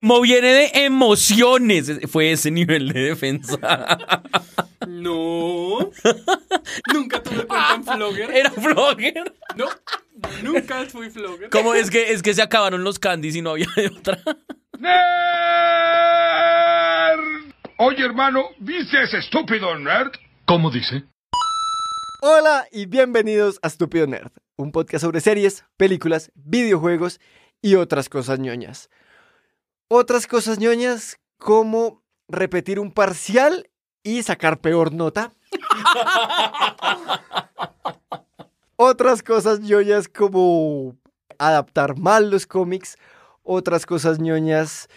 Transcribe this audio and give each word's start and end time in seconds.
Como 0.00 0.20
viene 0.20 0.48
de 0.48 0.70
emociones. 0.84 1.90
Fue 2.08 2.30
ese 2.32 2.50
nivel 2.50 2.92
de 2.92 3.00
defensa. 3.00 3.58
No. 4.86 5.90
Nunca 6.94 7.22
tuve 7.22 7.46
cuenta 7.46 7.74
en 7.74 7.84
Flogger. 7.84 8.30
Era 8.30 8.50
Flogger. 8.50 9.34
No. 9.54 9.66
Nunca 10.42 10.86
fui 10.86 11.10
Flogger. 11.10 11.50
¿Cómo 11.50 11.74
es 11.74 11.90
que, 11.90 12.12
es 12.12 12.22
que 12.22 12.32
se 12.32 12.40
acabaron 12.40 12.84
los 12.84 12.98
candies 12.98 13.36
y 13.36 13.42
no 13.42 13.50
había 13.50 13.66
de 13.76 13.88
otra? 13.88 14.18
¡Nerd! 14.78 14.88
Oye, 17.76 18.02
hermano, 18.02 18.46
¿viste 18.60 19.02
ese 19.02 19.18
estúpido 19.18 19.78
nerd? 19.78 20.12
¿Cómo 20.46 20.70
dice? 20.70 21.04
Hola 22.22 22.66
y 22.72 22.86
bienvenidos 22.86 23.58
a 23.62 23.66
Estúpido 23.66 24.06
Nerd, 24.06 24.32
un 24.56 24.72
podcast 24.72 25.04
sobre 25.04 25.20
series, 25.20 25.66
películas, 25.76 26.32
videojuegos 26.34 27.20
y 27.60 27.74
otras 27.74 28.08
cosas 28.08 28.38
ñoñas. 28.38 28.88
Otras 29.90 30.26
cosas 30.26 30.58
ñoñas 30.58 31.18
como 31.38 32.02
repetir 32.28 32.78
un 32.78 32.92
parcial 32.92 33.70
y 34.02 34.22
sacar 34.22 34.60
peor 34.60 34.92
nota. 34.92 35.32
Otras 38.76 39.22
cosas 39.22 39.60
ñoñas 39.60 40.08
como 40.08 40.94
adaptar 41.38 41.96
mal 41.96 42.30
los 42.30 42.46
cómics. 42.46 42.98
Otras 43.42 43.86
cosas 43.86 44.18
ñoñas 44.18 44.90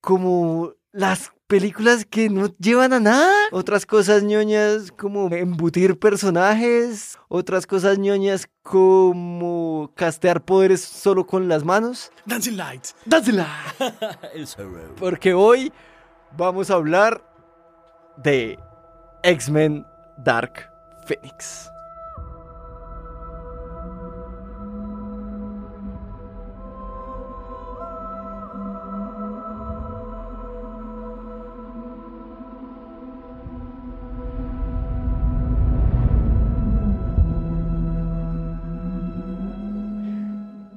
como 0.00 0.72
las 0.92 1.30
películas 1.52 2.06
que 2.06 2.30
no 2.30 2.46
llevan 2.56 2.94
a 2.94 2.98
nada. 3.00 3.30
Otras 3.50 3.84
cosas 3.84 4.22
ñoñas 4.22 4.90
como 4.90 5.28
embutir 5.34 5.98
personajes. 5.98 7.18
Otras 7.28 7.66
cosas 7.66 7.98
ñoñas 7.98 8.48
como 8.62 9.92
castear 9.94 10.42
poderes 10.46 10.80
solo 10.80 11.26
con 11.26 11.48
las 11.50 11.62
manos. 11.62 12.10
Dancing 12.24 12.56
Lights. 12.56 12.96
Dancing 13.04 13.36
Lights. 13.36 14.56
Porque 14.98 15.34
hoy 15.34 15.70
vamos 16.38 16.70
a 16.70 16.74
hablar 16.74 17.22
de 18.16 18.58
X-Men 19.22 19.84
Dark 20.16 20.70
Phoenix. 21.06 21.71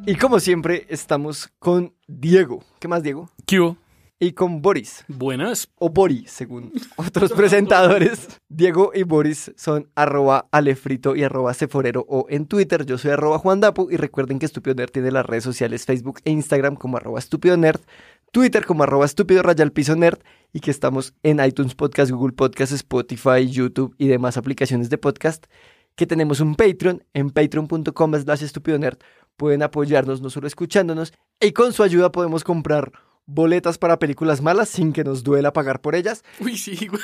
Y 0.08 0.16
como 0.16 0.40
siempre, 0.40 0.86
estamos 0.90 1.50
con 1.58 1.96
Diego. 2.08 2.64
¿Qué 2.80 2.88
más, 2.88 3.02
Diego? 3.02 3.32
¿Qué? 3.48 3.76
Y 4.20 4.34
con 4.34 4.62
Boris. 4.62 5.04
Buenas. 5.08 5.70
O 5.78 5.90
Boris, 5.90 6.30
según 6.30 6.72
otros 6.96 7.34
presentadores. 7.34 8.40
Diego 8.48 8.92
y 8.94 9.02
Boris 9.02 9.52
son 9.58 9.90
arroba 9.96 10.48
alefrito 10.52 11.16
y 11.16 11.24
arroba 11.24 11.56
ceforero 11.56 12.06
o 12.08 12.28
en 12.30 12.46
Twitter. 12.46 12.86
Yo 12.86 13.00
soy 13.00 13.12
arroba 13.12 13.40
Juan 13.40 13.62
Dapu 13.62 13.90
y 13.90 13.98
recuerden 13.98 14.38
que 14.38 14.46
Estúpido 14.46 14.76
Nerd 14.76 14.92
tiene 14.92 15.12
las 15.12 15.26
redes 15.26 15.44
sociales 15.44 15.86
Facebook 15.86 16.20
e 16.24 16.30
Instagram 16.32 16.76
como 16.76 16.98
arroba 16.98 17.18
estúpido 17.18 17.58
nerd, 17.58 17.82
Twitter 18.32 18.66
como 18.66 18.84
arroba 18.84 19.06
estúpido 19.06 19.42
rayal 19.42 19.72
piso 19.72 19.96
nerd 19.96 20.20
y 20.54 20.60
que 20.60 20.72
estamos 20.72 21.16
en 21.24 21.44
iTunes 21.44 21.74
Podcast, 21.74 22.12
Google 22.12 22.34
Podcast, 22.34 22.74
Spotify, 22.74 23.48
YouTube 23.50 23.96
y 23.98 24.08
demás 24.08 24.38
aplicaciones 24.38 24.90
de 24.90 25.00
podcast. 25.00 25.46
Que 25.96 26.06
tenemos 26.06 26.42
un 26.42 26.56
Patreon 26.56 27.04
en 27.14 27.30
patreon.com 27.32 28.14
slash 28.16 28.44
estúpido 28.44 28.78
nerd. 28.78 28.98
Pueden 29.38 29.64
apoyarnos 29.64 30.22
no 30.22 30.30
solo 30.30 30.48
escuchándonos 30.48 31.14
y 31.40 31.52
con 31.52 31.74
su 31.74 31.84
ayuda 31.84 32.12
podemos 32.12 32.44
comprar 32.44 32.92
boletas 33.26 33.78
para 33.78 33.98
películas 34.00 34.42
malas 34.42 34.70
sin 34.70 34.94
que 34.94 35.04
nos 35.04 35.24
duela 35.24 35.52
pagar 35.52 35.82
por 35.82 35.96
ellas. 35.96 36.24
Uy, 36.40 36.58
sí, 36.58 36.88
güey. 36.88 37.02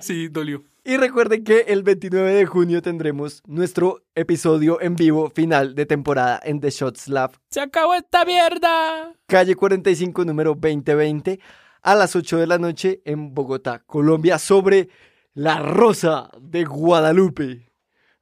sí, 0.00 0.28
dolió. 0.28 0.64
Y 0.84 0.96
recuerden 0.96 1.44
que 1.44 1.66
el 1.68 1.82
29 1.82 2.32
de 2.32 2.46
junio 2.46 2.82
tendremos 2.82 3.42
nuestro 3.46 4.02
episodio 4.14 4.80
en 4.80 4.96
vivo 4.96 5.30
final 5.30 5.74
de 5.74 5.86
temporada 5.86 6.40
en 6.42 6.60
The 6.60 6.70
Shots 6.70 7.08
Lab. 7.08 7.32
¡Se 7.50 7.60
acabó 7.60 7.94
esta 7.94 8.24
mierda! 8.24 9.12
Calle 9.26 9.54
45, 9.54 10.24
número 10.24 10.54
2020, 10.54 11.40
a 11.82 11.94
las 11.94 12.16
8 12.16 12.38
de 12.38 12.46
la 12.46 12.58
noche 12.58 13.02
en 13.04 13.34
Bogotá, 13.34 13.80
Colombia, 13.86 14.38
sobre 14.38 14.88
La 15.34 15.58
Rosa 15.60 16.30
de 16.40 16.64
Guadalupe. 16.64 17.70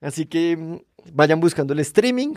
Así 0.01 0.27
que 0.27 0.57
mm, 0.57 0.79
vayan 1.13 1.41
buscando 1.41 1.73
el 1.73 1.79
streaming 1.81 2.35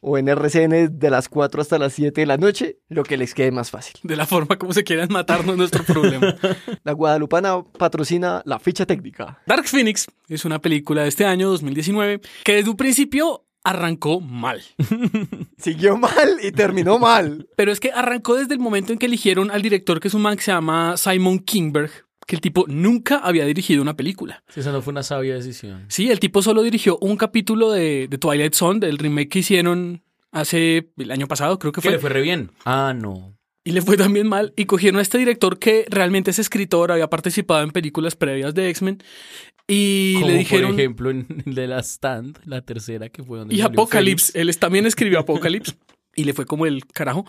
o 0.00 0.18
en 0.18 0.28
RCN 0.28 0.98
de 0.98 1.10
las 1.10 1.28
4 1.28 1.60
hasta 1.60 1.78
las 1.78 1.92
7 1.94 2.20
de 2.20 2.26
la 2.26 2.36
noche, 2.36 2.78
lo 2.88 3.02
que 3.02 3.16
les 3.16 3.34
quede 3.34 3.50
más 3.50 3.70
fácil. 3.70 3.94
De 4.02 4.16
la 4.16 4.26
forma 4.26 4.56
como 4.56 4.72
se 4.72 4.84
quieran 4.84 5.08
matarnos 5.10 5.56
nuestro 5.56 5.84
problema. 5.84 6.34
La 6.84 6.92
Guadalupana 6.92 7.62
patrocina 7.78 8.42
la 8.44 8.58
ficha 8.58 8.86
técnica. 8.86 9.40
Dark 9.46 9.66
Phoenix 9.66 10.06
es 10.28 10.44
una 10.44 10.60
película 10.60 11.02
de 11.02 11.08
este 11.08 11.24
año, 11.24 11.48
2019, 11.48 12.20
que 12.44 12.54
desde 12.54 12.70
un 12.70 12.76
principio 12.76 13.46
arrancó 13.66 14.20
mal. 14.20 14.62
Siguió 15.58 15.96
mal 15.96 16.38
y 16.40 16.52
terminó 16.52 16.98
mal. 17.00 17.48
Pero 17.56 17.72
es 17.72 17.80
que 17.80 17.90
arrancó 17.90 18.36
desde 18.36 18.54
el 18.54 18.60
momento 18.60 18.92
en 18.92 18.98
que 18.98 19.06
eligieron 19.06 19.50
al 19.50 19.62
director, 19.62 19.98
que 19.98 20.06
es 20.06 20.14
un 20.14 20.22
man 20.22 20.36
que 20.36 20.44
se 20.44 20.52
llama 20.52 20.96
Simon 20.96 21.40
Kingberg, 21.40 21.90
que 22.26 22.34
el 22.36 22.40
tipo 22.40 22.64
nunca 22.68 23.18
había 23.18 23.44
dirigido 23.46 23.80
una 23.82 23.94
película. 23.96 24.42
Sí, 24.48 24.60
esa 24.60 24.72
no 24.72 24.82
fue 24.82 24.90
una 24.92 25.02
sabia 25.02 25.34
decisión. 25.34 25.84
Sí, 25.88 26.10
el 26.10 26.20
tipo 26.20 26.42
solo 26.42 26.62
dirigió 26.62 26.98
un 27.00 27.16
capítulo 27.16 27.70
de, 27.70 28.08
de 28.08 28.18
Twilight 28.18 28.54
Zone, 28.54 28.80
del 28.80 28.98
remake 28.98 29.28
que 29.28 29.38
hicieron 29.40 30.02
hace 30.32 30.90
el 30.98 31.10
año 31.12 31.28
pasado, 31.28 31.58
creo 31.58 31.72
que 31.72 31.80
Que 31.80 31.88
fue. 31.88 31.92
le 31.92 31.98
fue 31.98 32.10
re 32.10 32.20
bien. 32.22 32.50
Ah, 32.64 32.92
no. 32.96 33.32
Y 33.64 33.72
le 33.72 33.80
fue 33.82 33.96
también 33.96 34.28
mal. 34.28 34.52
Y 34.56 34.66
cogieron 34.66 34.98
a 34.98 35.02
este 35.02 35.18
director 35.18 35.58
que 35.58 35.86
realmente 35.88 36.30
es 36.30 36.38
escritor, 36.38 36.92
había 36.92 37.08
participado 37.08 37.62
en 37.64 37.70
películas 37.70 38.14
previas 38.14 38.54
de 38.54 38.68
X-Men. 38.70 39.02
Y 39.68 40.14
Como 40.14 40.26
le 40.28 40.34
dijeron. 40.38 40.70
Por 40.72 40.80
ejemplo, 40.80 41.10
en 41.10 41.26
el 41.46 41.54
de 41.54 41.66
la 41.66 41.82
Stand, 41.82 42.38
la 42.44 42.60
tercera 42.62 43.08
que 43.08 43.24
fue 43.24 43.38
donde. 43.38 43.54
Y. 43.56 43.62
Fénix. 43.90 44.32
Él 44.36 44.56
también 44.58 44.86
escribió 44.86 45.18
Apocalypse. 45.18 45.74
y 46.16 46.24
le 46.24 46.32
fue 46.32 46.46
como 46.46 46.66
el 46.66 46.84
carajo. 46.86 47.26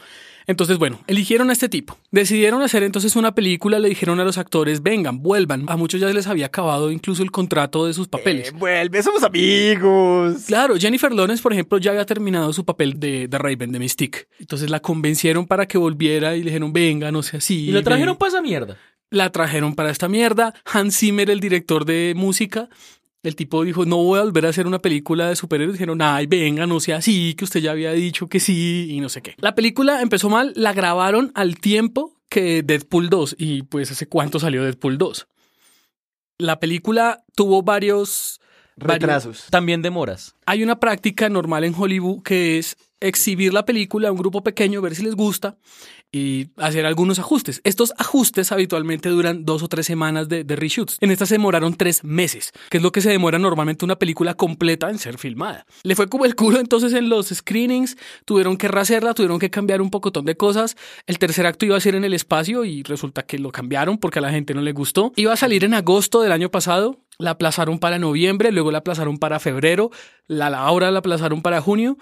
Entonces, 0.47 0.77
bueno, 0.77 1.01
eligieron 1.07 1.49
a 1.49 1.53
este 1.53 1.67
tipo. 1.67 1.97
Decidieron 2.09 2.61
hacer 2.61 2.81
entonces 2.81 3.17
una 3.17 3.35
película, 3.35 3.79
le 3.79 3.89
dijeron 3.89 4.19
a 4.21 4.23
los 4.23 4.37
actores, 4.37 4.81
vengan, 4.81 5.21
vuelvan. 5.21 5.65
A 5.67 5.75
muchos 5.75 5.99
ya 5.99 6.07
les 6.07 6.25
había 6.25 6.45
acabado 6.45 6.89
incluso 6.89 7.21
el 7.21 7.31
contrato 7.31 7.85
de 7.85 7.93
sus 7.93 8.07
papeles. 8.07 8.49
Eh, 8.49 8.51
vuelve, 8.57 9.03
somos 9.03 9.23
amigos. 9.23 10.45
Claro, 10.47 10.77
Jennifer 10.77 11.11
Lawrence, 11.11 11.43
por 11.43 11.51
ejemplo, 11.51 11.77
ya 11.77 11.91
había 11.91 12.05
terminado 12.05 12.53
su 12.53 12.63
papel 12.63 12.97
de, 12.99 13.27
de 13.27 13.37
Raven, 13.37 13.73
de 13.73 13.79
Mystique. 13.79 14.27
Entonces 14.39 14.69
la 14.69 14.79
convencieron 14.79 15.45
para 15.47 15.67
que 15.67 15.77
volviera 15.77 16.35
y 16.37 16.39
le 16.39 16.45
dijeron, 16.45 16.71
venga, 16.71 17.11
no 17.11 17.23
sea 17.23 17.39
así. 17.39 17.67
Y 17.67 17.71
lo 17.71 17.83
trajeron 17.83 18.13
ven". 18.13 18.19
para 18.19 18.29
esa 18.29 18.41
mierda. 18.41 18.77
La 19.09 19.29
trajeron 19.31 19.75
para 19.75 19.89
esta 19.89 20.07
mierda. 20.09 20.53
Hans 20.65 20.97
Zimmer, 20.97 21.29
el 21.29 21.39
director 21.39 21.85
de 21.85 22.13
música, 22.15 22.69
el 23.23 23.35
tipo 23.35 23.63
dijo, 23.63 23.85
no 23.85 23.97
voy 23.97 24.19
a 24.19 24.23
volver 24.23 24.45
a 24.45 24.49
hacer 24.49 24.67
una 24.67 24.79
película 24.79 25.27
de 25.29 25.35
superhéroes. 25.35 25.73
Dijeron, 25.73 26.01
ay, 26.01 26.27
venga, 26.27 26.65
no 26.67 26.79
sea 26.79 26.97
así, 26.97 27.33
que 27.35 27.43
usted 27.43 27.59
ya 27.59 27.71
había 27.71 27.91
dicho 27.91 28.27
que 28.27 28.39
sí 28.39 28.87
y 28.91 28.99
no 29.01 29.09
sé 29.09 29.21
qué. 29.21 29.35
La 29.39 29.55
película 29.55 30.01
empezó 30.01 30.29
mal, 30.29 30.53
la 30.55 30.73
grabaron 30.73 31.31
al 31.35 31.59
tiempo 31.59 32.13
que 32.29 32.61
Deadpool 32.63 33.09
2 33.09 33.35
y 33.39 33.63
pues 33.63 33.91
hace 33.91 34.07
cuánto 34.07 34.39
salió 34.39 34.63
Deadpool 34.63 34.97
2. 34.97 35.27
La 36.39 36.59
película 36.59 37.23
tuvo 37.35 37.63
varios... 37.63 38.39
varios- 38.75 38.99
Retrasos. 39.01 39.45
También 39.49 39.81
demoras. 39.81 40.35
hay 40.45 40.63
una 40.63 40.79
práctica 40.79 41.29
normal 41.29 41.63
en 41.63 41.73
Hollywood 41.75 42.21
que 42.23 42.57
es 42.59 42.77
exhibir 42.99 43.53
la 43.53 43.65
película 43.65 44.09
a 44.09 44.11
un 44.11 44.17
grupo 44.17 44.43
pequeño, 44.43 44.81
ver 44.81 44.95
si 44.95 45.03
les 45.03 45.15
gusta, 45.15 45.57
y 46.11 46.49
hacer 46.57 46.85
algunos 46.85 47.19
ajustes. 47.19 47.61
Estos 47.63 47.93
ajustes 47.97 48.51
habitualmente 48.51 49.09
duran 49.09 49.45
dos 49.45 49.61
o 49.63 49.67
tres 49.67 49.85
semanas 49.85 50.29
de, 50.29 50.43
reshoots. 50.43 50.97
En 51.01 51.11
esta 51.11 51.25
se 51.25 51.35
demoraron 51.35 51.75
tres 51.75 52.03
meses, 52.03 52.53
que 52.69 52.77
es 52.77 52.83
lo 52.83 52.91
que 52.91 53.01
se 53.01 53.09
demora 53.09 53.39
normalmente 53.39 53.85
una 53.85 53.97
película 53.97 54.33
completa 54.33 54.89
en 54.89 54.99
ser 54.99 55.17
filmada. 55.17 55.65
Le 55.83 55.95
fue 55.95 56.07
como 56.07 56.25
el 56.25 56.35
culo 56.35 56.59
entonces 56.59 56.93
en 56.93 57.09
los 57.09 57.27
screenings, 57.27 57.97
tuvieron 58.25 58.57
que 58.57 58.67
rehacerla, 58.67 59.13
tuvieron 59.13 59.39
que 59.39 59.49
cambiar 59.49 59.81
un 59.81 59.89
pocotón 59.89 60.25
de 60.25 60.37
cosas. 60.37 60.77
El 61.05 61.19
tercer 61.19 61.45
acto 61.45 61.65
iba 61.65 61.77
a 61.77 61.81
ser 61.81 61.95
en 61.95 62.05
el 62.05 62.13
espacio 62.13 62.65
y 62.65 62.83
resulta 62.83 63.23
que 63.23 63.37
lo 63.37 63.51
cambiaron 63.51 63.97
porque 63.97 64.19
a 64.19 64.21
la 64.21 64.31
gente 64.31 64.53
no 64.53 64.61
le 64.61 64.71
gustó. 64.71 65.11
Iba 65.15 65.33
a 65.33 65.37
salir 65.37 65.63
en 65.63 65.73
agosto 65.73 66.21
del 66.21 66.31
año 66.31 66.49
pasado, 66.49 66.99
la 67.19 67.31
aplazaron 67.31 67.79
para 67.79 67.99
noviembre, 67.99 68.51
luego 68.51 68.71
la 68.71 68.79
aplazaron 68.79 69.17
para 69.17 69.39
febrero, 69.39 69.91
la, 70.27 70.49
la 70.49 70.59
ahora 70.59 70.91
la 70.91 70.99
aplazaron 70.99 71.41
para 71.41 71.61
junio 71.61 71.97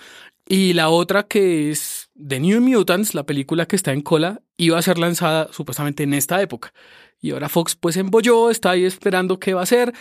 y 0.48 0.74
la 0.74 0.90
otra 0.90 1.24
que 1.24 1.72
es 1.72 2.10
The 2.16 2.40
New 2.40 2.62
Mutants, 2.62 3.16
la 3.16 3.26
película 3.26 3.66
que 3.66 3.76
está 3.76 3.94
en 3.94 4.02
cola, 4.02 4.42
iba 4.58 4.78
a 4.78 4.82
ser 4.82 4.98
lanzada 5.00 5.50
supuestamente 5.52 6.04
en 6.04 6.14
esta 6.14 6.42
época. 6.42 6.74
Y 7.20 7.32
ahora 7.32 7.50
Fox 7.50 7.76
pues 7.76 7.98
embolló, 7.98 8.52
está 8.52 8.72
ahí 8.72 8.86
esperando 8.86 9.40
qué 9.40 9.54
va 9.54 9.62
a 9.62 9.64
hacer. 9.64 9.94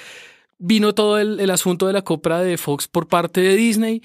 Vino 0.58 0.94
todo 0.94 1.19
el, 1.19 1.41
el 1.41 1.50
asunto 1.50 1.87
de 1.87 1.94
la 1.94 2.02
compra 2.02 2.41
de 2.41 2.58
Fox 2.58 2.88
por 2.88 3.08
parte 3.08 3.41
de 3.41 3.56
Disney. 3.56 4.02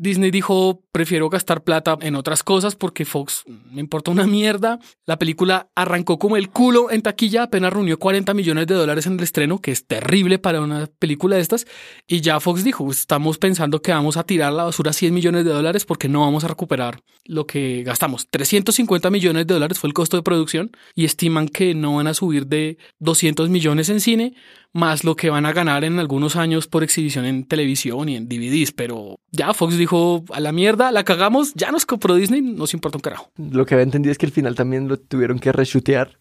Disney 0.00 0.30
dijo, 0.30 0.82
prefiero 0.92 1.28
gastar 1.28 1.62
plata 1.62 1.98
en 2.00 2.14
otras 2.14 2.42
cosas 2.42 2.74
porque 2.74 3.04
Fox 3.04 3.44
me 3.70 3.80
importa 3.80 4.10
una 4.10 4.26
mierda. 4.26 4.78
La 5.04 5.18
película 5.18 5.68
arrancó 5.74 6.18
como 6.18 6.38
el 6.38 6.48
culo 6.48 6.90
en 6.90 7.02
taquilla, 7.02 7.44
apenas 7.44 7.72
reunió 7.72 7.98
40 7.98 8.32
millones 8.32 8.66
de 8.66 8.74
dólares 8.74 9.06
en 9.06 9.14
el 9.14 9.22
estreno, 9.22 9.60
que 9.60 9.72
es 9.72 9.86
terrible 9.86 10.38
para 10.38 10.62
una 10.62 10.88
película 10.98 11.36
de 11.36 11.42
estas. 11.42 11.66
Y 12.06 12.22
ya 12.22 12.40
Fox 12.40 12.64
dijo, 12.64 12.90
estamos 12.90 13.36
pensando 13.36 13.82
que 13.82 13.92
vamos 13.92 14.16
a 14.16 14.24
tirar 14.24 14.54
la 14.54 14.64
basura 14.64 14.94
100 14.94 15.12
millones 15.12 15.44
de 15.44 15.50
dólares 15.50 15.84
porque 15.84 16.08
no 16.08 16.20
vamos 16.20 16.44
a 16.44 16.48
recuperar 16.48 17.02
lo 17.26 17.46
que 17.46 17.82
gastamos. 17.84 18.26
350 18.30 19.10
millones 19.10 19.46
de 19.46 19.54
dólares 19.54 19.78
fue 19.78 19.88
el 19.88 19.94
costo 19.94 20.16
de 20.16 20.22
producción 20.22 20.70
y 20.94 21.04
estiman 21.04 21.48
que 21.48 21.74
no 21.74 21.96
van 21.96 22.06
a 22.06 22.14
subir 22.14 22.46
de 22.46 22.78
200 23.00 23.50
millones 23.50 23.90
en 23.90 24.00
cine, 24.00 24.34
más 24.72 25.04
lo 25.04 25.16
que 25.16 25.30
van 25.30 25.46
a 25.46 25.52
ganar 25.52 25.84
en 25.84 25.98
algunos 25.98 26.36
años 26.36 26.66
por 26.66 26.82
exhibición 26.82 27.24
en 27.24 27.44
televisión 27.44 28.08
y 28.08 28.16
en 28.16 28.28
DVDs. 28.28 28.72
Pero 28.72 29.16
ya 29.30 29.52
Fox 29.54 29.76
dijo, 29.76 30.24
a 30.32 30.40
la 30.40 30.52
mierda, 30.52 30.92
la 30.92 31.04
cagamos, 31.04 31.52
ya 31.54 31.70
nos 31.72 31.86
compró 31.86 32.14
Disney, 32.14 32.40
nos 32.42 32.74
importa 32.74 32.98
un 32.98 33.02
carajo. 33.02 33.30
Lo 33.36 33.66
que 33.66 33.74
había 33.74 33.84
entendido 33.84 34.12
es 34.12 34.18
que 34.18 34.26
el 34.26 34.32
final 34.32 34.54
también 34.54 34.88
lo 34.88 34.96
tuvieron 34.98 35.38
que 35.38 35.52
reshutear. 35.52 36.18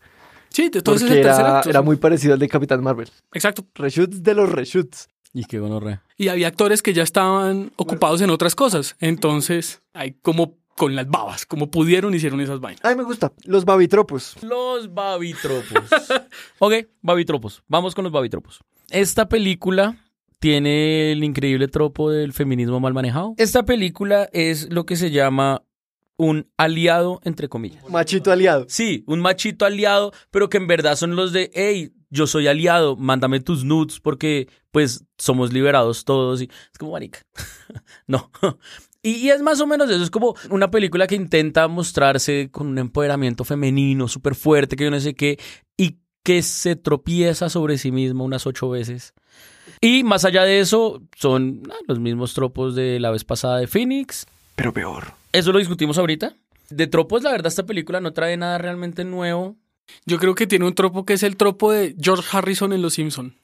Sí, 0.50 0.70
entonces 0.74 1.08
Porque 1.08 1.20
el 1.20 1.26
tercer 1.26 1.46
era, 1.46 1.58
acto. 1.60 1.70
era 1.70 1.82
muy 1.82 1.98
parecido 1.98 2.34
al 2.34 2.40
de 2.40 2.48
Capitán 2.50 2.82
Marvel. 2.84 3.10
Exacto. 3.34 3.66
Reshoots 3.76 4.24
de 4.24 4.34
los 4.34 4.52
reshoots. 4.52 5.08
Y 5.32 5.44
qué 5.46 5.60
gonorrea. 5.60 6.04
Y 6.18 6.30
había 6.30 6.48
actores 6.48 6.82
que 6.82 6.92
ya 6.92 7.04
estaban 7.04 7.72
ocupados 7.76 8.22
en 8.22 8.32
otras 8.32 8.56
cosas. 8.56 8.96
Entonces, 9.00 9.84
hay 9.94 10.14
como 10.24 10.56
con 10.80 10.96
las 10.96 11.10
babas, 11.10 11.46
como 11.46 11.70
pudieron, 11.70 12.16
hicieron 12.16 12.40
esas 12.40 12.62
vainas. 12.62 12.80
Ay, 12.86 12.96
me 12.96 13.04
gusta. 13.04 13.34
Los 13.44 13.66
babitropos. 13.66 14.38
Los 14.42 14.94
babitropos. 14.94 15.90
ok, 16.60 16.74
babitropos. 17.02 17.62
Vamos 17.68 17.94
con 17.94 18.06
los 18.06 18.14
babitropos. 18.14 18.62
Esta 18.90 19.28
película 19.28 19.98
tiene 20.40 21.12
el 21.12 21.26
increíble 21.26 21.68
tropo 21.68 22.10
del 22.10 22.32
feminismo 22.32 22.80
mal 22.80 22.94
manejado. 22.94 23.34
Esta 23.36 23.64
película 23.64 24.30
es 24.32 24.72
lo 24.72 24.86
que 24.86 24.96
se 24.96 25.12
llama 25.12 25.64
un 26.16 26.50
aliado, 26.56 27.20
entre 27.26 27.50
comillas. 27.50 27.84
Machito 27.90 28.32
aliado. 28.32 28.66
Sí, 28.70 29.04
un 29.06 29.20
machito 29.20 29.66
aliado, 29.66 30.14
pero 30.32 30.48
que 30.48 30.56
en 30.56 30.68
verdad 30.68 30.96
son 30.96 31.18
los 31.18 31.34
de, 31.34 31.52
hey, 31.54 31.92
yo 32.10 32.26
soy 32.26 32.48
aliado, 32.48 32.96
mándame 32.96 33.42
tus 33.42 33.66
nudes 33.66 34.00
porque 34.00 34.48
pues 34.72 35.04
somos 35.18 35.52
liberados 35.52 36.06
todos 36.06 36.42
y 36.42 36.46
es 36.46 36.78
como 36.80 36.94
marica. 36.94 37.20
no. 38.08 38.32
Y, 39.02 39.12
y 39.16 39.30
es 39.30 39.42
más 39.42 39.62
o 39.62 39.68
menos 39.68 39.90
eso, 39.90 40.04
es 40.04 40.10
como 40.10 40.36
una 40.50 40.70
película 40.72 41.08
que 41.08 41.16
intenta 41.16 41.68
mostrarse 41.68 42.50
con 42.52 42.68
un 42.68 42.78
empoderamiento 42.78 43.44
femenino 43.46 44.08
súper 44.08 44.36
fuerte, 44.36 44.76
que 44.76 44.84
yo 44.84 44.92
no 44.92 45.00
sé 45.00 45.14
qué, 45.16 45.40
y 45.78 45.98
que 46.24 46.42
se 46.42 46.76
tropieza 46.76 47.50
sobre 47.50 47.78
sí 47.78 47.92
mismo 47.92 48.26
unas 48.26 48.46
ocho 48.46 48.70
veces. 48.70 49.14
Y 49.82 50.04
más 50.04 50.26
allá 50.26 50.44
de 50.44 50.60
eso, 50.60 51.02
son 51.18 51.64
ah, 51.72 51.76
los 51.88 52.00
mismos 52.00 52.34
tropos 52.34 52.76
de 52.76 53.00
la 53.00 53.12
vez 53.12 53.24
pasada 53.24 53.60
de 53.60 53.68
Phoenix, 53.68 54.26
Pero 54.56 54.74
peor. 54.74 55.14
eso 55.32 55.52
lo 55.54 55.60
discutimos 55.60 55.98
ahorita. 55.98 56.36
De 56.70 56.86
tropos, 56.88 57.24
la 57.24 57.32
verdad, 57.32 57.48
esta 57.48 57.66
película 57.66 58.02
no 58.02 58.12
trae 58.12 58.36
nada 58.36 58.58
realmente 58.58 59.06
nuevo. 59.06 59.56
Yo 60.06 60.20
creo 60.20 60.36
que 60.36 60.46
tiene 60.46 60.66
un 60.68 60.76
tropo 60.76 61.06
que 61.06 61.14
es 61.14 61.24
el 61.24 61.38
tropo 61.38 61.72
de 61.72 61.96
George 62.00 62.28
Harrison 62.32 62.74
en 62.74 62.82
Los 62.82 62.94
Simpson. 62.96 63.36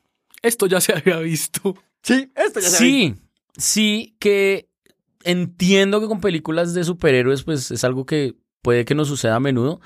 Esto 0.42 0.68
ya 0.68 0.82
se 0.82 0.94
había 0.94 1.18
visto. 1.20 1.76
Sí, 2.04 2.30
esto 2.36 2.60
ya 2.60 2.70
se 2.70 2.78
Sí, 2.78 3.16
sí 3.58 4.16
que 4.20 4.68
entiendo 5.26 6.00
que 6.00 6.08
con 6.08 6.22
películas 6.22 6.74
de 6.74 6.84
superhéroes, 6.84 7.44
pues 7.44 7.72
es 7.72 7.84
algo 7.84 8.06
que 8.06 8.36
puede 8.62 8.86
que 8.86 8.96
nos 8.96 9.10
suceda 9.10 9.36
a 9.36 9.40
menudo, 9.40 9.82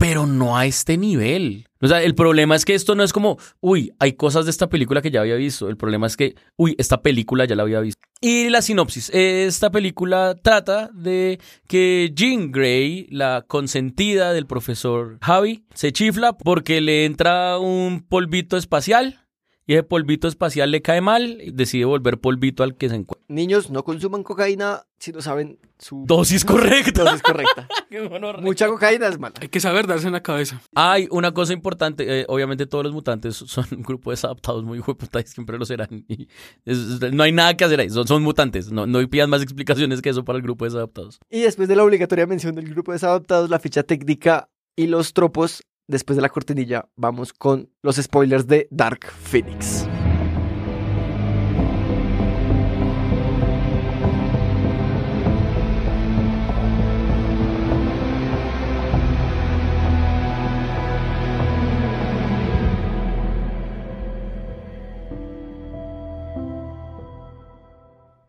pero 0.00 0.26
no 0.26 0.56
a 0.56 0.66
este 0.66 0.96
nivel. 0.96 1.68
O 1.80 1.86
sea, 1.86 2.02
el 2.02 2.14
problema 2.14 2.56
es 2.56 2.64
que 2.64 2.74
esto 2.74 2.94
no 2.94 3.02
es 3.02 3.12
como, 3.12 3.38
uy, 3.60 3.92
hay 3.98 4.14
cosas 4.14 4.46
de 4.46 4.50
esta 4.50 4.68
película 4.68 5.02
que 5.02 5.10
ya 5.10 5.20
había 5.20 5.34
visto. 5.34 5.68
El 5.68 5.76
problema 5.76 6.06
es 6.06 6.16
que, 6.16 6.34
uy, 6.56 6.74
esta 6.78 7.02
película 7.02 7.44
ya 7.44 7.54
la 7.54 7.62
había 7.62 7.80
visto. 7.80 8.00
Y 8.22 8.50
la 8.50 8.60
sinopsis. 8.60 9.10
Esta 9.14 9.70
película 9.70 10.36
trata 10.42 10.90
de 10.92 11.38
que 11.66 12.12
Jean 12.14 12.50
Grey, 12.50 13.08
la 13.10 13.44
consentida 13.46 14.32
del 14.34 14.46
profesor 14.46 15.18
Javi, 15.22 15.64
se 15.74 15.92
chifla 15.92 16.34
porque 16.34 16.82
le 16.82 17.06
entra 17.06 17.58
un 17.58 18.00
polvito 18.00 18.58
espacial. 18.58 19.19
Y 19.70 19.74
ese 19.74 19.84
polvito 19.84 20.26
espacial 20.26 20.72
le 20.72 20.82
cae 20.82 21.00
mal 21.00 21.40
y 21.40 21.52
decide 21.52 21.84
volver 21.84 22.18
polvito 22.18 22.64
al 22.64 22.76
que 22.76 22.88
se 22.88 22.96
encuentra. 22.96 23.24
Niños, 23.28 23.70
no 23.70 23.84
consuman 23.84 24.24
cocaína 24.24 24.82
si 24.98 25.12
no 25.12 25.22
saben 25.22 25.60
su 25.78 26.02
Dosis 26.08 26.44
correcta. 26.44 27.04
dosis 27.04 27.22
correcta. 27.22 27.68
Mucha 28.42 28.66
cocaína 28.66 29.06
es 29.06 29.20
mala. 29.20 29.36
Hay 29.40 29.48
que 29.48 29.60
saber 29.60 29.86
darse 29.86 30.08
en 30.08 30.12
la 30.14 30.24
cabeza. 30.24 30.60
Hay 30.74 31.06
una 31.12 31.32
cosa 31.32 31.52
importante, 31.52 32.22
eh, 32.22 32.24
obviamente 32.26 32.66
todos 32.66 32.82
los 32.82 32.92
mutantes 32.92 33.36
son 33.36 33.64
un 33.70 33.82
grupo 33.82 34.10
de 34.10 34.14
desadaptados 34.14 34.64
muy 34.64 34.80
hueputa 34.80 35.20
y 35.20 35.24
siempre 35.28 35.56
lo 35.56 35.64
serán. 35.64 36.04
Y 36.08 36.26
es- 36.64 36.78
es- 37.02 37.12
no 37.12 37.22
hay 37.22 37.30
nada 37.30 37.56
que 37.56 37.62
hacer 37.64 37.78
ahí, 37.78 37.90
son, 37.90 38.08
son 38.08 38.24
mutantes, 38.24 38.72
no, 38.72 38.86
no 38.88 39.08
pidas 39.08 39.28
más 39.28 39.40
explicaciones 39.40 40.02
que 40.02 40.08
eso 40.08 40.24
para 40.24 40.36
el 40.36 40.42
grupo 40.42 40.64
de 40.64 40.70
desadaptados. 40.70 41.20
Y 41.30 41.42
después 41.42 41.68
de 41.68 41.76
la 41.76 41.84
obligatoria 41.84 42.26
mención 42.26 42.56
del 42.56 42.68
grupo 42.70 42.90
de 42.90 42.96
desadaptados, 42.96 43.48
la 43.50 43.60
ficha 43.60 43.84
técnica 43.84 44.50
y 44.74 44.88
los 44.88 45.12
tropos, 45.12 45.62
después 45.90 46.16
de 46.16 46.22
la 46.22 46.28
cortinilla, 46.28 46.88
vamos 46.96 47.32
con 47.32 47.68
los 47.82 47.96
spoilers 47.96 48.46
de 48.46 48.68
Dark 48.70 49.06
Phoenix. 49.06 49.86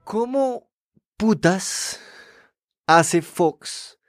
¿Cómo 0.03 0.68
putas 1.15 2.00
hace 2.86 3.22
Fox 3.22 4.00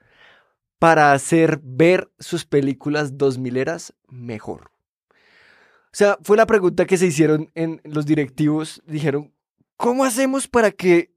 para 0.83 1.13
hacer 1.13 1.61
ver 1.63 2.11
sus 2.19 2.43
películas 2.43 3.17
2000 3.17 3.55
eras 3.55 3.93
mejor? 4.09 4.69
O 5.05 5.93
sea, 5.93 6.17
fue 6.23 6.35
la 6.35 6.45
pregunta 6.45 6.83
que 6.83 6.97
se 6.97 7.05
hicieron 7.05 7.49
en 7.55 7.79
los 7.85 8.05
directivos. 8.05 8.81
Dijeron, 8.85 9.33
¿cómo 9.77 10.03
hacemos 10.03 10.45
para 10.49 10.71
que 10.71 11.15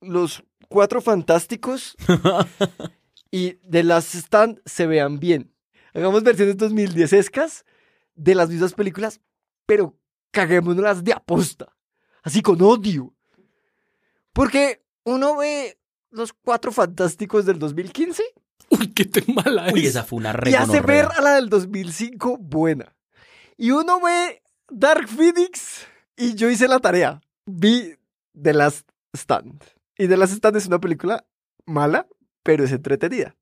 los 0.00 0.42
cuatro 0.68 1.00
fantásticos 1.00 1.94
y 3.30 3.60
de 3.62 3.84
las 3.84 4.12
stand 4.16 4.60
se 4.64 4.88
vean 4.88 5.20
bien? 5.20 5.54
Hagamos 5.94 6.24
versiones 6.24 6.56
2010 6.56 7.12
escas 7.12 7.64
de 8.16 8.34
las 8.34 8.50
mismas 8.50 8.74
películas, 8.74 9.20
pero 9.66 9.96
caguémonos 10.32 11.04
de 11.04 11.12
aposta. 11.12 11.76
Así 12.24 12.42
con 12.42 12.60
odio. 12.60 13.14
Porque 14.32 14.84
uno 15.04 15.36
ve 15.36 15.78
los 16.10 16.32
cuatro 16.32 16.72
fantásticos 16.72 17.46
del 17.46 17.60
2015 17.60 18.24
Uy, 18.78 18.88
qué 18.94 19.04
tan 19.04 19.34
mala 19.34 19.70
Uy, 19.72 19.80
es. 19.80 19.90
esa 19.90 20.04
fue 20.04 20.18
una 20.18 20.34
y 20.46 20.54
hace 20.54 20.80
ver 20.80 21.06
a 21.16 21.20
la 21.20 21.34
del 21.34 21.48
2005 21.48 22.38
buena. 22.38 22.94
Y 23.56 23.70
uno 23.70 24.00
ve 24.00 24.42
Dark 24.70 25.08
Phoenix 25.08 25.86
y 26.16 26.34
yo 26.34 26.50
hice 26.50 26.68
la 26.68 26.80
tarea. 26.80 27.20
Vi 27.46 27.94
The 28.40 28.52
Last 28.52 28.88
Stand. 29.14 29.62
Y 29.96 30.08
The 30.08 30.16
Last 30.16 30.34
Stand 30.34 30.56
es 30.56 30.66
una 30.66 30.80
película 30.80 31.26
mala, 31.64 32.06
pero 32.42 32.64
es 32.64 32.72
entretenida. 32.72 33.34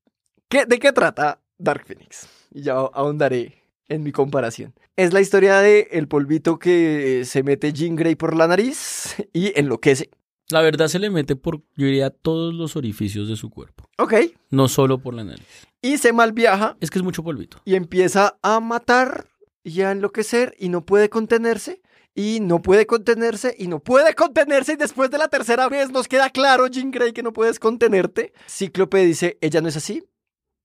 ¿Qué, 0.49 0.65
¿De 0.65 0.79
qué 0.79 0.91
trata 0.93 1.41
Dark 1.57 1.85
Phoenix? 1.85 2.27
Y 2.51 2.61
ya 2.61 2.73
ahondaré 2.73 3.63
en 3.87 4.03
mi 4.03 4.11
comparación. 4.11 4.73
Es 4.95 5.13
la 5.13 5.21
historia 5.21 5.59
de 5.59 5.89
el 5.91 6.07
polvito 6.07 6.59
que 6.59 7.23
se 7.25 7.43
mete 7.43 7.73
Jean 7.73 7.95
Grey 7.95 8.15
por 8.15 8.35
la 8.35 8.47
nariz 8.47 9.15
y 9.33 9.57
enloquece. 9.59 10.09
La 10.49 10.61
verdad 10.61 10.87
se 10.87 10.99
le 10.99 11.09
mete 11.09 11.35
por, 11.35 11.57
yo 11.75 11.85
diría, 11.87 12.09
todos 12.11 12.53
los 12.53 12.75
orificios 12.75 13.27
de 13.27 13.35
su 13.35 13.49
cuerpo, 13.49 13.89
Ok. 13.97 14.13
no 14.51 14.67
solo 14.67 14.99
por 14.99 15.13
la 15.13 15.23
nariz. 15.23 15.45
Y 15.81 15.97
se 15.97 16.13
malviaja 16.13 16.77
Es 16.81 16.91
que 16.91 16.99
es 16.99 17.03
mucho 17.03 17.23
polvito. 17.23 17.59
y 17.65 17.75
empieza 17.75 18.37
a 18.43 18.59
matar 18.59 19.27
y 19.63 19.81
a 19.81 19.91
enloquecer 19.91 20.55
y 20.59 20.69
no 20.69 20.85
puede 20.85 21.09
contenerse 21.09 21.81
y 22.13 22.39
no 22.41 22.61
puede 22.61 22.85
contenerse 22.85 23.55
y 23.57 23.67
no 23.67 23.79
puede 23.79 24.13
contenerse 24.13 24.73
y 24.73 24.75
después 24.77 25.09
de 25.11 25.17
la 25.17 25.27
tercera 25.27 25.67
vez 25.67 25.89
nos 25.91 26.07
queda 26.07 26.29
claro, 26.29 26.67
Jean 26.67 26.91
Grey, 26.91 27.11
que 27.11 27.23
no 27.23 27.33
puedes 27.33 27.59
contenerte. 27.59 28.31
Cíclope 28.47 29.03
dice, 29.05 29.37
ella 29.41 29.61
no 29.61 29.67
es 29.67 29.75
así, 29.77 30.03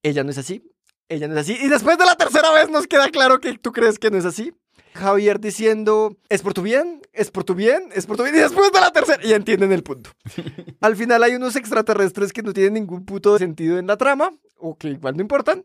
ella 0.03 0.23
no 0.25 0.31
es 0.31 0.39
así, 0.39 0.63
ella 1.09 1.27
no 1.27 1.35
es 1.35 1.41
así. 1.41 1.57
Y 1.61 1.69
después 1.69 1.97
de 1.99 2.05
la 2.05 2.15
tercera 2.17 2.53
vez 2.53 2.69
nos 2.71 2.87
queda 2.87 3.09
claro 3.09 3.41
que 3.41 3.57
tú 3.59 3.73
crees 3.73 3.99
que 3.99 4.11
no 4.11 4.19
es 4.19 4.27
así. 4.27 4.53
Javier 4.95 5.41
diciendo, 5.41 6.17
es 6.29 6.43
por 6.43 6.55
tu 6.55 6.63
bien, 6.63 7.01
es 7.13 7.31
por 7.31 7.45
tu 7.45 7.55
bien, 7.55 7.89
es 7.95 8.07
por 8.07 8.17
tu 8.17 8.23
bien. 8.25 8.35
Y 8.35 8.39
después 8.39 8.71
de 8.73 8.81
la 8.81 8.91
tercera, 8.93 9.23
y 9.25 9.33
entienden 9.33 9.73
el 9.73 9.83
punto. 9.83 10.11
Al 10.81 10.97
final 10.97 11.23
hay 11.23 11.35
unos 11.35 11.57
extraterrestres 11.57 12.33
que 12.33 12.43
no 12.43 12.53
tienen 12.53 12.75
ningún 12.75 13.05
puto 13.05 13.39
sentido 13.39 13.79
en 13.79 13.87
la 13.87 13.97
trama, 13.97 14.33
o 14.57 14.77
que 14.77 14.89
igual 14.89 15.17
no 15.17 15.23
importan. 15.23 15.65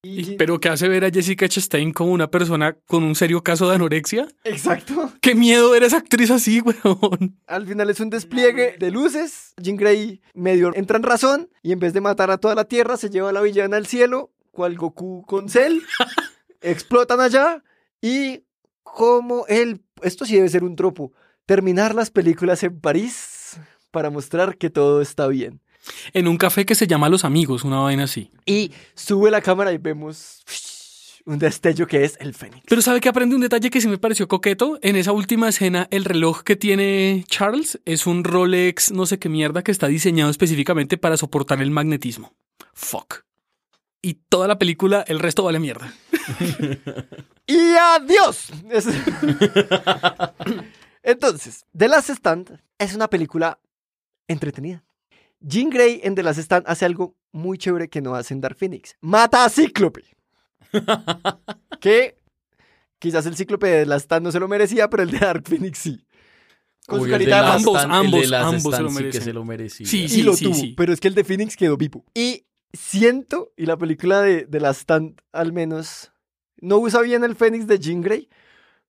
Y- 0.00 0.36
Pero 0.36 0.60
que 0.60 0.68
hace 0.68 0.86
ver 0.88 1.04
a 1.04 1.10
Jessica 1.10 1.48
Chastain 1.48 1.92
como 1.92 2.12
una 2.12 2.30
persona 2.30 2.76
con 2.86 3.02
un 3.02 3.16
serio 3.16 3.42
caso 3.42 3.68
de 3.68 3.74
anorexia. 3.74 4.28
Exacto. 4.44 5.12
Qué 5.20 5.34
miedo 5.34 5.70
ver 5.70 5.82
a 5.82 5.86
esa 5.86 5.96
actriz 5.98 6.30
así, 6.30 6.60
weón. 6.60 7.36
Al 7.48 7.66
final 7.66 7.90
es 7.90 7.98
un 7.98 8.08
despliegue 8.08 8.76
de 8.78 8.90
luces. 8.92 9.54
Jean 9.60 9.76
Grey 9.76 10.20
medio 10.34 10.70
entra 10.76 10.98
en 10.98 11.02
razón 11.02 11.50
y 11.64 11.72
en 11.72 11.80
vez 11.80 11.94
de 11.94 12.00
matar 12.00 12.30
a 12.30 12.38
toda 12.38 12.54
la 12.54 12.64
Tierra 12.66 12.96
se 12.96 13.10
lleva 13.10 13.30
a 13.30 13.32
la 13.32 13.40
villana 13.40 13.76
al 13.76 13.86
cielo, 13.88 14.30
cual 14.52 14.76
Goku 14.76 15.24
con 15.26 15.48
Cell. 15.48 15.80
explotan 16.60 17.20
allá 17.20 17.62
y 18.00 18.44
como 18.94 19.46
él, 19.48 19.82
esto 20.02 20.24
sí 20.24 20.36
debe 20.36 20.48
ser 20.48 20.64
un 20.64 20.76
tropo, 20.76 21.12
terminar 21.46 21.94
las 21.94 22.10
películas 22.10 22.62
en 22.62 22.80
París 22.80 23.58
para 23.90 24.10
mostrar 24.10 24.56
que 24.56 24.70
todo 24.70 25.00
está 25.00 25.26
bien. 25.28 25.60
En 26.12 26.28
un 26.28 26.36
café 26.36 26.66
que 26.66 26.74
se 26.74 26.86
llama 26.86 27.08
Los 27.08 27.24
Amigos, 27.24 27.64
una 27.64 27.80
vaina 27.80 28.04
así. 28.04 28.30
Y 28.44 28.72
sube 28.94 29.30
la 29.30 29.40
cámara 29.40 29.72
y 29.72 29.78
vemos 29.78 30.42
un 31.24 31.38
destello 31.38 31.86
que 31.86 32.04
es 32.04 32.16
el 32.20 32.34
Fénix. 32.34 32.62
Pero 32.66 32.82
¿sabe 32.82 33.00
que 33.00 33.08
aprende 33.08 33.34
un 33.34 33.42
detalle 33.42 33.70
que 33.70 33.80
sí 33.80 33.88
me 33.88 33.98
pareció 33.98 34.28
coqueto? 34.28 34.78
En 34.82 34.96
esa 34.96 35.12
última 35.12 35.48
escena, 35.48 35.86
el 35.90 36.04
reloj 36.04 36.42
que 36.42 36.56
tiene 36.56 37.24
Charles 37.28 37.80
es 37.84 38.06
un 38.06 38.24
Rolex 38.24 38.92
no 38.92 39.06
sé 39.06 39.18
qué 39.18 39.28
mierda 39.28 39.62
que 39.62 39.70
está 39.70 39.88
diseñado 39.88 40.30
específicamente 40.30 40.96
para 40.96 41.16
soportar 41.16 41.60
el 41.60 41.70
magnetismo. 41.70 42.34
Fuck. 42.72 43.24
Y 44.00 44.14
toda 44.28 44.48
la 44.48 44.58
película, 44.58 45.04
el 45.06 45.18
resto 45.18 45.44
vale 45.44 45.58
mierda. 45.58 45.92
y 47.48 47.74
adiós. 47.76 48.50
Es- 48.70 48.86
Entonces, 51.02 51.64
The 51.76 51.88
Last 51.88 52.10
Stand 52.10 52.60
es 52.78 52.94
una 52.94 53.08
película 53.08 53.58
entretenida. 54.26 54.84
Jean 55.40 55.70
Grey 55.70 56.00
en 56.02 56.14
The 56.14 56.22
Last 56.22 56.38
Stand 56.40 56.64
hace 56.66 56.84
algo 56.84 57.16
muy 57.32 57.58
chévere 57.58 57.88
que 57.88 58.00
no 58.00 58.14
hace 58.14 58.34
en 58.34 58.40
Dark 58.40 58.56
Phoenix. 58.56 58.96
Mata 59.00 59.44
a 59.44 59.48
Cíclope. 59.48 60.02
que 61.80 62.18
quizás 62.98 63.26
el 63.26 63.36
Cíclope 63.36 63.66
de 63.68 63.80
The 63.80 63.86
Last 63.86 64.04
Stand 64.04 64.24
no 64.24 64.32
se 64.32 64.40
lo 64.40 64.48
merecía, 64.48 64.90
pero 64.90 65.02
el 65.02 65.10
de 65.10 65.18
Dark 65.18 65.44
Phoenix 65.48 65.78
sí. 65.78 66.04
Con 66.86 67.00
su 67.00 67.04
el 67.06 67.10
carita 67.12 67.36
de 67.36 67.42
Last 67.42 67.58
ambos, 67.58 67.74
Stand- 67.76 67.84
el 67.90 67.92
ambos, 68.06 68.20
de 68.20 68.26
Last 68.28 68.44
ambos 68.54 68.74
se 68.76 68.82
lo 68.82 68.90
sí 68.90 69.04
que 69.10 69.20
se 69.20 69.32
lo 69.32 69.44
merecía. 69.44 69.86
Sí, 69.86 70.06
y 70.10 70.22
lo 70.22 70.34
sí, 70.34 70.44
tuvo, 70.44 70.54
sí. 70.54 70.74
pero 70.76 70.92
es 70.92 71.00
que 71.00 71.08
el 71.08 71.14
de 71.14 71.24
Phoenix 71.24 71.56
quedó 71.56 71.76
vivo. 71.76 72.04
Y 72.14 72.44
siento, 72.72 73.52
y 73.56 73.66
la 73.66 73.76
película 73.76 74.20
de, 74.22 74.44
de 74.46 74.60
la 74.60 74.70
Stand 74.70 75.20
al 75.32 75.52
menos, 75.52 76.12
no 76.60 76.78
usa 76.78 77.00
bien 77.02 77.24
el 77.24 77.36
Fénix 77.36 77.66
de 77.66 77.78
Jean 77.78 78.00
Grey, 78.00 78.28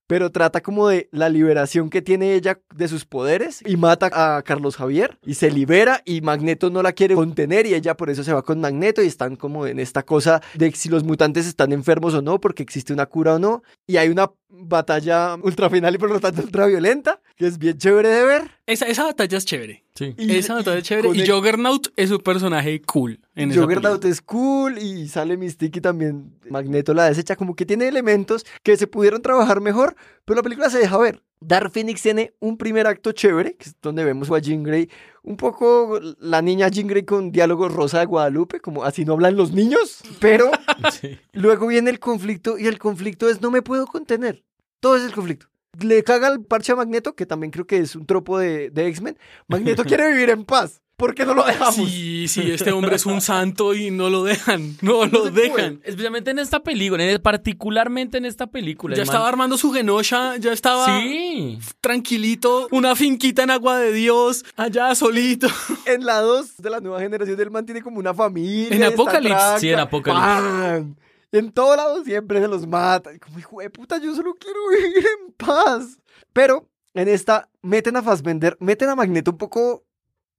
pero 0.09 0.31
trata 0.31 0.61
como 0.61 0.87
de 0.87 1.07
la 1.11 1.29
liberación 1.29 1.91
que 1.91 2.01
tiene 2.01 2.33
ella 2.33 2.59
de 2.73 2.87
sus 2.87 3.05
poderes 3.05 3.61
y 3.63 3.77
mata 3.77 4.09
a 4.11 4.41
Carlos 4.41 4.75
Javier 4.75 5.19
y 5.23 5.35
se 5.35 5.51
libera 5.51 6.01
y 6.03 6.21
Magneto 6.21 6.71
no 6.71 6.81
la 6.81 6.93
quiere 6.93 7.13
contener 7.13 7.67
y 7.67 7.75
ella 7.75 7.95
por 7.95 8.09
eso 8.09 8.23
se 8.23 8.33
va 8.33 8.41
con 8.41 8.59
Magneto 8.59 9.03
y 9.03 9.05
están 9.05 9.35
como 9.35 9.67
en 9.67 9.79
esta 9.79 10.01
cosa 10.01 10.41
de 10.55 10.71
si 10.71 10.89
los 10.89 11.03
mutantes 11.03 11.45
están 11.45 11.71
enfermos 11.73 12.15
o 12.15 12.23
no, 12.23 12.41
porque 12.41 12.63
existe 12.63 12.91
una 12.91 13.05
cura 13.05 13.35
o 13.35 13.39
no. 13.39 13.61
Y 13.85 13.97
hay 13.97 14.09
una 14.09 14.31
batalla 14.49 15.35
ultra 15.41 15.69
final 15.69 15.93
y 15.95 15.97
por 15.97 16.09
lo 16.09 16.19
tanto 16.19 16.41
ultra 16.41 16.65
violenta, 16.65 17.21
que 17.35 17.47
es 17.47 17.57
bien 17.57 17.77
chévere 17.77 18.09
de 18.09 18.25
ver. 18.25 18.51
Esa, 18.65 18.85
esa 18.87 19.03
batalla 19.05 19.37
es 19.37 19.45
chévere. 19.45 19.83
Sí. 19.95 20.15
Y- 20.17 20.35
esa 20.35 20.55
batalla 20.55 20.77
es 20.79 20.83
chévere. 20.83 21.09
Y 21.13 21.21
el- 21.21 21.29
Juggernaut 21.31 21.87
es 21.95 22.11
un 22.11 22.19
personaje 22.19 22.81
cool 22.81 23.19
en 23.35 23.53
Juggernaut 23.53 24.03
es 24.05 24.21
cool 24.21 24.77
y 24.77 25.07
sale 25.07 25.37
Mystique 25.37 25.79
y 25.79 25.81
también 25.81 26.33
Magneto 26.49 26.93
la 26.93 27.05
desecha, 27.05 27.35
como 27.35 27.55
que 27.55 27.65
tiene 27.65 27.87
elementos 27.87 28.45
que 28.63 28.75
se 28.75 28.87
pudieron 28.87 29.21
trabajar 29.21 29.61
mejor, 29.61 29.95
pero 30.25 30.37
la 30.37 30.43
película 30.43 30.69
se 30.69 30.79
deja 30.79 30.97
ver. 30.97 31.21
Dark 31.41 31.71
Phoenix 31.71 32.01
tiene 32.01 32.33
un 32.39 32.57
primer 32.57 32.85
acto 32.87 33.11
chévere, 33.13 33.55
que 33.55 33.69
es 33.69 33.75
donde 33.81 34.03
vemos 34.03 34.29
a 34.29 34.39
Jean 34.39 34.61
Grey, 34.63 34.89
un 35.23 35.37
poco 35.37 35.99
la 36.19 36.41
niña 36.41 36.67
Jean 36.67 36.87
Grey 36.87 37.03
con 37.03 37.31
diálogos 37.31 37.73
rosa 37.73 37.99
de 37.99 38.05
Guadalupe, 38.05 38.59
como 38.59 38.83
así 38.83 39.05
no 39.05 39.13
hablan 39.13 39.37
los 39.37 39.51
niños, 39.51 40.01
pero 40.19 40.51
Sí. 40.91 41.17
luego 41.33 41.67
viene 41.67 41.89
el 41.91 41.99
conflicto 41.99 42.57
y 42.57 42.67
el 42.67 42.77
conflicto 42.77 43.29
es 43.29 43.41
no 43.41 43.51
me 43.51 43.61
puedo 43.61 43.87
contener. 43.87 44.43
Todo 44.81 44.97
es 44.97 45.03
el 45.03 45.13
conflicto. 45.13 45.47
Le 45.81 46.03
caga 46.03 46.27
el 46.29 46.43
parche 46.43 46.71
a 46.71 46.75
Magneto, 46.75 47.15
que 47.15 47.25
también 47.25 47.51
creo 47.51 47.65
que 47.67 47.77
es 47.77 47.95
un 47.95 48.05
tropo 48.05 48.37
de, 48.39 48.69
de 48.69 48.87
X-Men. 48.87 49.17
Magneto 49.47 49.83
quiere 49.85 50.11
vivir 50.11 50.29
en 50.31 50.43
paz. 50.43 50.81
¿Por 50.99 51.15
qué 51.15 51.25
no 51.25 51.33
lo 51.33 51.43
dejamos? 51.45 51.73
Sí, 51.75 52.27
sí, 52.27 52.51
este 52.51 52.71
hombre 52.71 52.95
es 52.97 53.05
un 53.07 53.21
santo 53.21 53.73
y 53.73 53.89
no 53.89 54.09
lo 54.11 54.23
dejan. 54.23 54.75
No 54.81 55.05
lo 55.07 55.31
dejan. 55.31 55.81
Especialmente 55.83 56.29
en 56.31 56.37
esta 56.39 56.59
película, 56.61 57.03
en- 57.03 57.21
particularmente 57.21 58.17
en 58.19 58.25
esta 58.25 58.45
película. 58.47 58.95
Ya 58.95 59.01
el 59.01 59.07
man- 59.07 59.15
estaba 59.15 59.29
armando 59.29 59.57
su 59.57 59.71
genosha, 59.71 60.35
ya 60.37 60.51
estaba 60.53 60.85
Sí. 60.99 61.57
tranquilito, 61.81 62.67
una 62.71 62.95
finquita 62.95 63.43
en 63.43 63.51
agua 63.51 63.79
de 63.79 63.91
Dios, 63.93 64.45
allá 64.55 64.93
solito. 64.93 65.47
En 65.85 66.05
la 66.05 66.19
2 66.21 66.57
de 66.57 66.69
la 66.69 66.79
nueva 66.81 66.99
generación 66.99 67.35
del 67.37 67.49
man 67.49 67.65
tiene 67.65 67.81
como 67.81 67.97
una 67.99 68.13
familia. 68.13 68.75
En 68.75 68.83
Apocalipsis. 68.83 69.59
Sí, 69.61 69.69
en 69.69 69.79
Apocalipsis. 69.79 70.95
En 71.31 71.51
todo 71.51 71.75
lado 71.75 72.03
siempre 72.03 72.41
se 72.41 72.47
los 72.47 72.65
mata. 72.67 73.11
Como 73.19 73.39
hijo 73.39 73.59
de 73.61 73.69
puta, 73.69 73.97
yo 73.99 74.13
solo 74.15 74.35
quiero 74.39 74.59
vivir 74.69 75.05
en 75.05 75.31
paz. 75.33 75.99
Pero 76.33 76.67
en 76.93 77.07
esta 77.07 77.47
meten 77.61 77.95
a 77.95 78.01
Fassbender, 78.03 78.57
meten 78.59 78.89
a 78.89 78.95
Magneto 78.95 79.31
un 79.31 79.37
poco 79.37 79.83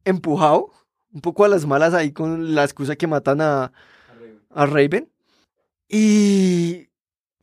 empujado, 0.05 0.71
un 1.13 1.21
poco 1.21 1.45
a 1.45 1.49
las 1.49 1.67
malas 1.67 1.95
ahí 1.95 2.13
con 2.13 2.55
la 2.55 2.65
excusa 2.65 2.97
que 2.97 3.07
matan 3.07 3.41
a, 3.41 3.73
a 4.51 4.67
Raven. 4.67 5.11
Y, 5.89 6.89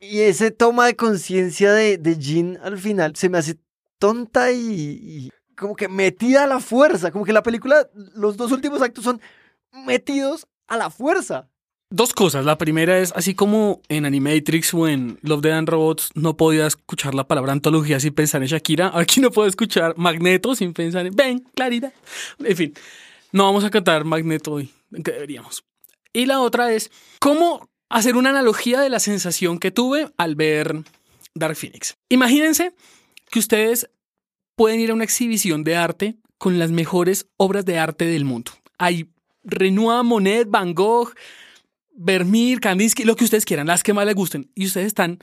y 0.00 0.20
ese 0.20 0.50
toma 0.50 0.86
de 0.86 0.96
conciencia 0.96 1.72
de, 1.72 1.98
de 1.98 2.16
Jean 2.18 2.58
al 2.62 2.78
final 2.78 3.14
se 3.16 3.28
me 3.28 3.38
hace 3.38 3.58
tonta 3.98 4.52
y, 4.52 4.60
y 4.60 5.30
como 5.56 5.76
que 5.76 5.88
metida 5.88 6.44
a 6.44 6.46
la 6.46 6.60
fuerza. 6.60 7.10
Como 7.10 7.24
que 7.24 7.32
la 7.32 7.42
película, 7.42 7.88
los 8.14 8.36
dos 8.36 8.52
últimos 8.52 8.80
actos 8.80 9.04
son 9.04 9.20
metidos 9.72 10.46
a 10.66 10.76
la 10.76 10.88
fuerza. 10.90 11.48
Dos 11.90 12.12
cosas. 12.12 12.44
La 12.44 12.58
primera 12.58 12.98
es, 12.98 13.12
así 13.16 13.34
como 13.34 13.80
en 13.88 14.04
Animatrix 14.04 14.74
o 14.74 14.86
en 14.86 15.18
Love, 15.22 15.40
Dead 15.40 15.56
and 15.56 15.68
Robots 15.70 16.10
no 16.14 16.36
podía 16.36 16.66
escuchar 16.66 17.14
la 17.14 17.26
palabra 17.26 17.52
antología 17.52 17.98
sin 17.98 18.12
pensar 18.12 18.42
en 18.42 18.48
Shakira, 18.48 18.90
aquí 18.94 19.20
no 19.20 19.30
puedo 19.30 19.48
escuchar 19.48 19.96
Magneto 19.96 20.54
sin 20.54 20.74
pensar 20.74 21.06
en 21.06 21.16
Ven, 21.16 21.48
Clarita. 21.54 21.92
En 22.40 22.56
fin, 22.56 22.74
no 23.32 23.44
vamos 23.44 23.64
a 23.64 23.70
cantar 23.70 24.04
Magneto 24.04 24.52
hoy, 24.52 24.70
que 25.02 25.12
deberíamos. 25.12 25.64
Y 26.12 26.26
la 26.26 26.40
otra 26.40 26.72
es, 26.72 26.90
¿cómo 27.20 27.70
hacer 27.88 28.16
una 28.16 28.30
analogía 28.30 28.80
de 28.80 28.90
la 28.90 29.00
sensación 29.00 29.58
que 29.58 29.70
tuve 29.70 30.10
al 30.18 30.34
ver 30.34 30.82
Dark 31.34 31.56
Phoenix? 31.56 31.96
Imagínense 32.10 32.74
que 33.30 33.38
ustedes 33.38 33.88
pueden 34.56 34.80
ir 34.80 34.90
a 34.90 34.94
una 34.94 35.04
exhibición 35.04 35.64
de 35.64 35.76
arte 35.76 36.16
con 36.36 36.58
las 36.58 36.70
mejores 36.70 37.28
obras 37.38 37.64
de 37.64 37.78
arte 37.78 38.04
del 38.04 38.26
mundo. 38.26 38.52
Hay 38.76 39.10
Renoir, 39.42 40.04
Monet, 40.04 40.50
Van 40.50 40.74
Gogh, 40.74 41.14
Vermeer, 41.98 42.60
Kandinsky, 42.60 43.04
lo 43.04 43.16
que 43.16 43.24
ustedes 43.24 43.44
quieran, 43.44 43.66
las 43.66 43.82
que 43.82 43.92
más 43.92 44.06
les 44.06 44.14
gusten. 44.14 44.50
Y 44.54 44.66
ustedes 44.66 44.86
están 44.86 45.18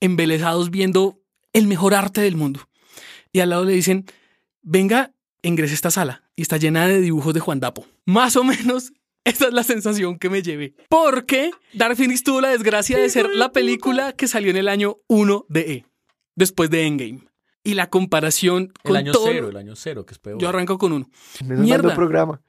embelesados 0.00 0.70
viendo 0.70 1.20
el 1.52 1.66
mejor 1.66 1.94
arte 1.94 2.20
del 2.20 2.36
mundo. 2.36 2.60
Y 3.32 3.40
al 3.40 3.50
lado 3.50 3.64
le 3.64 3.72
dicen, 3.72 4.04
venga, 4.60 5.14
ingrese 5.42 5.72
a 5.72 5.74
esta 5.74 5.90
sala. 5.90 6.22
Y 6.36 6.42
está 6.42 6.58
llena 6.58 6.86
de 6.86 7.00
dibujos 7.00 7.32
de 7.32 7.40
Juan 7.40 7.60
Dapo. 7.60 7.86
Más 8.04 8.36
o 8.36 8.44
menos 8.44 8.92
esa 9.24 9.46
es 9.46 9.54
la 9.54 9.64
sensación 9.64 10.18
que 10.18 10.28
me 10.28 10.42
llevé. 10.42 10.74
Porque 10.88 11.50
Dark 11.72 11.96
Phoenix 11.96 12.22
tuvo 12.22 12.40
la 12.40 12.50
desgracia 12.50 12.98
de 12.98 13.08
ser 13.08 13.30
la 13.30 13.52
película 13.52 14.12
que 14.12 14.28
salió 14.28 14.50
en 14.50 14.58
el 14.58 14.68
año 14.68 14.98
1 15.08 15.46
de 15.48 15.60
E, 15.72 15.86
después 16.34 16.68
de 16.68 16.86
Endgame. 16.86 17.20
Y 17.64 17.74
la 17.74 17.88
comparación 17.88 18.72
con 18.82 18.96
El 18.96 19.04
año 19.04 19.12
todo... 19.12 19.26
cero, 19.26 19.48
el 19.48 19.56
año 19.56 19.76
cero, 19.76 20.04
que 20.04 20.14
es 20.14 20.18
peor. 20.18 20.38
Yo 20.38 20.48
arranco 20.48 20.78
con 20.78 20.92
uno. 20.92 21.08
Menos 21.44 21.64
Mierda. 21.64 21.84
mal 21.84 21.92
no 21.92 21.96
programa. 21.96 22.42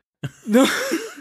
No. 0.47 0.65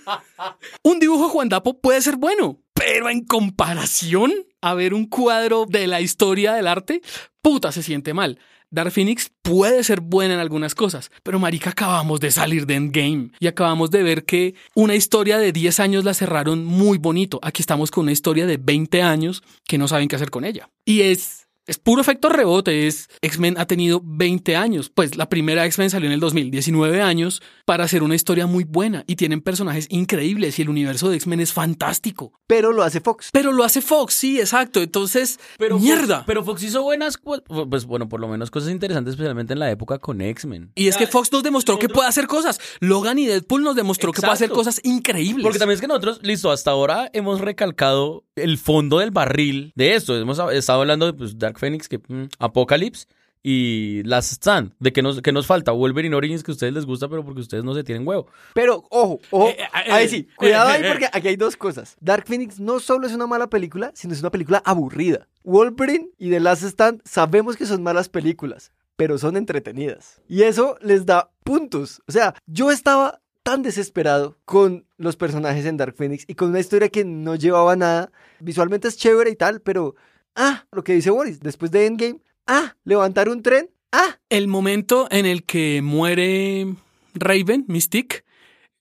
un 0.82 0.99
dibujo 0.99 1.28
Juan 1.28 1.49
Dapo 1.49 1.80
puede 1.80 2.00
ser 2.00 2.16
bueno, 2.16 2.61
pero 2.75 3.09
en 3.09 3.25
comparación 3.25 4.32
a 4.61 4.75
ver 4.75 4.94
un 4.94 5.06
cuadro 5.06 5.66
de 5.68 5.87
la 5.87 6.00
historia 6.00 6.54
del 6.54 6.68
arte, 6.68 7.02
puta, 7.42 7.73
se 7.73 7.82
siente 7.82 8.14
mal. 8.14 8.38
Dark 8.73 8.90
Phoenix 8.90 9.30
puede 9.42 9.85
ser 9.85 10.00
buena 10.00 10.32
en 10.32 10.40
algunas 10.40 10.75
cosas, 10.75 11.11
pero 11.23 11.38
marica, 11.38 11.71
acabamos 11.71 12.21
de 12.21 12.30
salir 12.30 12.64
de 12.64 12.76
Endgame 12.76 13.30
y 13.38 13.47
acabamos 13.47 13.90
de 13.90 14.02
ver 14.02 14.25
que 14.25 14.54
una 14.75 14.94
historia 14.94 15.37
de 15.37 15.52
10 15.52 15.78
años 15.80 16.04
la 16.04 16.14
cerraron 16.14 16.64
muy 16.64 16.97
bonito. 16.97 17.38
Aquí 17.42 17.61
estamos 17.61 17.90
con 17.90 18.04
una 18.04 18.12
historia 18.12 18.47
de 18.47 18.56
20 18.56 19.02
años 19.02 19.42
que 19.68 19.76
no 19.76 19.88
saben 19.88 20.09
qué 20.09 20.16
hacer 20.16 20.30
con 20.30 20.47
ella. 20.47 20.71
Y 20.87 21.02
es 21.02 21.41
Es 21.66 21.78
puro 21.78 22.00
efecto 22.00 22.28
rebote. 22.28 22.87
Es 22.87 23.09
X-Men 23.21 23.57
ha 23.59 23.66
tenido 23.66 24.00
20 24.04 24.57
años. 24.57 24.90
Pues 24.90 25.16
la 25.16 25.28
primera 25.28 25.64
X-Men 25.66 25.90
salió 25.90 26.09
en 26.09 26.14
el 26.14 26.21
2019 26.21 27.00
años 27.00 27.40
para 27.64 27.85
hacer 27.85 28.02
una 28.02 28.14
historia 28.14 28.47
muy 28.47 28.64
buena 28.64 29.04
y 29.07 29.16
tienen 29.16 29.40
personajes 29.40 29.87
increíbles 29.90 30.59
y 30.59 30.62
el 30.62 30.69
universo 30.69 31.09
de 31.09 31.16
X-Men 31.16 31.40
es 31.40 31.52
fantástico. 31.52 32.33
Pero 32.47 32.73
lo 32.73 32.83
hace 32.83 33.00
Fox. 33.00 33.31
Pero 33.33 33.52
lo 33.52 33.64
hace 33.64 33.81
Fox, 33.81 34.14
sí, 34.14 34.40
exacto. 34.40 34.83
Entonces, 34.83 35.38
Pero 35.59 35.78
mierda. 35.78 36.19
Fox, 36.19 36.26
pero 36.26 36.45
Fox 36.45 36.62
hizo 36.64 36.83
buenas, 36.83 37.19
pues 37.19 37.87
bueno, 37.87 38.09
por 38.09 38.21
lo 38.21 38.28
menos 38.28 38.50
cosas 38.50 38.71
interesantes, 38.71 39.12
especialmente 39.12 39.52
en 39.52 39.61
la 39.61 39.71
época 39.71 39.99
con 39.99 40.21
X-Men. 40.21 40.73
y 40.75 40.88
es 40.88 40.97
que 40.97 41.07
Fox 41.07 41.31
nos 41.33 41.42
demostró 41.42 41.78
que 41.78 41.88
puede 41.88 42.09
hacer 42.09 42.26
cosas. 42.26 42.61
Logan 42.81 43.19
y 43.19 43.26
Deadpool 43.26 43.62
nos 43.62 43.76
demostró 43.76 44.12
que 44.12 44.21
puede 44.21 44.33
hacer 44.33 44.50
cosas 44.50 44.81
increíbles. 44.83 45.42
Porque 45.42 45.59
también 45.59 45.76
es 45.76 45.81
que 45.81 45.87
nosotros, 45.87 46.21
listo, 46.23 46.50
hasta 46.50 46.71
ahora 46.73 47.09
hemos 47.12 47.40
recalcado 47.40 48.25
el 48.35 48.59
fondo 48.59 48.99
del 48.99 49.11
barril 49.11 49.73
de 49.75 49.95
esto. 49.95 50.16
Hemos 50.16 50.38
estado 50.52 50.81
hablando 50.81 51.07
de 51.07 51.12
pues, 51.12 51.38
Dark 51.38 51.51
Phoenix, 51.59 51.88
que, 51.88 51.99
mm, 51.99 52.28
Apocalypse 52.38 53.06
y 53.42 54.02
Last 54.04 54.32
Stand. 54.32 54.73
De 54.78 54.92
que 54.92 55.02
nos, 55.02 55.21
que 55.21 55.32
nos 55.32 55.47
falta 55.47 55.73
Wolverine 55.73 56.14
Origins, 56.14 56.42
que 56.42 56.52
a 56.52 56.54
ustedes 56.54 56.73
les 56.73 56.87
gusta, 56.87 57.09
pero 57.09 57.25
porque 57.25 57.40
ustedes 57.40 57.64
no 57.64 57.75
se 57.75 57.85
tienen 57.85 58.06
huevo. 58.06 58.26
Pero, 58.54 58.85
ojo, 58.90 59.21
ojo. 59.30 59.49
Eh, 59.49 59.56
eh, 59.59 59.90
ahí 59.90 60.04
eh, 60.04 60.09
sí, 60.09 60.28
cuidado 60.37 60.71
eh, 60.71 60.73
ahí 60.75 60.82
eh, 60.85 60.88
porque 60.88 61.09
aquí 61.12 61.28
hay 61.28 61.37
dos 61.37 61.56
cosas. 61.56 61.97
Dark 62.00 62.26
Phoenix 62.26 62.61
no 62.61 62.80
solo 62.80 63.06
es 63.06 63.12
una 63.12 63.26
mala 63.26 63.49
película, 63.49 63.90
sino 63.94 64.12
es 64.12 64.21
una 64.21 64.30
película 64.30 64.62
aburrida. 64.64 65.26
Wolverine 65.44 66.11
y 66.18 66.30
The 66.30 66.40
Last 66.40 66.62
Stand 66.62 67.02
sabemos 67.04 67.56
que 67.56 67.66
son 67.66 67.82
malas 67.82 68.09
películas, 68.09 68.73
pero 68.97 69.18
son 69.18 69.37
entretenidas. 69.37 70.21
Y 70.28 70.42
eso 70.42 70.76
les 70.80 71.04
da 71.04 71.30
puntos. 71.42 72.00
O 72.06 72.12
sea, 72.12 72.35
yo 72.47 72.71
estaba 72.71 73.21
tan 73.42 73.64
desesperado 73.64 74.38
con 74.44 74.87
los 74.99 75.16
personajes 75.16 75.66
en 75.66 75.76
Dark 75.76 75.97
Phoenix 75.97 76.25
y 76.28 76.37
con 76.37 76.50
una 76.50 76.61
historia 76.61 76.90
que 76.90 77.04
no 77.04 77.35
llevaba 77.35 77.75
nada. 77.75 78.12
Visualmente 78.38 78.87
es 78.87 78.97
chévere 78.97 79.30
y 79.30 79.37
tal, 79.37 79.61
pero... 79.61 79.97
Ah, 80.36 80.64
lo 80.72 80.82
que 80.84 80.94
dice 80.94 81.10
Boris, 81.10 81.40
después 81.40 81.70
de 81.70 81.86
Endgame. 81.86 82.20
Ah, 82.46 82.76
levantar 82.84 83.28
un 83.28 83.42
tren. 83.42 83.70
Ah, 83.92 84.18
el 84.30 84.48
momento 84.48 85.06
en 85.10 85.26
el 85.26 85.44
que 85.44 85.80
muere 85.82 86.74
Raven, 87.14 87.64
Mystique, 87.68 88.24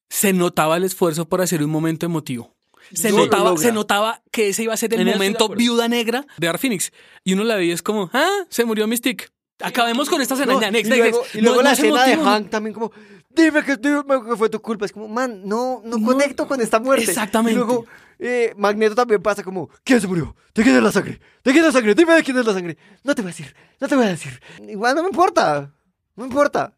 se 0.09 0.33
notaba 0.33 0.77
el 0.77 0.83
esfuerzo 0.83 1.27
por 1.27 1.41
hacer 1.41 1.63
un 1.63 1.69
momento 1.69 2.05
emotivo. 2.05 2.55
Se, 2.93 3.11
No 3.11 3.17
notaba, 3.19 3.49
logra. 3.51 3.61
se 3.63 3.71
notaba 3.71 4.21
que 4.31 4.49
ese 4.49 4.63
iba 4.63 4.73
a 4.73 4.77
ser 4.77 4.93
el 4.93 5.01
En 5.01 5.07
momento 5.07 5.47
viuda 5.49 5.87
negra 5.87 6.25
de 6.37 6.47
Dark 6.47 6.59
Phoenix. 6.59 6.91
Y 7.23 7.33
uno 7.33 7.43
la 7.43 7.55
veía 7.55 7.69
y 7.69 7.73
es 7.73 7.81
como, 7.81 8.09
ah, 8.13 8.45
se 8.49 8.65
murió 8.65 8.87
Mystique. 8.87 9.27
Acabemos 9.63 10.09
con 10.09 10.21
esta 10.21 10.33
escena. 10.33 10.53
No, 10.53 10.59
next, 10.59 10.85
y 10.91 10.97
luego, 10.97 11.19
next. 11.19 11.35
y 11.35 11.41
luego 11.41 11.55
No- 11.57 11.61
la 11.61 11.71
escena 11.73 12.03
de. 12.05 12.17
Hank 12.17 12.49
también 12.49 12.73
como, 12.73 12.91
dime 13.35 13.63
que, 13.63 13.77
dime 13.77 14.03
que 14.27 14.35
fue 14.35 14.49
tu 14.49 14.61
culpa. 14.61 14.85
Es 14.85 14.91
como, 14.91 15.07
man, 15.07 15.41
no, 15.45 15.81
no, 15.83 15.97
No. 15.97 16.05
conecto 16.05 16.47
con 16.47 16.59
esta 16.61 16.79
muerte. 16.79 17.05
Exactamente. 17.05 17.53
Y 17.53 17.55
luego 17.55 17.85
eh, 18.19 18.53
Magneto 18.57 18.95
también 18.95 19.21
pasa 19.21 19.43
como, 19.43 19.69
¿quién 19.83 19.99
se 20.01 20.07
murió? 20.07 20.35
¿De 20.53 20.63
quién 20.63 20.75
es 20.75 20.83
la 20.83 20.91
sangre? 20.91 21.19
¿De 21.43 21.51
quién 21.51 21.57
es 21.57 21.65
la 21.65 21.71
sangre? 21.71 21.95
Dime 21.95 22.13
de 22.13 22.23
quién 22.23 22.37
es 22.37 22.45
la 22.45 22.53
sangre. 22.53 22.77
No 23.03 23.15
te 23.15 23.21
voy 23.21 23.29
a 23.29 23.33
decir, 23.35 23.55
no 23.79 23.87
te 23.87 23.95
voy 23.95 24.05
a 24.05 24.09
decir. 24.09 24.39
Igual 24.67 24.95
no 24.95 25.03
me 25.03 25.09
importa, 25.09 25.73
no 26.15 26.23
me 26.23 26.27
importa. 26.29 26.75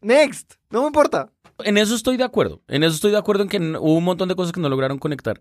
Next, 0.00 0.54
no 0.70 0.80
me 0.82 0.86
importa. 0.88 1.30
En 1.60 1.78
eso 1.78 1.94
estoy 1.94 2.16
de 2.16 2.24
acuerdo. 2.24 2.62
En 2.68 2.82
eso 2.82 2.94
estoy 2.94 3.12
de 3.12 3.18
acuerdo 3.18 3.42
en 3.44 3.48
que 3.48 3.58
hubo 3.58 3.96
un 3.96 4.04
montón 4.04 4.28
de 4.28 4.34
cosas 4.34 4.52
que 4.52 4.60
no 4.60 4.68
lograron 4.68 4.98
conectar. 4.98 5.40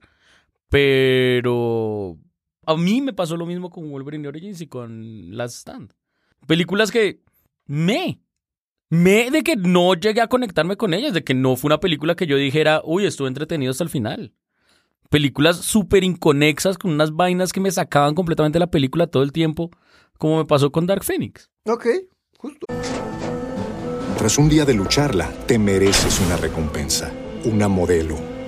Pero 0.69 2.17
a 2.65 2.75
mí 2.75 3.01
me 3.01 3.13
pasó 3.13 3.37
lo 3.37 3.45
mismo 3.45 3.69
con 3.69 3.89
Wolverine 3.89 4.27
Origins 4.27 4.61
y 4.61 4.67
con 4.67 5.35
Last 5.35 5.55
Stand. 5.57 5.93
Películas 6.47 6.91
que 6.91 7.21
me, 7.65 8.19
me 8.89 9.31
de 9.31 9.43
que 9.43 9.55
no 9.55 9.93
llegué 9.95 10.21
a 10.21 10.27
conectarme 10.27 10.77
con 10.77 10.93
ellas, 10.93 11.13
de 11.13 11.23
que 11.23 11.33
no 11.33 11.55
fue 11.55 11.69
una 11.69 11.79
película 11.79 12.15
que 12.15 12.27
yo 12.27 12.37
dijera, 12.37 12.81
uy, 12.83 13.05
estuve 13.05 13.27
entretenido 13.27 13.71
hasta 13.71 13.83
el 13.83 13.89
final. 13.89 14.33
Películas 15.09 15.57
súper 15.57 16.03
inconexas 16.03 16.77
con 16.77 16.91
unas 16.91 17.15
vainas 17.15 17.53
que 17.53 17.59
me 17.59 17.71
sacaban 17.71 18.15
completamente 18.15 18.59
la 18.59 18.71
película 18.71 19.07
todo 19.07 19.23
el 19.23 19.31
tiempo, 19.31 19.71
como 20.17 20.37
me 20.37 20.45
pasó 20.45 20.71
con 20.71 20.87
Dark 20.87 21.03
Phoenix. 21.03 21.49
Ok, 21.65 21.87
justo. 22.37 22.65
Tras 24.17 24.37
un 24.37 24.49
día 24.49 24.65
de 24.65 24.73
lucharla, 24.73 25.31
te 25.47 25.57
mereces 25.59 26.19
una 26.19 26.37
recompensa, 26.37 27.11
una 27.45 27.67
modelo, 27.67 28.15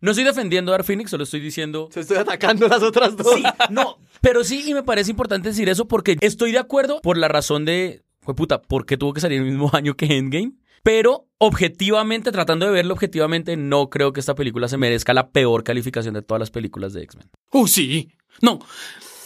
no 0.00 0.10
estoy 0.10 0.24
defendiendo 0.24 0.70
a 0.70 0.74
Dark 0.74 0.84
Phoenix, 0.84 1.10
solo 1.10 1.24
estoy 1.24 1.40
diciendo... 1.40 1.88
Se 1.92 2.00
estoy 2.00 2.18
atacando 2.18 2.68
las 2.68 2.82
otras 2.82 3.16
dos. 3.16 3.34
Sí, 3.34 3.42
no, 3.70 3.98
pero 4.20 4.44
sí, 4.44 4.64
y 4.66 4.74
me 4.74 4.82
parece 4.82 5.10
importante 5.10 5.48
decir 5.48 5.68
eso 5.68 5.88
porque 5.88 6.16
estoy 6.20 6.52
de 6.52 6.58
acuerdo 6.58 7.00
por 7.00 7.16
la 7.16 7.28
razón 7.28 7.64
de, 7.64 8.02
fue 8.20 8.34
puta, 8.34 8.62
¿por 8.62 8.86
qué 8.86 8.96
tuvo 8.96 9.12
que 9.12 9.20
salir 9.20 9.40
el 9.40 9.46
mismo 9.46 9.70
año 9.74 9.94
que 9.94 10.06
Endgame? 10.06 10.52
Pero 10.82 11.28
objetivamente, 11.38 12.30
tratando 12.32 12.66
de 12.66 12.72
verlo 12.72 12.94
objetivamente, 12.94 13.56
no 13.56 13.90
creo 13.90 14.12
que 14.12 14.20
esta 14.20 14.34
película 14.34 14.68
se 14.68 14.76
merezca 14.76 15.12
la 15.12 15.30
peor 15.30 15.64
calificación 15.64 16.14
de 16.14 16.22
todas 16.22 16.40
las 16.40 16.50
películas 16.50 16.92
de 16.92 17.02
X-Men. 17.02 17.28
Uh, 17.52 17.66
sí. 17.66 18.12
No, 18.40 18.60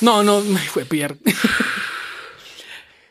no, 0.00 0.22
no, 0.22 0.40
me 0.40 0.58
fue 0.60 0.84
Pierre. 0.84 1.18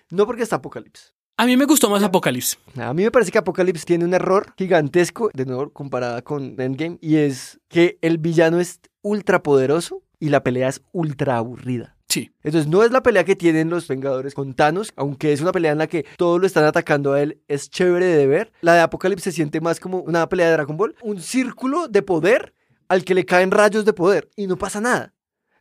No 0.10 0.26
porque 0.26 0.44
está 0.44 0.58
Apocalipsis. 0.58 1.14
A 1.38 1.46
mí 1.46 1.58
me 1.58 1.66
gustó 1.66 1.90
más 1.90 2.04
Apocalipsis. 2.04 2.60
A 2.78 2.94
mí 2.94 3.04
me 3.04 3.10
parece 3.12 3.32
que 3.32 3.40
Apocalypse 3.40 3.86
tiene 3.86 4.06
un 4.06 4.14
error 4.14 4.54
gigantesco, 4.58 5.32
de 5.34 5.46
nuevo 5.46 5.72
comparada 5.72 6.22
con 6.22 6.60
Endgame, 6.60 7.00
y 7.02 7.16
es 7.16 7.60
que 7.68 7.98
el 8.02 8.20
villano 8.20 8.60
es 8.60 8.80
ultra 9.02 9.42
poderoso 9.42 10.04
y 10.20 10.30
la 10.30 10.44
pelea 10.44 10.70
es 10.70 10.84
ultra 10.92 11.38
aburrida. 11.38 11.98
Sí. 12.10 12.30
Entonces 12.44 12.70
no 12.70 12.84
es 12.84 12.92
la 12.92 13.02
pelea 13.02 13.24
que 13.24 13.36
tienen 13.36 13.70
los 13.70 13.88
Vengadores 13.88 14.36
con 14.36 14.54
Thanos, 14.54 14.92
aunque 14.96 15.34
es 15.34 15.42
una 15.42 15.52
pelea 15.52 15.72
en 15.72 15.80
la 15.80 15.88
que 15.88 16.06
todos 16.18 16.40
lo 16.40 16.46
están 16.46 16.66
atacando 16.66 17.14
a 17.14 17.22
él, 17.22 17.42
es 17.48 17.70
chévere 17.70 18.06
de 18.06 18.28
ver. 18.28 18.52
La 18.62 18.76
de 18.76 18.82
Apocalypse 18.82 19.32
se 19.32 19.36
siente 19.36 19.62
más 19.62 19.80
como 19.80 20.00
una 20.00 20.28
pelea 20.30 20.48
de 20.48 20.54
Dragon 20.54 20.78
Ball, 20.78 20.96
un 21.02 21.22
círculo 21.22 21.88
de 21.88 22.04
poder 22.04 22.54
al 22.88 23.04
que 23.06 23.16
le 23.16 23.26
caen 23.26 23.50
rayos 23.50 23.86
de 23.86 23.94
poder 23.94 24.30
y 24.36 24.46
no 24.46 24.58
pasa 24.58 24.82
nada. 24.82 25.14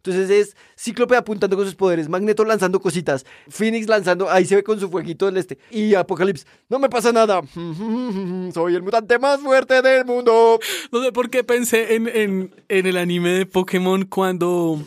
Entonces 0.02 0.30
es 0.30 0.56
Cíclope 0.78 1.14
apuntando 1.14 1.56
con 1.56 1.66
sus 1.66 1.74
poderes, 1.74 2.08
Magneto 2.08 2.42
lanzando 2.44 2.80
cositas, 2.80 3.26
Phoenix 3.50 3.86
lanzando, 3.86 4.30
ahí 4.30 4.46
se 4.46 4.56
ve 4.56 4.62
con 4.62 4.80
su 4.80 4.88
fueguito 4.88 5.26
del 5.26 5.36
este, 5.36 5.58
y 5.70 5.94
Apocalipsis, 5.94 6.46
no 6.70 6.78
me 6.78 6.88
pasa 6.88 7.12
nada, 7.12 7.42
soy 8.54 8.74
el 8.74 8.82
mutante 8.82 9.18
más 9.18 9.40
fuerte 9.40 9.82
del 9.82 10.06
mundo. 10.06 10.58
No 10.90 11.02
sé 11.02 11.12
por 11.12 11.28
qué 11.28 11.44
pensé 11.44 11.96
en, 11.96 12.08
en, 12.08 12.54
en 12.68 12.86
el 12.86 12.96
anime 12.96 13.30
de 13.30 13.46
Pokémon 13.46 14.06
cuando 14.06 14.82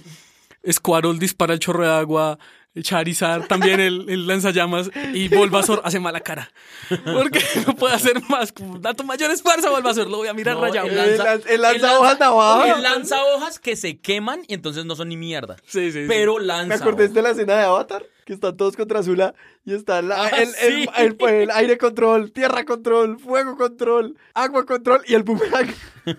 Squirtle 0.69 1.19
dispara 1.19 1.54
el 1.54 1.60
chorro 1.60 1.84
de 1.84 1.91
agua, 1.91 2.39
Charizard 2.82 3.48
también 3.48 3.80
el, 3.80 4.10
el 4.10 4.26
lanzallamas 4.28 4.90
y 5.14 5.28
Bulbasaur 5.28 5.82
hace 5.84 6.00
mala 6.00 6.22
cara. 6.22 6.52
Porque 6.90 7.40
no 7.68 7.76
puede 7.76 7.94
hacer 7.94 8.22
más. 8.30 8.54
Dato 8.80 9.04
mayor 9.04 9.30
esfuerzo, 9.32 9.72
Bulbasaur, 9.72 10.10
lo 10.10 10.18
voy 10.18 10.28
a 10.28 10.34
mirar 10.34 10.56
No, 10.56 10.62
rayado. 10.62 10.88
el 10.88 10.98
El 10.98 11.18
lan- 11.20 11.42
el 11.48 11.62
lanza 11.62 12.00
hojas 12.00 12.20
navaja. 12.20 12.74
El 12.76 12.82
lanza 12.84 13.24
hojas 13.26 13.60
que 13.60 13.76
se 13.76 14.00
queman 14.00 14.42
y 14.48 14.54
entonces 14.56 14.86
no 14.86 14.96
son 14.96 15.10
ni 15.10 15.18
mierda. 15.18 15.56
Sí, 15.66 15.92
sí, 15.92 16.02
sí. 16.02 16.06
Pero 16.08 16.38
Me 16.40 16.46
lanza. 16.46 16.76
acordé 16.76 17.04
hojas. 17.06 17.14
de 17.14 17.22
la 17.22 17.30
escena 17.30 17.56
de 17.58 17.64
Avatar, 17.64 18.06
que 18.26 18.34
están 18.34 18.56
todos 18.58 18.76
contra 18.76 19.00
Azula 19.00 19.34
y 19.66 19.74
está 19.74 20.02
la- 20.02 20.26
Ah, 20.26 20.30
el, 20.30 20.50
el- 20.62 20.90
el- 20.98 21.18
el 21.30 21.52
aire 21.52 21.78
control, 21.78 22.32
tierra 22.32 22.64
control, 22.66 23.20
fuego 23.20 23.56
control, 23.58 24.16
agua 24.34 24.66
control 24.66 25.02
y 25.08 25.14
el 25.16 25.24
boomerang. 25.24 25.74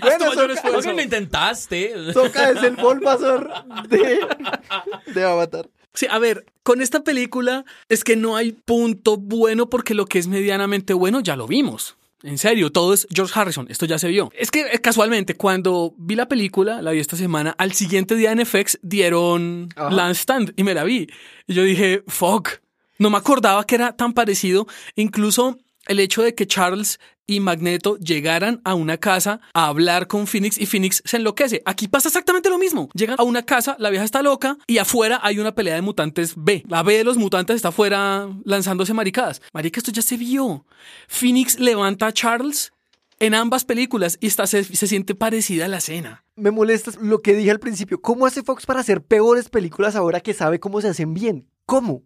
bueno, 0.00 0.92
lo 0.92 1.02
intentaste. 1.02 2.12
Soka 2.12 2.50
es 2.50 2.62
el 2.62 2.76
Bulbasaur 2.76 3.50
de, 3.88 4.18
de 5.14 5.24
Avatar. 5.24 5.68
Sí, 5.94 6.06
a 6.10 6.18
ver, 6.18 6.44
con 6.62 6.82
esta 6.82 7.02
película 7.04 7.64
es 7.88 8.04
que 8.04 8.16
no 8.16 8.36
hay 8.36 8.52
punto 8.52 9.16
bueno 9.16 9.70
porque 9.70 9.94
lo 9.94 10.04
que 10.06 10.18
es 10.18 10.26
medianamente 10.28 10.92
bueno 10.92 11.20
ya 11.20 11.36
lo 11.36 11.46
vimos. 11.46 11.96
En 12.22 12.38
serio, 12.38 12.72
todo 12.72 12.94
es 12.94 13.06
George 13.10 13.38
Harrison, 13.38 13.66
esto 13.68 13.84
ya 13.86 13.98
se 13.98 14.08
vio. 14.08 14.30
Es 14.34 14.50
que 14.50 14.62
eh, 14.62 14.80
casualmente, 14.80 15.34
cuando 15.34 15.94
vi 15.98 16.14
la 16.14 16.28
película, 16.28 16.80
la 16.80 16.92
vi 16.92 16.98
esta 16.98 17.16
semana, 17.16 17.54
al 17.58 17.72
siguiente 17.72 18.14
día 18.14 18.32
en 18.32 18.44
FX 18.44 18.78
dieron 18.82 19.68
Ajá. 19.76 19.90
Lance 19.90 20.22
Stand 20.22 20.54
y 20.56 20.64
me 20.64 20.74
la 20.74 20.84
vi. 20.84 21.08
Y 21.46 21.54
yo 21.54 21.62
dije, 21.62 22.02
fuck, 22.06 22.48
no 22.98 23.10
me 23.10 23.18
acordaba 23.18 23.64
que 23.64 23.74
era 23.74 23.96
tan 23.96 24.14
parecido. 24.14 24.66
Incluso 24.94 25.58
el 25.86 26.00
hecho 26.00 26.22
de 26.22 26.34
que 26.34 26.46
Charles 26.46 26.98
y 27.26 27.40
Magneto 27.40 27.96
llegaran 27.98 28.60
a 28.64 28.74
una 28.74 28.98
casa 28.98 29.40
a 29.52 29.66
hablar 29.66 30.06
con 30.06 30.26
Phoenix 30.26 30.58
y 30.58 30.66
Phoenix 30.66 31.02
se 31.04 31.16
enloquece. 31.16 31.62
Aquí 31.64 31.88
pasa 31.88 32.08
exactamente 32.08 32.50
lo 32.50 32.58
mismo. 32.58 32.88
Llegan 32.94 33.16
a 33.18 33.24
una 33.24 33.44
casa, 33.44 33.76
la 33.78 33.90
vieja 33.90 34.04
está 34.04 34.22
loca 34.22 34.56
y 34.66 34.78
afuera 34.78 35.20
hay 35.22 35.38
una 35.38 35.54
pelea 35.54 35.74
de 35.74 35.82
mutantes 35.82 36.34
B. 36.36 36.62
La 36.68 36.82
B 36.82 36.96
de 36.96 37.04
los 37.04 37.16
mutantes 37.16 37.56
está 37.56 37.68
afuera 37.68 38.28
lanzándose 38.44 38.94
maricadas. 38.94 39.42
Marica, 39.52 39.80
esto 39.80 39.92
ya 39.92 40.02
se 40.02 40.16
vio. 40.16 40.64
Phoenix 41.08 41.58
levanta 41.58 42.06
a 42.06 42.12
Charles 42.12 42.72
en 43.18 43.34
ambas 43.34 43.64
películas 43.64 44.18
y 44.20 44.26
está, 44.26 44.46
se, 44.46 44.62
se 44.64 44.86
siente 44.86 45.14
parecida 45.14 45.64
a 45.64 45.68
la 45.68 45.78
escena. 45.78 46.24
Me 46.36 46.50
molesta 46.50 46.92
lo 47.00 47.22
que 47.22 47.34
dije 47.34 47.50
al 47.50 47.60
principio. 47.60 48.00
¿Cómo 48.00 48.26
hace 48.26 48.42
Fox 48.42 48.66
para 48.66 48.80
hacer 48.80 49.02
peores 49.02 49.48
películas 49.48 49.96
ahora 49.96 50.20
que 50.20 50.34
sabe 50.34 50.60
cómo 50.60 50.80
se 50.80 50.88
hacen 50.88 51.14
bien? 51.14 51.48
¿Cómo? 51.64 52.04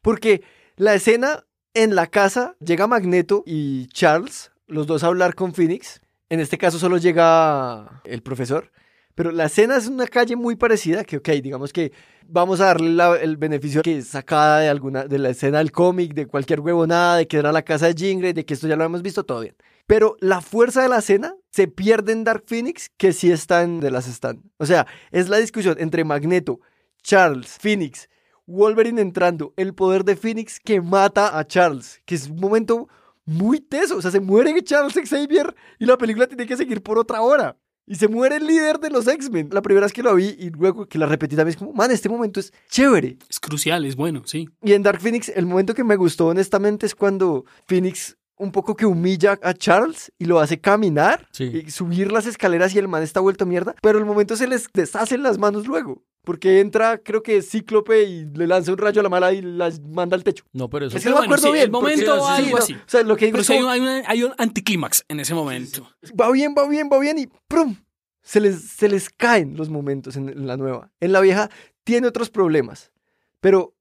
Porque 0.00 0.42
La 0.76 0.94
escena 0.94 1.44
en 1.74 1.94
la 1.94 2.06
casa 2.06 2.56
llega 2.60 2.86
Magneto 2.86 3.42
y 3.46 3.86
Charles, 3.88 4.51
los 4.72 4.86
dos 4.86 5.04
a 5.04 5.08
hablar 5.08 5.34
con 5.34 5.52
Phoenix. 5.54 6.00
En 6.28 6.40
este 6.40 6.58
caso 6.58 6.78
solo 6.78 6.96
llega 6.98 8.00
el 8.04 8.22
profesor. 8.22 8.72
Pero 9.14 9.30
la 9.30 9.44
escena 9.44 9.76
es 9.76 9.88
una 9.88 10.06
calle 10.06 10.36
muy 10.36 10.56
parecida, 10.56 11.04
que 11.04 11.18
ok, 11.18 11.28
digamos 11.42 11.70
que 11.72 11.92
vamos 12.26 12.60
a 12.62 12.66
darle 12.66 12.90
la- 12.90 13.16
el 13.16 13.36
beneficio 13.36 13.82
que 13.82 13.98
es 13.98 14.08
sacada 14.08 14.60
de 14.60 14.70
alguna, 14.70 15.04
de 15.04 15.18
la 15.18 15.28
escena 15.28 15.58
del 15.58 15.70
cómic, 15.70 16.14
de 16.14 16.24
cualquier 16.26 16.60
huevonada, 16.60 17.18
de 17.18 17.26
que 17.28 17.36
era 17.36 17.52
la 17.52 17.60
casa 17.60 17.86
de 17.88 17.94
Jean 17.94 18.20
Grey, 18.20 18.32
de 18.32 18.46
que 18.46 18.54
esto 18.54 18.66
ya 18.68 18.76
lo 18.76 18.84
hemos 18.84 19.02
visto, 19.02 19.24
todo 19.24 19.40
bien. 19.40 19.54
Pero 19.86 20.16
la 20.20 20.40
fuerza 20.40 20.82
de 20.82 20.88
la 20.88 20.98
escena 21.00 21.34
se 21.50 21.68
pierde 21.68 22.12
en 22.12 22.24
Dark 22.24 22.44
Phoenix, 22.46 22.90
que 22.96 23.12
sí 23.12 23.30
está 23.30 23.62
en 23.62 23.80
The 23.80 23.90
Last 23.90 24.08
Stand. 24.08 24.40
O 24.56 24.64
sea, 24.64 24.86
es 25.10 25.28
la 25.28 25.36
discusión 25.36 25.76
entre 25.78 26.04
Magneto, 26.04 26.60
Charles, 27.02 27.58
Phoenix, 27.60 28.08
Wolverine 28.46 29.02
entrando, 29.02 29.52
el 29.58 29.74
poder 29.74 30.04
de 30.04 30.16
Phoenix 30.16 30.58
que 30.58 30.80
mata 30.80 31.38
a 31.38 31.46
Charles, 31.46 32.00
que 32.06 32.14
es 32.14 32.28
un 32.30 32.36
momento 32.40 32.88
muy 33.24 33.60
teso. 33.60 33.96
O 33.96 34.02
sea, 34.02 34.10
se 34.10 34.20
muere 34.20 34.62
Charles 34.62 34.94
Xavier 35.08 35.54
y 35.78 35.86
la 35.86 35.96
película 35.98 36.26
tiene 36.26 36.46
que 36.46 36.56
seguir 36.56 36.82
por 36.82 36.98
otra 36.98 37.20
hora. 37.20 37.56
Y 37.84 37.96
se 37.96 38.06
muere 38.06 38.36
el 38.36 38.46
líder 38.46 38.78
de 38.78 38.90
los 38.90 39.08
X-Men. 39.08 39.48
La 39.52 39.60
primera 39.60 39.86
vez 39.86 39.92
que 39.92 40.02
lo 40.02 40.14
vi 40.14 40.36
y 40.38 40.50
luego 40.50 40.86
que 40.86 40.98
la 40.98 41.06
repetí 41.06 41.34
también 41.34 41.54
es 41.54 41.56
como, 41.56 41.72
man, 41.72 41.90
este 41.90 42.08
momento 42.08 42.38
es 42.38 42.52
chévere. 42.70 43.18
Es 43.28 43.40
crucial, 43.40 43.84
es 43.84 43.96
bueno, 43.96 44.22
sí. 44.24 44.48
Y 44.62 44.72
en 44.72 44.82
Dark 44.82 45.00
Phoenix, 45.00 45.28
el 45.30 45.46
momento 45.46 45.74
que 45.74 45.82
me 45.82 45.96
gustó 45.96 46.28
honestamente 46.28 46.86
es 46.86 46.94
cuando 46.94 47.44
Phoenix 47.66 48.16
un 48.42 48.52
poco 48.52 48.74
que 48.76 48.86
humilla 48.86 49.38
a 49.42 49.54
Charles 49.54 50.12
y 50.18 50.24
lo 50.26 50.40
hace 50.40 50.60
caminar 50.60 51.26
Sí. 51.32 51.62
y 51.66 51.70
subir 51.70 52.10
las 52.12 52.26
escaleras 52.26 52.74
y 52.74 52.78
el 52.78 52.88
man 52.88 53.02
está 53.02 53.20
vuelto 53.20 53.46
mierda, 53.46 53.74
pero 53.80 53.98
el 53.98 54.04
momento 54.04 54.36
se 54.36 54.46
les 54.46 54.66
deshacen 54.72 55.22
las 55.22 55.38
manos 55.38 55.66
luego. 55.66 56.02
Porque 56.24 56.60
entra, 56.60 56.98
creo 56.98 57.22
que 57.22 57.42
Cíclope 57.42 58.04
y 58.04 58.24
le 58.26 58.46
lanza 58.46 58.70
un 58.70 58.78
rayo 58.78 59.00
a 59.00 59.02
la 59.02 59.08
mala 59.08 59.32
y 59.32 59.42
las 59.42 59.80
manda 59.80 60.14
al 60.16 60.22
techo. 60.22 60.44
No, 60.52 60.70
pero 60.70 60.86
eso 60.86 60.96
Es 60.96 61.02
que 61.02 61.08
no 61.10 61.16
me 61.16 61.20
bueno, 61.22 61.34
acuerdo 61.34 61.46
sí, 61.48 61.52
bien. 61.54 61.64
el 61.64 61.70
momento 61.72 62.16
porque- 62.16 62.32
algo 62.44 62.50
no, 62.58 62.62
así. 62.62 62.74
O 62.74 62.78
sea, 62.86 63.02
lo 63.02 63.16
que 63.16 63.24
digo 63.26 63.34
Pero 63.34 63.40
es 63.40 63.46
sí 63.48 63.52
hay, 63.54 63.58
como, 63.60 63.68
un- 63.68 63.72
hay 63.74 63.80
una- 63.80 64.02
hay 64.08 64.22
un 64.22 64.32
anticlímax 64.38 65.04
en 65.08 65.18
ese 65.18 65.34
momento. 65.34 65.88
va 66.20 66.30
bien, 66.30 66.54
va 66.56 66.68
bien, 66.68 66.88
va 66.92 67.00
bien 67.00 67.18
y 67.18 67.28
¡prum! 67.48 67.76
Se 68.22 68.38
les, 68.40 68.60
se 68.70 68.88
les 68.88 69.10
caen 69.10 69.56
los 69.56 69.68
momentos 69.68 70.14
en, 70.16 70.28
en 70.28 70.46
la 70.46 70.56
nueva. 70.56 70.92
En 71.00 71.10
la 71.10 71.20
vieja 71.20 71.50
tiene 71.82 72.06
otros 72.06 72.30
problemas. 72.30 72.92
Pero 73.40 73.74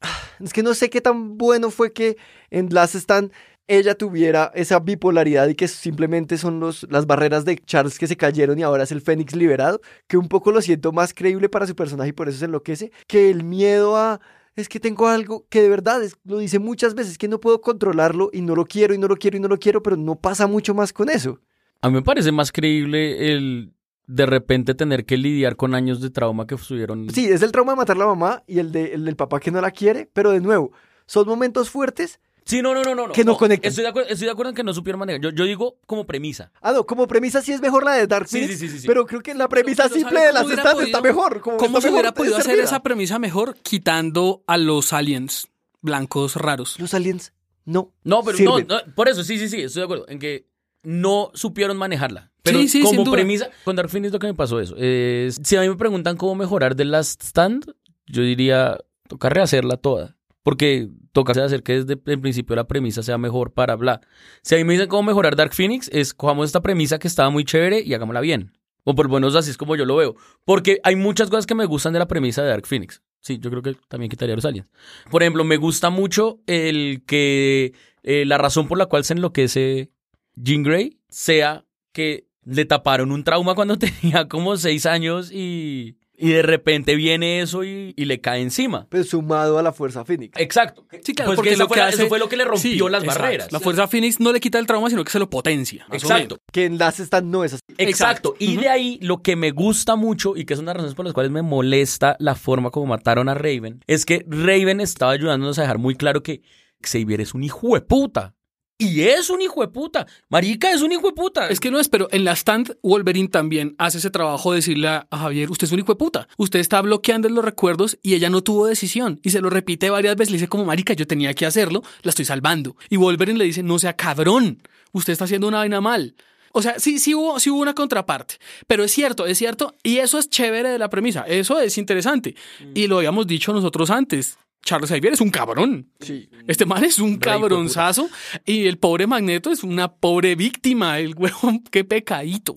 ah, 0.00 0.18
es 0.40 0.52
que 0.52 0.64
no 0.64 0.74
sé 0.74 0.90
qué 0.90 1.00
tan 1.00 1.38
bueno 1.38 1.70
fue 1.70 1.92
que 1.92 2.16
en 2.50 2.70
Last 2.74 2.96
Stand 2.96 3.30
ella 3.66 3.94
tuviera 3.94 4.50
esa 4.54 4.78
bipolaridad 4.80 5.48
y 5.48 5.54
que 5.54 5.68
simplemente 5.68 6.36
son 6.38 6.60
los, 6.60 6.86
las 6.90 7.06
barreras 7.06 7.44
de 7.44 7.56
Charles 7.58 7.98
que 7.98 8.06
se 8.06 8.16
cayeron 8.16 8.58
y 8.58 8.62
ahora 8.62 8.82
es 8.82 8.92
el 8.92 9.00
Fénix 9.00 9.34
liberado, 9.34 9.80
que 10.06 10.16
un 10.18 10.28
poco 10.28 10.52
lo 10.52 10.60
siento 10.60 10.92
más 10.92 11.14
creíble 11.14 11.48
para 11.48 11.66
su 11.66 11.74
personaje 11.74 12.10
y 12.10 12.12
por 12.12 12.28
eso 12.28 12.38
se 12.38 12.44
enloquece, 12.44 12.92
que 13.06 13.30
el 13.30 13.42
miedo 13.44 13.96
a... 13.96 14.20
Es 14.56 14.68
que 14.68 14.78
tengo 14.78 15.08
algo 15.08 15.46
que 15.48 15.62
de 15.62 15.68
verdad 15.68 16.02
es- 16.04 16.16
lo 16.24 16.38
dice 16.38 16.58
muchas 16.60 16.94
veces, 16.94 17.18
que 17.18 17.26
no 17.26 17.40
puedo 17.40 17.60
controlarlo 17.60 18.30
y 18.32 18.40
no 18.42 18.54
lo 18.54 18.64
quiero 18.66 18.94
y 18.94 18.98
no 18.98 19.08
lo 19.08 19.16
quiero 19.16 19.36
y 19.36 19.40
no 19.40 19.48
lo 19.48 19.58
quiero, 19.58 19.82
pero 19.82 19.96
no 19.96 20.14
pasa 20.14 20.46
mucho 20.46 20.74
más 20.74 20.92
con 20.92 21.08
eso. 21.10 21.40
A 21.80 21.88
mí 21.88 21.94
me 21.94 22.02
parece 22.02 22.30
más 22.32 22.52
creíble 22.52 23.32
el 23.32 23.72
de 24.06 24.26
repente 24.26 24.74
tener 24.74 25.06
que 25.06 25.16
lidiar 25.16 25.56
con 25.56 25.74
años 25.74 26.00
de 26.00 26.10
trauma 26.10 26.46
que 26.46 26.54
estuvieron. 26.54 27.08
Sí, 27.10 27.26
es 27.26 27.42
el 27.42 27.50
trauma 27.50 27.72
de 27.72 27.76
matar 27.78 27.96
a 27.96 28.00
la 28.00 28.06
mamá 28.06 28.42
y 28.46 28.58
el, 28.58 28.70
de, 28.70 28.92
el 28.94 29.04
del 29.06 29.16
papá 29.16 29.40
que 29.40 29.50
no 29.50 29.60
la 29.60 29.70
quiere, 29.70 30.08
pero 30.12 30.30
de 30.30 30.40
nuevo, 30.40 30.70
son 31.06 31.26
momentos 31.26 31.68
fuertes. 31.70 32.20
Sí, 32.46 32.60
no, 32.60 32.74
no, 32.74 32.82
no, 32.82 32.94
no. 32.94 33.12
Que 33.12 33.24
no 33.24 33.36
conectan. 33.36 33.68
Estoy 33.70 33.82
de, 33.84 33.88
acuerdo, 33.90 34.10
estoy 34.10 34.26
de 34.26 34.32
acuerdo 34.32 34.50
en 34.50 34.56
que 34.56 34.62
no 34.62 34.74
supieron 34.74 34.98
manejar. 35.00 35.20
Yo, 35.22 35.30
yo 35.30 35.44
digo 35.44 35.78
como 35.86 36.06
premisa. 36.06 36.52
Ah, 36.60 36.72
no, 36.72 36.84
como 36.84 37.06
premisa 37.08 37.40
sí 37.40 37.52
es 37.52 37.60
mejor 37.62 37.84
la 37.84 37.92
de 37.94 38.06
Dark 38.06 38.28
Sí, 38.28 38.38
Phoenix, 38.40 38.58
sí, 38.58 38.68
sí, 38.68 38.74
sí, 38.74 38.80
sí. 38.80 38.86
pero 38.86 39.06
creo 39.06 39.22
que 39.22 39.34
la 39.34 39.48
premisa 39.48 39.84
Pero, 39.84 39.94
simple 39.94 40.16
¿sabe 40.18 40.26
de 40.26 40.32
las 40.34 40.46
stands 40.48 40.82
está 40.82 41.00
mejor. 41.00 41.40
como 41.40 41.56
¿Cómo 41.56 41.80
se 41.80 41.90
hubiera 41.90 42.12
podido 42.12 42.34
hacer 42.36 42.46
servida. 42.52 42.64
esa 42.64 42.82
premisa 42.82 43.18
mejor 43.18 43.56
quitando 43.62 44.44
a 44.46 44.58
los 44.58 44.92
aliens 44.92 45.48
blancos 45.80 46.36
raros? 46.36 46.78
Los 46.78 46.92
aliens 46.94 47.32
no 47.64 47.92
No, 48.04 48.22
pero 48.22 48.36
sirven. 48.36 48.66
no, 48.68 48.76
no, 48.86 48.94
por 48.94 49.08
eso, 49.08 49.24
sí, 49.24 49.38
sí, 49.38 49.48
sí, 49.48 49.62
estoy 49.62 49.80
de 49.80 49.84
acuerdo 49.84 50.04
en 50.08 50.18
que 50.18 50.46
no 50.82 51.30
supieron 51.34 51.76
manejarla. 51.78 52.30
Pero 52.42 52.58
Sí, 52.60 52.68
sí, 52.68 52.86
sin 52.86 52.96
como 52.98 53.10
premisa, 53.10 53.48
con 53.64 53.74
Dark 53.74 53.88
Phoenix 53.88 54.12
lo 54.12 54.18
que 54.18 54.26
me 54.26 54.34
pasó 54.34 54.60
eso. 54.60 54.76
es- 54.76 55.40
si 55.42 55.56
a 55.56 55.62
mí 55.62 55.68
me 55.70 55.76
preguntan 55.76 56.18
cómo 56.18 56.34
mejorar 56.34 56.74
The 56.74 56.84
Last 56.84 57.22
Stand, 57.22 57.72
yo 58.06 58.20
diría, 58.22 58.76
toca 59.08 59.30
rehacerla 59.30 59.78
toda. 59.78 60.18
Porque 60.42 60.90
toca 61.14 61.32
hacer 61.32 61.62
que 61.62 61.82
desde 61.84 61.98
el 62.06 62.20
principio 62.20 62.56
la 62.56 62.66
premisa 62.66 63.02
sea 63.02 63.16
mejor 63.16 63.52
para 63.52 63.76
bla. 63.76 64.00
Si 64.42 64.54
a 64.54 64.58
mí 64.58 64.64
me 64.64 64.74
dicen 64.74 64.88
cómo 64.88 65.04
mejorar 65.04 65.36
Dark 65.36 65.54
Phoenix, 65.54 65.88
es 65.92 66.12
cojamos 66.12 66.46
esta 66.46 66.60
premisa 66.60 66.98
que 66.98 67.08
estaba 67.08 67.30
muy 67.30 67.44
chévere 67.44 67.80
y 67.80 67.94
hagámosla 67.94 68.20
bien. 68.20 68.52
O 68.82 68.94
por 68.94 69.06
lo 69.06 69.14
menos 69.14 69.34
así 69.36 69.50
es 69.50 69.56
como 69.56 69.76
yo 69.76 69.86
lo 69.86 69.96
veo. 69.96 70.16
Porque 70.44 70.80
hay 70.82 70.96
muchas 70.96 71.30
cosas 71.30 71.46
que 71.46 71.54
me 71.54 71.64
gustan 71.64 71.94
de 71.94 72.00
la 72.00 72.08
premisa 72.08 72.42
de 72.42 72.48
Dark 72.48 72.66
Phoenix. 72.66 73.00
Sí, 73.20 73.38
yo 73.38 73.48
creo 73.48 73.62
que 73.62 73.74
también 73.88 74.10
quitaría 74.10 74.34
los 74.34 74.44
aliens. 74.44 74.68
Por 75.10 75.22
ejemplo, 75.22 75.44
me 75.44 75.56
gusta 75.56 75.88
mucho 75.88 76.40
el 76.46 77.04
que 77.06 77.72
eh, 78.02 78.24
la 78.26 78.36
razón 78.36 78.66
por 78.68 78.76
la 78.76 78.86
cual 78.86 79.04
se 79.04 79.14
enloquece 79.14 79.92
Jean 80.34 80.64
Grey 80.64 80.98
sea 81.08 81.64
que 81.92 82.26
le 82.44 82.64
taparon 82.64 83.12
un 83.12 83.22
trauma 83.22 83.54
cuando 83.54 83.78
tenía 83.78 84.28
como 84.28 84.56
seis 84.56 84.84
años 84.84 85.30
y, 85.32 85.96
y 86.16 86.30
de 86.30 86.42
repente 86.42 86.94
viene 86.94 87.40
eso 87.40 87.64
y, 87.64 87.92
y 87.96 88.04
le 88.04 88.20
cae 88.20 88.40
encima. 88.40 88.86
Pues 88.88 89.08
sumado 89.08 89.58
a 89.58 89.62
la 89.62 89.72
fuerza 89.72 90.04
Phoenix. 90.04 90.38
Exacto. 90.40 90.86
Sí, 91.02 91.12
claro, 91.12 91.30
Pues 91.30 91.36
porque 91.36 91.48
que 91.50 91.54
eso, 91.54 91.62
lo 91.64 91.68
fue 91.68 91.74
que 91.76 91.80
la- 91.80 91.86
hace- 91.88 91.96
eso 92.02 92.08
fue 92.08 92.18
lo 92.18 92.28
que 92.28 92.36
le 92.36 92.44
rompió 92.44 92.60
Sí, 92.60 92.78
las 92.90 93.02
exacto. 93.02 93.22
barreras. 93.22 93.52
La 93.52 93.60
fuerza 93.60 93.88
Phoenix 93.88 94.20
no 94.20 94.32
le 94.32 94.40
quita 94.40 94.58
el 94.58 94.66
trauma, 94.66 94.88
sino 94.90 95.02
que 95.04 95.10
se 95.10 95.18
lo 95.18 95.28
potencia. 95.28 95.86
Exacto. 95.92 96.38
Que 96.52 96.66
en 96.66 96.78
Last 96.78 97.00
Stand 97.00 97.30
no 97.30 97.42
es 97.44 97.54
así. 97.54 97.60
Exacto. 97.78 97.88
Exacto. 97.90 98.34
Y 98.38 98.56
de 98.56 98.68
ahí 98.68 98.98
lo 99.02 99.22
que 99.22 99.34
me 99.36 99.50
gusta 99.50 99.96
mucho 99.96 100.36
y 100.36 100.44
que 100.44 100.54
es 100.54 100.60
una 100.60 100.72
de 100.72 100.74
las 100.78 100.82
razones 100.82 100.94
por 100.94 101.04
las 101.04 101.14
cuales 101.14 101.32
me 101.32 101.42
molesta 101.42 102.16
la 102.20 102.34
forma 102.34 102.70
como 102.70 102.86
mataron 102.86 103.28
a 103.28 103.34
Raven 103.34 103.80
es 103.86 104.04
que 104.06 104.24
Raven 104.28 104.80
estaba 104.80 105.12
ayudándonos 105.12 105.58
a 105.58 105.62
dejar 105.62 105.78
muy 105.78 105.94
claro 105.96 106.22
que 106.22 106.42
Xavier 106.82 107.20
es 107.22 107.34
un 107.34 107.42
hijo 107.44 107.74
de 107.74 107.80
puta. 107.80 108.34
Y 108.84 109.02
es 109.02 109.30
un 109.30 109.40
hijo 109.40 109.62
de 109.62 109.68
puta. 109.68 110.06
Marica 110.28 110.70
es 110.70 110.82
un 110.82 110.92
hijo 110.92 111.06
de 111.06 111.14
puta. 111.14 111.48
Es 111.48 111.58
que 111.58 111.70
no 111.70 111.80
es, 111.80 111.88
pero 111.88 112.08
en 112.12 112.24
la 112.24 112.32
stand 112.32 112.76
Wolverine 112.82 113.28
también 113.28 113.74
hace 113.78 113.96
ese 113.98 114.10
trabajo 114.10 114.52
de 114.52 114.56
decirle 114.56 114.88
a 114.88 115.06
Javier, 115.10 115.50
usted 115.50 115.66
es 115.66 115.72
un 115.72 115.78
hijo 115.78 115.92
de 115.92 115.96
puta. 115.96 116.28
Usted 116.36 116.60
está 116.60 116.82
bloqueando 116.82 117.28
los 117.30 117.44
recuerdos 117.44 117.98
y 118.02 118.14
ella 118.14 118.28
no 118.28 118.42
tuvo 118.42 118.66
decisión. 118.66 119.20
Y 119.22 119.30
se 119.30 119.40
lo 119.40 119.48
repite 119.48 119.88
varias 119.88 120.16
veces. 120.16 120.32
Le 120.32 120.36
dice 120.36 120.48
como, 120.48 120.66
marica, 120.66 120.92
yo 120.92 121.06
tenía 121.06 121.32
que 121.32 121.46
hacerlo, 121.46 121.82
la 122.02 122.10
estoy 122.10 122.26
salvando. 122.26 122.76
Y 122.90 122.98
Wolverine 122.98 123.38
le 123.38 123.46
dice, 123.46 123.62
no 123.62 123.78
sea 123.78 123.94
cabrón, 123.96 124.62
usted 124.92 125.14
está 125.14 125.24
haciendo 125.24 125.48
una 125.48 125.58
vaina 125.58 125.80
mal. 125.80 126.14
O 126.52 126.62
sea, 126.62 126.78
sí, 126.78 126.98
sí 126.98 127.14
hubo, 127.14 127.40
sí 127.40 127.50
hubo 127.50 127.62
una 127.62 127.74
contraparte. 127.74 128.36
Pero 128.66 128.84
es 128.84 128.92
cierto, 128.92 129.26
es 129.26 129.38
cierto. 129.38 129.74
Y 129.82 129.98
eso 129.98 130.18
es 130.18 130.28
chévere 130.28 130.68
de 130.68 130.78
la 130.78 130.88
premisa. 130.88 131.22
Eso 131.22 131.58
es 131.58 131.78
interesante. 131.78 132.36
Y 132.74 132.86
lo 132.86 132.98
habíamos 132.98 133.26
dicho 133.26 133.52
nosotros 133.52 133.90
antes. 133.90 134.38
Charles 134.64 134.90
Xavier 134.90 135.12
es 135.12 135.20
un 135.20 135.30
cabrón. 135.30 135.90
Sí. 136.00 136.28
Este 136.46 136.64
man 136.64 136.84
es 136.84 136.98
un 136.98 137.18
cabronzazo 137.18 138.08
y 138.44 138.66
el 138.66 138.78
pobre 138.78 139.06
Magneto 139.06 139.52
es 139.52 139.62
una 139.62 139.92
pobre 139.92 140.34
víctima. 140.34 140.98
El 140.98 141.14
huevón, 141.18 141.62
qué 141.70 141.84
pecadito. 141.84 142.56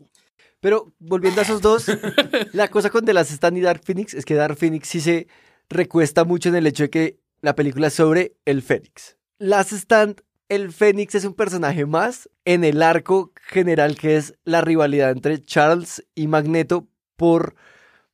Pero 0.60 0.94
volviendo 1.00 1.42
a 1.42 1.44
esos 1.44 1.62
dos, 1.62 1.86
la 2.54 2.70
cosa 2.70 2.90
con 2.90 3.06
The 3.06 3.14
Last 3.14 3.32
Stand 3.32 3.58
y 3.58 3.62
Dark 3.62 3.82
Phoenix 3.84 4.14
es 4.14 4.26
que 4.26 4.34
Dark 4.34 4.58
Phoenix 4.58 4.88
sí 4.88 5.02
se 5.02 5.28
recuesta 5.70 6.24
mucho 6.24 6.50
en 6.50 6.56
el 6.56 6.68
hecho 6.68 6.84
de 6.84 6.90
que 6.90 7.20
la 7.42 7.56
película 7.56 7.88
es 7.88 7.94
sobre 7.94 8.36
el 8.46 8.62
Fénix. 8.62 9.18
Last 9.38 9.72
Stand, 9.72 10.22
el 10.50 10.72
Fénix 10.72 11.14
es 11.16 11.26
un 11.26 11.34
personaje 11.34 11.86
más 11.86 12.30
en 12.46 12.64
el 12.64 12.82
arco 12.82 13.34
general 13.48 13.98
que 13.98 14.18
es 14.18 14.34
la 14.46 14.62
rivalidad 14.62 15.12
entre 15.12 15.42
Charles 15.44 16.06
y 16.16 16.28
Magneto 16.28 16.88
por 17.16 17.56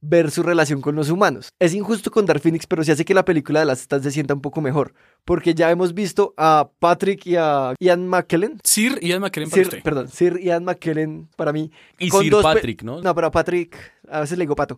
ver 0.04 0.32
su 0.32 0.44
relación 0.44 0.82
con 0.82 0.96
los 0.96 1.10
humanos. 1.10 1.50
Es 1.60 1.74
injusto 1.74 2.12
con 2.12 2.26
Dark 2.26 2.42
Phoenix, 2.42 2.68
pero 2.68 2.84
sí 2.84 2.92
hace 2.92 3.06
que 3.06 3.14
la 3.14 3.24
película 3.26 3.62
de 3.62 3.66
Last 3.66 3.84
Stand 3.84 4.04
se 4.04 4.12
sienta 4.12 4.34
un 4.34 4.42
poco 4.42 4.60
mejor, 4.62 4.94
porque 5.24 5.56
ya 5.56 5.72
hemos 5.72 5.94
visto 5.94 6.34
a 6.38 6.70
Patrick 6.80 7.26
y 7.26 7.38
a 7.38 7.74
Ian 7.80 8.08
McKellen. 8.08 8.60
Sir 8.64 9.00
Ian 9.02 9.22
McKellen 9.22 9.50
para 9.50 9.64
Sir, 9.64 9.68
usted. 9.68 9.84
perdón, 9.84 10.10
Sir 10.10 10.40
Ian 10.42 10.66
McKellen 10.66 11.30
para 11.38 11.54
mí. 11.54 11.72
y 11.98 12.10
con 12.10 12.24
Sir 12.24 12.32
dos 12.32 12.44
Patrick, 12.44 12.84
¿no? 12.84 13.02
No, 13.02 13.16
pero 13.16 13.28
a 13.28 13.32
Patrick, 13.32 13.78
a 14.10 14.20
veces 14.20 14.38
le 14.38 14.44
digo 14.44 14.56
pato. 14.56 14.78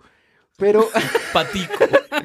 Pero, 0.57 0.87
Patico. 1.33 1.73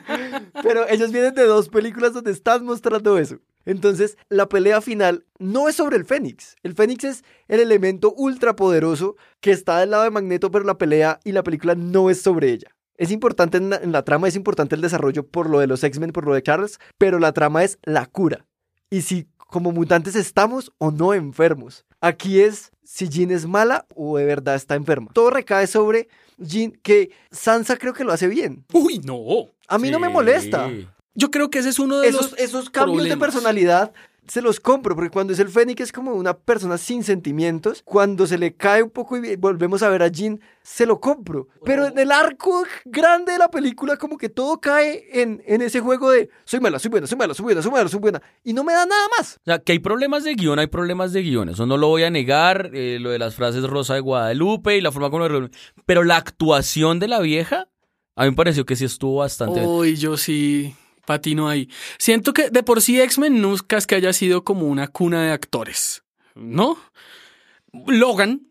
pero 0.62 0.88
ellos 0.88 1.10
vienen 1.10 1.34
de 1.34 1.44
dos 1.46 1.68
películas 1.68 2.12
donde 2.12 2.30
están 2.30 2.64
mostrando 2.64 3.18
eso. 3.18 3.38
Entonces, 3.64 4.16
la 4.28 4.48
pelea 4.48 4.80
final 4.80 5.24
no 5.38 5.68
es 5.68 5.76
sobre 5.76 5.96
el 5.96 6.04
Fénix. 6.04 6.56
El 6.62 6.74
Fénix 6.74 7.04
es 7.04 7.24
el 7.48 7.60
elemento 7.60 8.12
ultrapoderoso 8.16 9.16
que 9.40 9.50
está 9.52 9.78
del 9.80 9.90
lado 9.90 10.04
de 10.04 10.10
Magneto, 10.10 10.50
pero 10.50 10.64
la 10.64 10.78
pelea 10.78 11.18
y 11.24 11.32
la 11.32 11.42
película 11.42 11.74
no 11.74 12.08
es 12.10 12.22
sobre 12.22 12.52
ella. 12.52 12.68
Es 13.00 13.10
importante 13.10 13.56
en 13.56 13.70
la, 13.70 13.76
en 13.76 13.92
la 13.92 14.02
trama, 14.04 14.28
es 14.28 14.36
importante 14.36 14.74
el 14.74 14.82
desarrollo 14.82 15.26
por 15.26 15.48
lo 15.48 15.58
de 15.58 15.66
los 15.66 15.82
X-Men, 15.82 16.12
por 16.12 16.26
lo 16.26 16.34
de 16.34 16.42
Charles, 16.42 16.78
pero 16.98 17.18
la 17.18 17.32
trama 17.32 17.64
es 17.64 17.78
la 17.82 18.04
cura. 18.04 18.44
Y 18.90 19.00
si 19.00 19.26
como 19.50 19.72
mutantes 19.72 20.14
estamos 20.16 20.70
o 20.76 20.90
no 20.90 21.14
enfermos. 21.14 21.86
Aquí 22.02 22.40
es 22.40 22.72
si 22.84 23.08
Jean 23.08 23.30
es 23.30 23.46
mala 23.46 23.86
o 23.94 24.18
de 24.18 24.26
verdad 24.26 24.54
está 24.54 24.74
enferma. 24.74 25.10
Todo 25.14 25.30
recae 25.30 25.66
sobre 25.66 26.08
Jean, 26.36 26.72
que 26.82 27.10
Sansa 27.30 27.78
creo 27.78 27.94
que 27.94 28.04
lo 28.04 28.12
hace 28.12 28.28
bien. 28.28 28.66
Uy, 28.74 28.98
no. 28.98 29.48
A 29.66 29.78
mí 29.78 29.90
no 29.90 29.98
me 29.98 30.10
molesta. 30.10 30.70
Yo 31.14 31.30
creo 31.30 31.48
que 31.48 31.60
ese 31.60 31.70
es 31.70 31.78
uno 31.78 32.00
de 32.00 32.08
Esos, 32.08 32.32
los 32.32 32.40
esos 32.40 32.70
cambios 32.70 33.04
de 33.04 33.16
personalidad 33.16 33.92
se 34.30 34.40
los 34.42 34.60
compro, 34.60 34.94
porque 34.94 35.10
cuando 35.10 35.32
es 35.32 35.40
el 35.40 35.48
Fénix 35.48 35.80
es 35.80 35.92
como 35.92 36.12
una 36.12 36.34
persona 36.38 36.78
sin 36.78 37.02
sentimientos. 37.02 37.82
Cuando 37.84 38.28
se 38.28 38.38
le 38.38 38.54
cae 38.54 38.82
un 38.82 38.90
poco 38.90 39.16
y 39.16 39.34
volvemos 39.34 39.82
a 39.82 39.88
ver 39.88 40.02
a 40.04 40.08
Jean, 40.08 40.40
se 40.62 40.86
lo 40.86 41.00
compro. 41.00 41.48
Pero 41.64 41.86
en 41.86 41.98
el 41.98 42.12
arco 42.12 42.62
grande 42.84 43.32
de 43.32 43.38
la 43.38 43.50
película, 43.50 43.96
como 43.96 44.16
que 44.16 44.28
todo 44.28 44.60
cae 44.60 45.04
en, 45.20 45.42
en 45.46 45.62
ese 45.62 45.80
juego 45.80 46.10
de 46.10 46.28
soy 46.44 46.60
mala, 46.60 46.78
soy 46.78 46.90
buena, 46.92 47.08
soy 47.08 47.18
mala, 47.18 47.34
soy 47.34 47.42
buena, 47.42 47.60
soy 47.62 47.72
mala, 47.72 47.88
soy 47.88 47.98
buena. 47.98 48.22
Y 48.44 48.52
no 48.52 48.62
me 48.62 48.72
da 48.72 48.86
nada 48.86 49.08
más. 49.18 49.36
O 49.38 49.44
sea, 49.46 49.58
que 49.58 49.72
hay 49.72 49.80
problemas 49.80 50.22
de 50.22 50.34
guion, 50.34 50.60
hay 50.60 50.68
problemas 50.68 51.12
de 51.12 51.22
guion. 51.22 51.48
Eso 51.48 51.66
no 51.66 51.76
lo 51.76 51.88
voy 51.88 52.04
a 52.04 52.10
negar. 52.10 52.70
eh, 52.72 52.98
lo 53.00 53.10
de 53.10 53.18
las 53.18 53.34
frases 53.34 53.64
Rosa 53.64 53.94
de 53.94 54.00
Guadalupe 54.00 54.76
y 54.76 54.80
la 54.80 54.92
forma 54.92 55.10
como... 55.10 55.28
lo- 55.28 55.48
Pero 55.86 56.04
la 56.04 56.16
actuación 56.16 57.00
de 57.00 57.08
la 57.08 57.18
vieja, 57.18 57.68
a 58.14 58.24
mí 58.24 58.30
me 58.30 58.36
pareció 58.36 58.64
que 58.64 58.76
sí 58.76 58.84
estuvo 58.84 59.16
bastante... 59.16 59.66
Uy, 59.66 59.96
yo 59.96 60.16
sí 60.16 60.74
patino 61.10 61.48
ahí. 61.48 61.68
Siento 61.98 62.32
que 62.32 62.50
de 62.50 62.62
por 62.62 62.80
sí 62.82 63.00
X-Men 63.00 63.42
nunca 63.42 63.76
es 63.76 63.86
que 63.86 63.96
haya 63.96 64.12
sido 64.12 64.44
como 64.44 64.66
una 64.68 64.86
cuna 64.86 65.24
de 65.24 65.32
actores, 65.32 66.04
¿no? 66.36 66.78
Logan, 67.86 68.42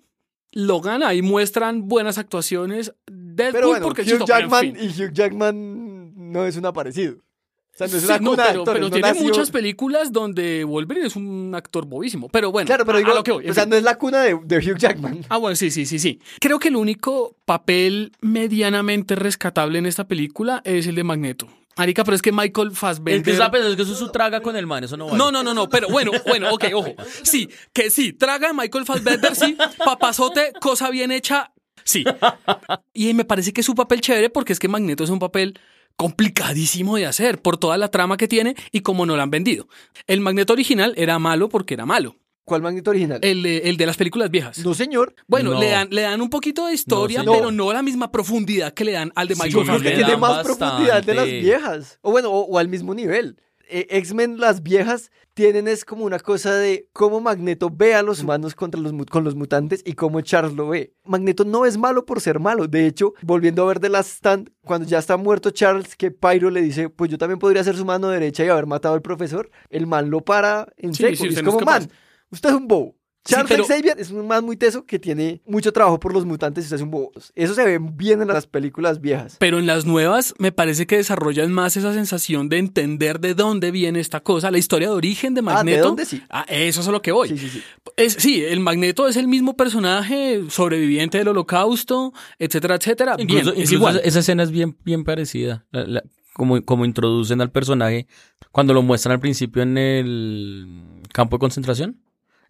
Logan, 0.51 1.03
ahí 1.03 1.21
muestran 1.21 1.87
buenas 1.87 2.17
actuaciones. 2.17 2.93
Deadpool 3.07 3.51
Pero 3.53 3.67
bueno, 3.69 3.85
porque 3.85 4.01
Hugh 4.01 4.21
en 4.21 4.25
Jackman 4.25 4.61
fin. 4.61 4.77
y 4.81 4.87
Hugh 5.03 5.13
Jackman 5.13 6.13
no 6.31 6.45
es 6.45 6.57
un 6.57 6.65
aparecido. 6.65 7.15
O 7.15 7.77
sea, 7.79 7.87
no 7.87 7.95
es 7.95 8.01
Sí, 8.03 8.07
una 8.09 8.17
no, 8.19 8.31
cuna 8.31 8.43
de 8.43 8.49
pero, 8.49 8.59
actores, 8.61 8.77
pero 8.79 8.87
no 8.87 8.91
tiene 8.91 9.07
nació- 9.07 9.23
muchas 9.23 9.51
películas 9.51 10.11
donde 10.11 10.65
Wolverine 10.65 11.07
es 11.07 11.15
un 11.15 11.53
actor 11.55 11.85
bobísimo. 11.85 12.27
Pero 12.27 12.51
bueno, 12.51 12.65
Claro, 12.67 12.85
pero 12.85 12.97
digo, 12.97 13.11
a 13.11 13.15
lo 13.15 13.23
que 13.23 13.31
voy. 13.31 13.47
o 13.49 13.53
sea, 13.53 13.63
fin. 13.63 13.69
no 13.69 13.75
es 13.77 13.83
la 13.83 13.97
cuna 13.97 14.21
de, 14.23 14.37
de 14.43 14.57
Hugh 14.57 14.77
Jackman. 14.77 15.21
Ah, 15.29 15.37
bueno, 15.37 15.55
sí, 15.55 15.71
sí, 15.71 15.85
sí, 15.85 15.97
sí. 15.97 16.19
Creo 16.41 16.59
que 16.59 16.67
el 16.67 16.75
único 16.75 17.37
papel 17.45 18.11
medianamente 18.19 19.15
rescatable 19.15 19.79
en 19.79 19.85
esta 19.85 20.07
película 20.07 20.61
es 20.65 20.87
el 20.87 20.95
de 20.95 21.03
Magneto. 21.05 21.47
Arica, 21.81 22.03
pero 22.03 22.15
es 22.15 22.21
que 22.21 22.31
Michael 22.31 22.69
Es 22.71 22.77
Fassbender... 22.77 23.23
que, 23.23 23.31
estaba 23.31 23.51
pensando, 23.51 23.71
es 23.71 23.75
que 23.77 23.83
eso 23.83 23.93
es 23.93 23.99
su 23.99 24.09
traga 24.09 24.41
con 24.41 24.55
el 24.55 24.67
man, 24.67 24.83
eso 24.83 24.97
no 24.97 25.05
vale. 25.05 25.17
No, 25.17 25.31
no, 25.31 25.43
no, 25.43 25.53
no, 25.53 25.69
pero 25.69 25.87
bueno, 25.89 26.11
bueno, 26.27 26.53
ok, 26.53 26.65
ojo. 26.73 26.93
Sí, 27.23 27.49
que 27.73 27.89
sí, 27.89 28.13
traga 28.13 28.49
a 28.49 28.53
Michael 28.53 28.85
Fassbender, 28.85 29.35
sí, 29.35 29.57
papazote, 29.83 30.53
cosa 30.59 30.89
bien 30.89 31.11
hecha, 31.11 31.53
sí. 31.83 32.03
Y 32.93 33.13
me 33.13 33.25
parece 33.25 33.53
que 33.53 33.61
es 33.61 33.69
un 33.69 33.75
papel 33.75 34.01
chévere 34.01 34.29
porque 34.29 34.53
es 34.53 34.59
que 34.59 34.67
Magneto 34.67 35.03
es 35.03 35.09
un 35.09 35.19
papel 35.19 35.59
complicadísimo 35.95 36.95
de 36.95 37.05
hacer 37.05 37.41
por 37.41 37.57
toda 37.57 37.77
la 37.77 37.89
trama 37.89 38.15
que 38.15 38.27
tiene 38.27 38.55
y 38.71 38.81
como 38.81 39.05
no 39.05 39.15
lo 39.15 39.21
han 39.21 39.31
vendido. 39.31 39.67
El 40.07 40.21
Magneto 40.21 40.53
original 40.53 40.93
era 40.95 41.19
malo 41.19 41.49
porque 41.49 41.73
era 41.73 41.85
malo, 41.85 42.15
¿Cuál 42.49 42.61
Magneto 42.61 42.89
original? 42.91 43.19
el 43.21 43.43
de, 43.43 43.57
el 43.59 43.77
de 43.77 43.85
las 43.85 43.95
películas 43.95 44.29
viejas. 44.29 44.57
No, 44.65 44.73
señor. 44.73 45.15
Bueno, 45.27 45.51
No. 45.53 45.59
le, 45.59 45.69
dan, 45.69 45.87
le 45.91 46.01
dan 46.01 46.19
un 46.21 46.29
poquito 46.29 46.65
de 46.67 46.73
historia, 46.73 47.19
señor. 47.21 47.35
pero 47.37 47.51
no 47.51 47.71
la 47.71 47.81
misma 47.83 48.11
profundidad 48.11 48.73
que 48.73 48.83
le 48.85 48.91
dan 48.93 49.11
al 49.15 49.27
de 49.27 49.35
Sí, 49.35 49.41
Michael 49.43 49.65
Yo 49.65 49.71
creo 49.71 49.81
que 49.81 49.91
tiene 49.97 50.17
más 50.17 50.43
profundidad 50.43 51.03
de 51.03 51.13
las 51.13 51.23
bastante. 51.25 51.39
viejas. 51.41 51.99
O 52.01 52.11
bueno, 52.11 52.29
o, 52.31 52.41
o 52.45 52.57
al 52.57 52.67
mismo 52.67 52.93
nivel. 52.93 53.39
Eh, 53.71 53.85
X-Men, 53.99 54.39
las 54.39 54.63
viejas, 54.63 55.11
tienen 55.35 55.67
es 55.67 55.85
como 55.85 56.03
una 56.03 56.17
cosa 56.17 56.55
de 56.55 56.87
cómo 56.91 57.21
Magneto 57.21 57.69
ve 57.71 57.93
a 57.93 58.01
los 58.01 58.23
humanos 58.23 58.55
contra 58.55 58.81
los, 58.81 58.91
con 59.11 59.23
los 59.23 59.35
mutantes 59.35 59.83
y 59.85 59.93
cómo 59.93 60.21
Charles 60.21 60.53
lo 60.55 60.69
ve. 60.69 60.95
Magneto 61.05 61.45
no 61.45 61.67
es 61.67 61.77
malo 61.77 62.03
por 62.03 62.19
ser 62.19 62.39
malo. 62.39 62.67
De 62.67 62.87
hecho, 62.87 63.13
volviendo 63.21 63.61
a 63.61 63.67
ver 63.67 63.79
The 63.79 63.89
Last 63.89 64.09
Stand, 64.09 64.49
cuando 64.65 64.87
ya 64.87 64.97
está 64.97 65.17
muerto 65.17 65.51
Charles, 65.51 65.95
que 65.95 66.09
Pyro 66.09 66.49
le 66.49 66.63
dice, 66.63 66.89
pues 66.89 67.11
yo 67.11 67.19
también 67.19 67.37
podría 67.37 67.63
ser 67.63 67.77
su 67.77 67.85
mano 67.85 68.09
derecha 68.09 68.43
y 68.43 68.49
haber 68.49 68.65
matado 68.65 68.95
al 68.95 69.03
profesor, 69.03 69.51
el 69.69 69.85
man 69.85 70.09
lo 70.09 70.21
para 70.21 70.65
en 70.77 70.95
Sí, 70.95 71.03
seco. 71.03 71.15
sí, 71.17 71.25
y 71.25 71.27
es 71.29 71.43
no 71.43 71.51
como, 71.51 71.59
capaz. 71.59 71.81
man, 71.81 71.91
usted 72.31 72.49
es 72.49 72.55
un 72.55 72.67
bobo. 72.67 72.95
Sí, 73.25 73.33
Charles 73.35 73.49
pero- 73.51 73.65
Xavier 73.65 73.99
es 73.99 74.11
un 74.11 74.25
man 74.27 74.45
muy 74.45 74.55
teso 74.55 74.85
que 74.85 74.97
tiene 74.97 75.41
mucho 75.45 75.73
trabajo 75.73 75.99
por 75.99 76.13
los 76.13 76.25
mutantes 76.25 76.63
y 76.63 76.65
usted 76.67 76.77
es 76.77 76.81
un 76.81 76.89
bobo. 76.89 77.11
Eso 77.35 77.53
se 77.53 77.65
ve 77.65 77.77
bien 77.77 78.21
en 78.21 78.29
las 78.29 78.47
películas 78.47 79.01
viejas. 79.01 79.35
Pero 79.39 79.59
en 79.59 79.67
las 79.67 79.85
nuevas 79.85 80.33
me 80.39 80.53
parece 80.53 80.87
que 80.87 80.95
desarrollan 80.95 81.51
más 81.51 81.75
esa 81.75 81.93
sensación 81.93 82.47
de 82.47 82.59
entender 82.59 83.19
de 83.19 83.33
dónde 83.35 83.71
viene 83.71 83.99
esta 83.99 84.21
cosa, 84.21 84.49
la 84.51 84.57
historia 84.57 84.87
de 84.87 84.95
origen 84.95 85.33
de 85.33 85.39
Ah, 85.41 85.43
¿de 85.43 85.53
Magneto. 85.53 85.83
dónde 85.89 86.05
sí? 86.05 86.23
Ah, 86.29 86.45
eso 86.47 86.79
es 86.79 86.87
a 86.87 86.91
lo 86.91 87.01
que 87.01 87.11
voy. 87.11 87.27
Sí, 87.27 87.37
sí, 87.37 87.49
sí. 87.49 87.63
Es, 87.97 88.13
sí, 88.13 88.41
el 88.41 88.61
Magneto 88.61 89.05
es 89.07 89.17
el 89.17 89.27
mismo 89.27 89.55
personaje 89.57 90.41
sobreviviente 90.49 91.17
del 91.17 91.27
holocausto, 91.27 92.13
etcétera, 92.39 92.75
etcétera. 92.75 93.15
Incluso, 93.19 93.51
Bien, 93.51 93.63
es 93.63 93.71
igual. 93.73 93.97
esa- 93.97 94.05
esa 94.07 94.19
escena 94.19 94.43
es 94.43 94.49
bien, 94.51 94.77
bien 94.85 95.03
parecida. 95.03 95.65
La- 95.71 95.85
la- 95.85 96.03
como, 96.33 96.63
como 96.63 96.85
introducen 96.85 97.41
al 97.41 97.51
personaje 97.51 98.07
cuando 98.53 98.73
lo 98.73 98.81
muestran 98.81 99.11
al 99.11 99.19
principio 99.19 99.61
en 99.61 99.77
el 99.77 101.01
campo 101.11 101.35
de 101.35 101.39
concentración. 101.41 101.99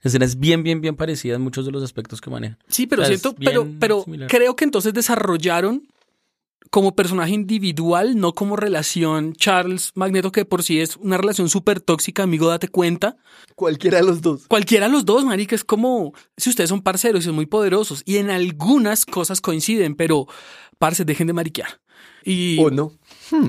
La 0.01 0.07
escena 0.09 0.25
es 0.25 0.39
bien, 0.39 0.63
bien, 0.63 0.81
bien 0.81 0.95
parecida 0.95 1.35
en 1.35 1.41
muchos 1.41 1.65
de 1.65 1.71
los 1.71 1.83
aspectos 1.83 2.21
que 2.21 2.29
manejan. 2.29 2.57
Sí, 2.67 2.87
pero 2.87 3.01
o 3.01 3.05
sea, 3.05 3.13
es 3.15 3.21
siento, 3.21 3.39
pero, 3.43 3.67
pero 3.79 4.03
similar. 4.03 4.29
creo 4.29 4.55
que 4.55 4.63
entonces 4.63 4.93
desarrollaron 4.93 5.87
como 6.71 6.95
personaje 6.95 7.33
individual, 7.33 8.17
no 8.19 8.33
como 8.33 8.55
relación 8.55 9.33
Charles 9.33 9.91
Magneto, 9.95 10.31
que 10.31 10.45
por 10.45 10.61
sí 10.63 10.79
es 10.79 10.97
una 10.97 11.17
relación 11.17 11.49
súper 11.49 11.81
tóxica, 11.81 12.21
amigo, 12.23 12.47
date 12.47 12.67
cuenta. 12.67 13.17
Cualquiera 13.55 13.97
de 13.97 14.03
los 14.03 14.21
dos. 14.21 14.45
Cualquiera 14.47 14.85
de 14.85 14.91
los 14.91 15.03
dos, 15.03 15.25
marica, 15.25 15.55
es 15.55 15.63
como 15.63 16.13
si 16.37 16.49
ustedes 16.51 16.69
son 16.69 16.81
parceros 16.81 17.23
y 17.23 17.25
son 17.25 17.35
muy 17.35 17.47
poderosos 17.47 18.03
y 18.05 18.17
en 18.17 18.29
algunas 18.29 19.05
cosas 19.05 19.41
coinciden, 19.41 19.95
pero 19.95 20.27
parce, 20.77 21.05
dejen 21.05 21.27
de 21.27 21.33
mariquear. 21.33 21.81
Y 22.23 22.59
O 22.61 22.69
no. 22.69 22.91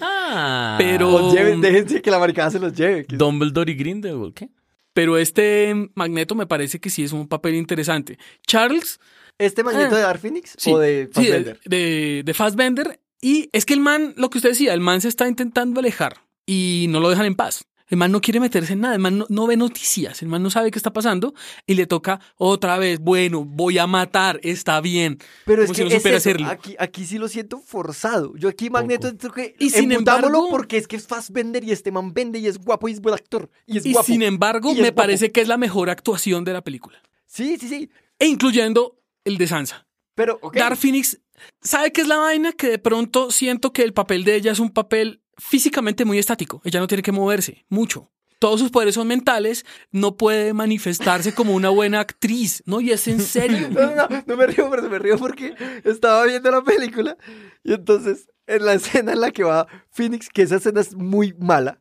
Ah, 0.00 0.76
Pero- 0.78 1.14
O 1.14 1.34
lleven, 1.34 1.60
déjense 1.60 2.00
que 2.00 2.10
la 2.10 2.18
maricada 2.18 2.50
se 2.50 2.58
los 2.60 2.72
lleve. 2.72 3.06
Dumbledore 3.08 3.72
y 3.72 3.74
Grindelwald, 3.74 4.34
¿qué? 4.34 4.48
Pero 4.92 5.16
este 5.18 5.74
Magneto 5.94 6.34
me 6.34 6.46
parece 6.46 6.80
que 6.80 6.90
sí 6.90 7.02
es 7.04 7.12
un 7.12 7.28
papel 7.28 7.54
interesante. 7.54 8.18
Charles, 8.46 9.00
¿Este 9.38 9.64
magneto 9.64 9.94
Ah. 9.94 9.98
de 9.98 10.02
Dark 10.02 10.20
Phoenix 10.20 10.54
sí, 10.58 10.70
o 10.72 10.78
de 10.78 11.08
sí, 11.14 11.22
de, 11.22 11.28
Fassbender? 11.30 11.60
de, 11.64 12.22
de 12.24 12.34
Fassbender 12.34 13.00
y 13.20 13.48
es 13.52 13.64
que 13.64 13.74
el 13.74 13.80
man, 13.80 14.14
lo 14.16 14.30
que 14.30 14.38
usted 14.38 14.50
decía, 14.50 14.74
el 14.74 14.80
man 14.80 15.00
se 15.00 15.08
está 15.08 15.26
intentando 15.28 15.80
alejar 15.80 16.18
y 16.46 16.86
no 16.90 17.00
lo 17.00 17.08
dejan 17.10 17.26
en 17.26 17.34
paz. 17.34 17.64
El 17.92 17.98
man 17.98 18.10
no 18.10 18.22
quiere 18.22 18.40
meterse 18.40 18.72
en 18.72 18.80
nada, 18.80 18.94
el 18.94 19.00
man 19.00 19.18
no, 19.18 19.26
no 19.28 19.46
ve 19.46 19.54
noticias, 19.58 20.22
el 20.22 20.28
man 20.28 20.42
no 20.42 20.48
sabe 20.48 20.70
qué 20.70 20.78
está 20.78 20.94
pasando 20.94 21.34
y 21.66 21.74
le 21.74 21.86
toca 21.86 22.20
otra 22.36 22.78
vez, 22.78 22.98
bueno, 23.00 23.44
voy 23.44 23.76
a 23.76 23.86
matar, 23.86 24.40
está 24.42 24.80
bien. 24.80 25.18
Pero 25.44 25.62
es 25.62 25.68
que 25.68 25.74
si 25.76 25.82
no 25.82 25.88
es 25.88 26.02
eso, 26.06 26.16
hacerlo. 26.16 26.46
Aquí, 26.48 26.74
aquí 26.78 27.04
sí 27.04 27.18
lo 27.18 27.28
siento 27.28 27.58
forzado. 27.58 28.34
Yo 28.38 28.48
aquí 28.48 28.70
Magneto 28.70 29.12
que 29.34 29.54
Y 29.58 29.68
sin 29.68 29.92
embargo- 29.92 30.48
porque 30.48 30.78
es 30.78 30.88
que 30.88 30.96
es 30.96 31.06
Fassbender 31.06 31.62
y 31.64 31.70
este 31.72 31.92
man 31.92 32.14
vende 32.14 32.38
y 32.38 32.46
es 32.46 32.56
guapo 32.56 32.88
y 32.88 32.92
es 32.92 33.00
buen 33.02 33.14
actor. 33.14 33.50
Y 33.66 33.76
es 33.76 33.84
Y 33.84 33.92
guapo. 33.92 34.06
sin 34.06 34.22
embargo, 34.22 34.70
Y 34.70 34.76
es 34.76 34.78
me 34.78 34.84
guapo. 34.84 34.96
parece 34.96 35.30
que 35.30 35.42
es 35.42 35.48
la 35.48 35.58
mejor 35.58 35.90
actuación 35.90 36.44
de 36.44 36.54
la 36.54 36.64
película. 36.64 36.98
Sí, 37.26 37.58
sí, 37.60 37.68
sí. 37.68 37.90
E 38.18 38.26
incluyendo 38.26 39.02
el 39.24 39.36
de 39.36 39.46
Sansa. 39.48 39.86
Pero, 40.14 40.38
ok. 40.42 40.56
Dark 40.56 40.76
Phoenix, 40.78 41.20
¿sabe 41.60 41.92
qué 41.92 42.00
es 42.02 42.06
la 42.08 42.16
vaina? 42.16 42.52
Que 42.52 42.68
de 42.68 42.78
pronto 42.78 43.30
siento 43.30 43.72
que 43.72 43.82
el 43.82 43.92
papel 43.92 44.24
de 44.24 44.36
ella 44.36 44.52
es 44.52 44.60
un 44.60 44.70
papel 44.70 45.21
físicamente 45.38 46.04
muy 46.04 46.18
estático. 46.18 46.60
Ella 46.64 46.80
no 46.80 46.86
tiene 46.86 47.02
que 47.02 47.12
moverse 47.12 47.64
mucho. 47.68 48.10
Todos 48.38 48.58
sus 48.58 48.70
poderes 48.70 48.96
son 48.96 49.06
mentales, 49.06 49.64
no 49.92 50.16
puede 50.16 50.52
manifestarse 50.52 51.32
como 51.32 51.54
una 51.54 51.68
buena 51.68 52.00
actriz, 52.00 52.62
¿no? 52.66 52.80
Y 52.80 52.90
es 52.90 53.06
en 53.06 53.20
serio. 53.20 53.68
No, 53.70 53.94
no, 53.94 54.08
no, 54.08 54.24
no 54.26 54.36
me 54.36 54.46
río, 54.46 54.68
pero 54.68 54.88
me 54.88 54.98
río 54.98 55.16
porque 55.16 55.54
estaba 55.84 56.24
viendo 56.24 56.50
la 56.50 56.62
película 56.62 57.16
y 57.62 57.74
entonces 57.74 58.28
en 58.46 58.64
la 58.64 58.74
escena 58.74 59.12
en 59.12 59.20
la 59.20 59.30
que 59.30 59.44
va 59.44 59.66
Phoenix, 59.90 60.28
que 60.28 60.42
esa 60.42 60.56
escena 60.56 60.80
es 60.80 60.96
muy 60.96 61.34
mala, 61.38 61.80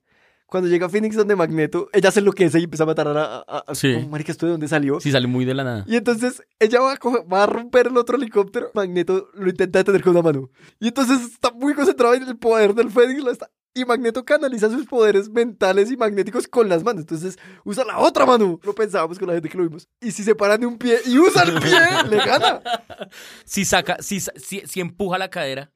cuando 0.52 0.70
llega 0.70 0.90
Phoenix 0.90 1.16
donde 1.16 1.36
Magneto, 1.38 1.88
ella 1.94 2.12
se 2.12 2.20
enloquece 2.20 2.60
y 2.60 2.66
empieza 2.66 2.84
a 2.84 2.88
matar 2.88 3.08
a... 3.08 3.38
a, 3.48 3.64
a- 3.68 3.74
Sí. 3.76 3.94
como, 3.96 4.10
marica, 4.10 4.34
¿esto 4.34 4.46
de 4.46 4.52
dónde 4.52 4.68
salió? 4.68 5.00
Sí, 5.00 5.10
sale 5.12 5.26
muy 5.28 5.46
de 5.46 5.54
la 5.54 5.64
nada. 5.64 5.86
Y 5.88 5.96
entonces 5.96 6.44
ella 6.60 6.82
va 6.82 6.92
a, 6.92 7.00
coger- 7.00 7.24
va 7.32 7.44
a 7.44 7.46
romper 7.48 7.88
el 7.88 7.96
otro 7.96 8.18
helicóptero. 8.18 8.70
Magneto 8.74 9.30
lo 9.34 9.50
intenta 9.50 9.80
detener 9.80 10.02
con 10.04 10.12
una 10.12 10.22
mano. 10.22 10.50
Y 10.82 10.90
entonces 10.90 11.22
está 11.22 11.52
muy 11.52 11.74
concentrado 11.74 12.14
en 12.16 12.24
el 12.24 12.38
poder 12.38 12.76
del 12.76 12.92
Fénix. 12.92 13.24
lo 13.24 13.32
está- 13.32 13.50
Y 13.74 13.86
Magneto 13.86 14.26
canaliza 14.26 14.70
sus 14.70 14.86
poderes 14.86 15.30
mentales 15.30 15.90
y 15.90 15.96
magnéticos 15.96 16.46
con 16.50 16.68
las 16.68 16.84
manos. 16.84 17.04
Entonces 17.04 17.40
usa 17.64 17.86
la 17.86 18.00
otra 18.00 18.26
mano. 18.26 18.60
Lo 18.64 18.76
pensábamos 18.76 19.18
con 19.18 19.30
la 19.30 19.36
gente 19.36 19.48
que 19.48 19.58
lo 19.58 19.64
vimos. 19.64 19.88
Y 20.02 20.12
si 20.12 20.22
se 20.24 20.36
paran 20.36 20.60
de 20.60 20.66
un 20.68 20.78
pie 20.78 21.00
y 21.06 21.18
usa 21.18 21.44
el 21.44 21.54
pie, 21.62 21.80
le 22.10 22.18
gana. 22.18 22.62
Si 23.46 23.64
saca, 23.66 23.98
si, 24.02 24.20
si, 24.20 24.62
si 24.66 24.80
empuja 24.82 25.18
la 25.18 25.30
cadera. 25.30 25.72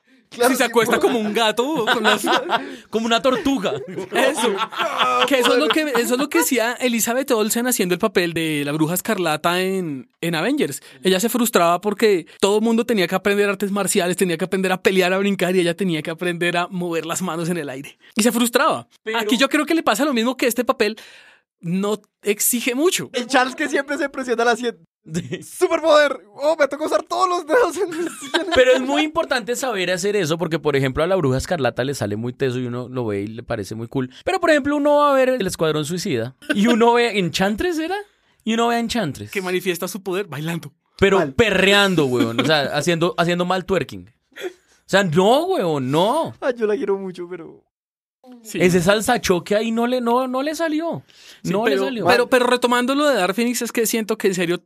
Si 0.47 0.55
se 0.55 0.63
acuesta 0.63 0.99
como 0.99 1.19
un 1.19 1.33
gato, 1.33 1.85
como 2.89 3.05
una 3.05 3.21
tortuga. 3.21 3.73
Eso. 3.87 4.55
Que 5.27 5.39
eso, 5.39 5.53
es 5.53 5.59
lo 5.59 5.67
que 5.67 5.81
eso 5.81 6.13
es 6.13 6.19
lo 6.19 6.29
que 6.29 6.39
decía 6.39 6.73
Elizabeth 6.73 7.31
Olsen 7.31 7.67
haciendo 7.67 7.93
el 7.93 7.99
papel 7.99 8.33
de 8.33 8.63
la 8.65 8.71
bruja 8.71 8.93
escarlata 8.93 9.61
en, 9.61 10.09
en 10.21 10.35
Avengers. 10.35 10.81
Ella 11.03 11.19
se 11.19 11.29
frustraba 11.29 11.81
porque 11.81 12.27
todo 12.39 12.57
el 12.57 12.63
mundo 12.63 12.85
tenía 12.85 13.07
que 13.07 13.15
aprender 13.15 13.49
artes 13.49 13.71
marciales, 13.71 14.17
tenía 14.17 14.37
que 14.37 14.45
aprender 14.45 14.71
a 14.71 14.81
pelear, 14.81 15.13
a 15.13 15.17
brincar 15.17 15.55
y 15.55 15.59
ella 15.61 15.75
tenía 15.75 16.01
que 16.01 16.11
aprender 16.11 16.57
a 16.57 16.67
mover 16.67 17.05
las 17.05 17.21
manos 17.21 17.49
en 17.49 17.57
el 17.57 17.69
aire. 17.69 17.97
Y 18.15 18.23
se 18.23 18.31
frustraba. 18.31 18.87
Aquí 19.15 19.37
yo 19.37 19.49
creo 19.49 19.65
que 19.65 19.75
le 19.75 19.83
pasa 19.83 20.05
lo 20.05 20.13
mismo 20.13 20.37
que 20.37 20.47
este 20.47 20.63
papel 20.63 20.97
no 21.61 21.99
exige 22.21 22.75
mucho. 22.75 23.09
El 23.13 23.27
Charles 23.27 23.55
que 23.55 23.67
siempre 23.67 23.97
se 23.97 24.09
presiona 24.09 24.43
a 24.43 24.45
las 24.47 24.59
Sí. 25.13 25.43
¡Superpoder! 25.43 26.21
¡Oh, 26.33 26.55
me 26.57 26.67
tocó 26.67 26.85
usar 26.85 27.03
todos 27.03 27.29
los 27.29 27.45
dedos 27.45 27.79
Pero 28.55 28.71
es 28.71 28.81
muy 28.81 29.03
importante 29.03 29.55
saber 29.55 29.91
hacer 29.91 30.15
eso 30.15 30.37
porque, 30.37 30.57
por 30.57 30.75
ejemplo, 30.75 31.03
a 31.03 31.07
la 31.07 31.15
bruja 31.15 31.37
escarlata 31.37 31.83
le 31.83 31.93
sale 31.93 32.15
muy 32.15 32.33
teso 32.33 32.59
y 32.59 32.65
uno 32.65 32.89
lo 32.89 33.05
ve 33.05 33.21
y 33.21 33.27
le 33.27 33.43
parece 33.43 33.75
muy 33.75 33.87
cool. 33.87 34.09
Pero, 34.23 34.39
por 34.39 34.49
ejemplo, 34.49 34.75
uno 34.75 34.97
va 34.97 35.11
a 35.11 35.13
ver 35.13 35.29
el 35.29 35.45
Escuadrón 35.45 35.85
Suicida 35.85 36.35
y 36.55 36.67
uno 36.67 36.93
ve 36.93 37.19
Enchantress, 37.19 37.77
¿era? 37.77 37.97
Y 38.43 38.55
uno 38.55 38.69
ve 38.69 38.75
a 38.75 38.79
Enchantress. 38.79 39.31
Que 39.31 39.41
manifiesta 39.41 39.87
su 39.87 40.01
poder 40.01 40.25
bailando. 40.27 40.73
Pero 40.97 41.19
mal. 41.19 41.33
perreando, 41.33 42.05
weón. 42.05 42.39
O 42.39 42.45
sea, 42.45 42.61
haciendo, 42.75 43.13
haciendo 43.17 43.45
mal 43.45 43.65
twerking. 43.65 44.09
O 44.39 44.87
sea, 44.87 45.03
no, 45.03 45.45
weón, 45.45 45.91
no. 45.91 46.33
Ay, 46.39 46.53
yo 46.57 46.65
la 46.65 46.75
quiero 46.75 46.97
mucho, 46.97 47.27
pero... 47.29 47.63
Sí. 48.41 48.57
Ese 48.59 48.81
salsa 48.81 49.21
choque 49.21 49.55
ahí 49.55 49.71
no 49.71 49.85
le, 49.85 50.01
no, 50.01 50.27
no 50.27 50.41
le 50.41 50.55
salió. 50.55 51.03
No 51.43 51.67
le 51.67 51.77
salió. 51.77 52.07
Pero, 52.07 52.27
pero 52.27 52.47
retomando 52.47 52.95
lo 52.95 53.07
de 53.07 53.15
Dark 53.15 53.35
Phoenix, 53.35 53.61
es 53.61 53.71
que 53.71 53.85
siento 53.85 54.17
que 54.17 54.27
en 54.29 54.33
serio 54.33 54.63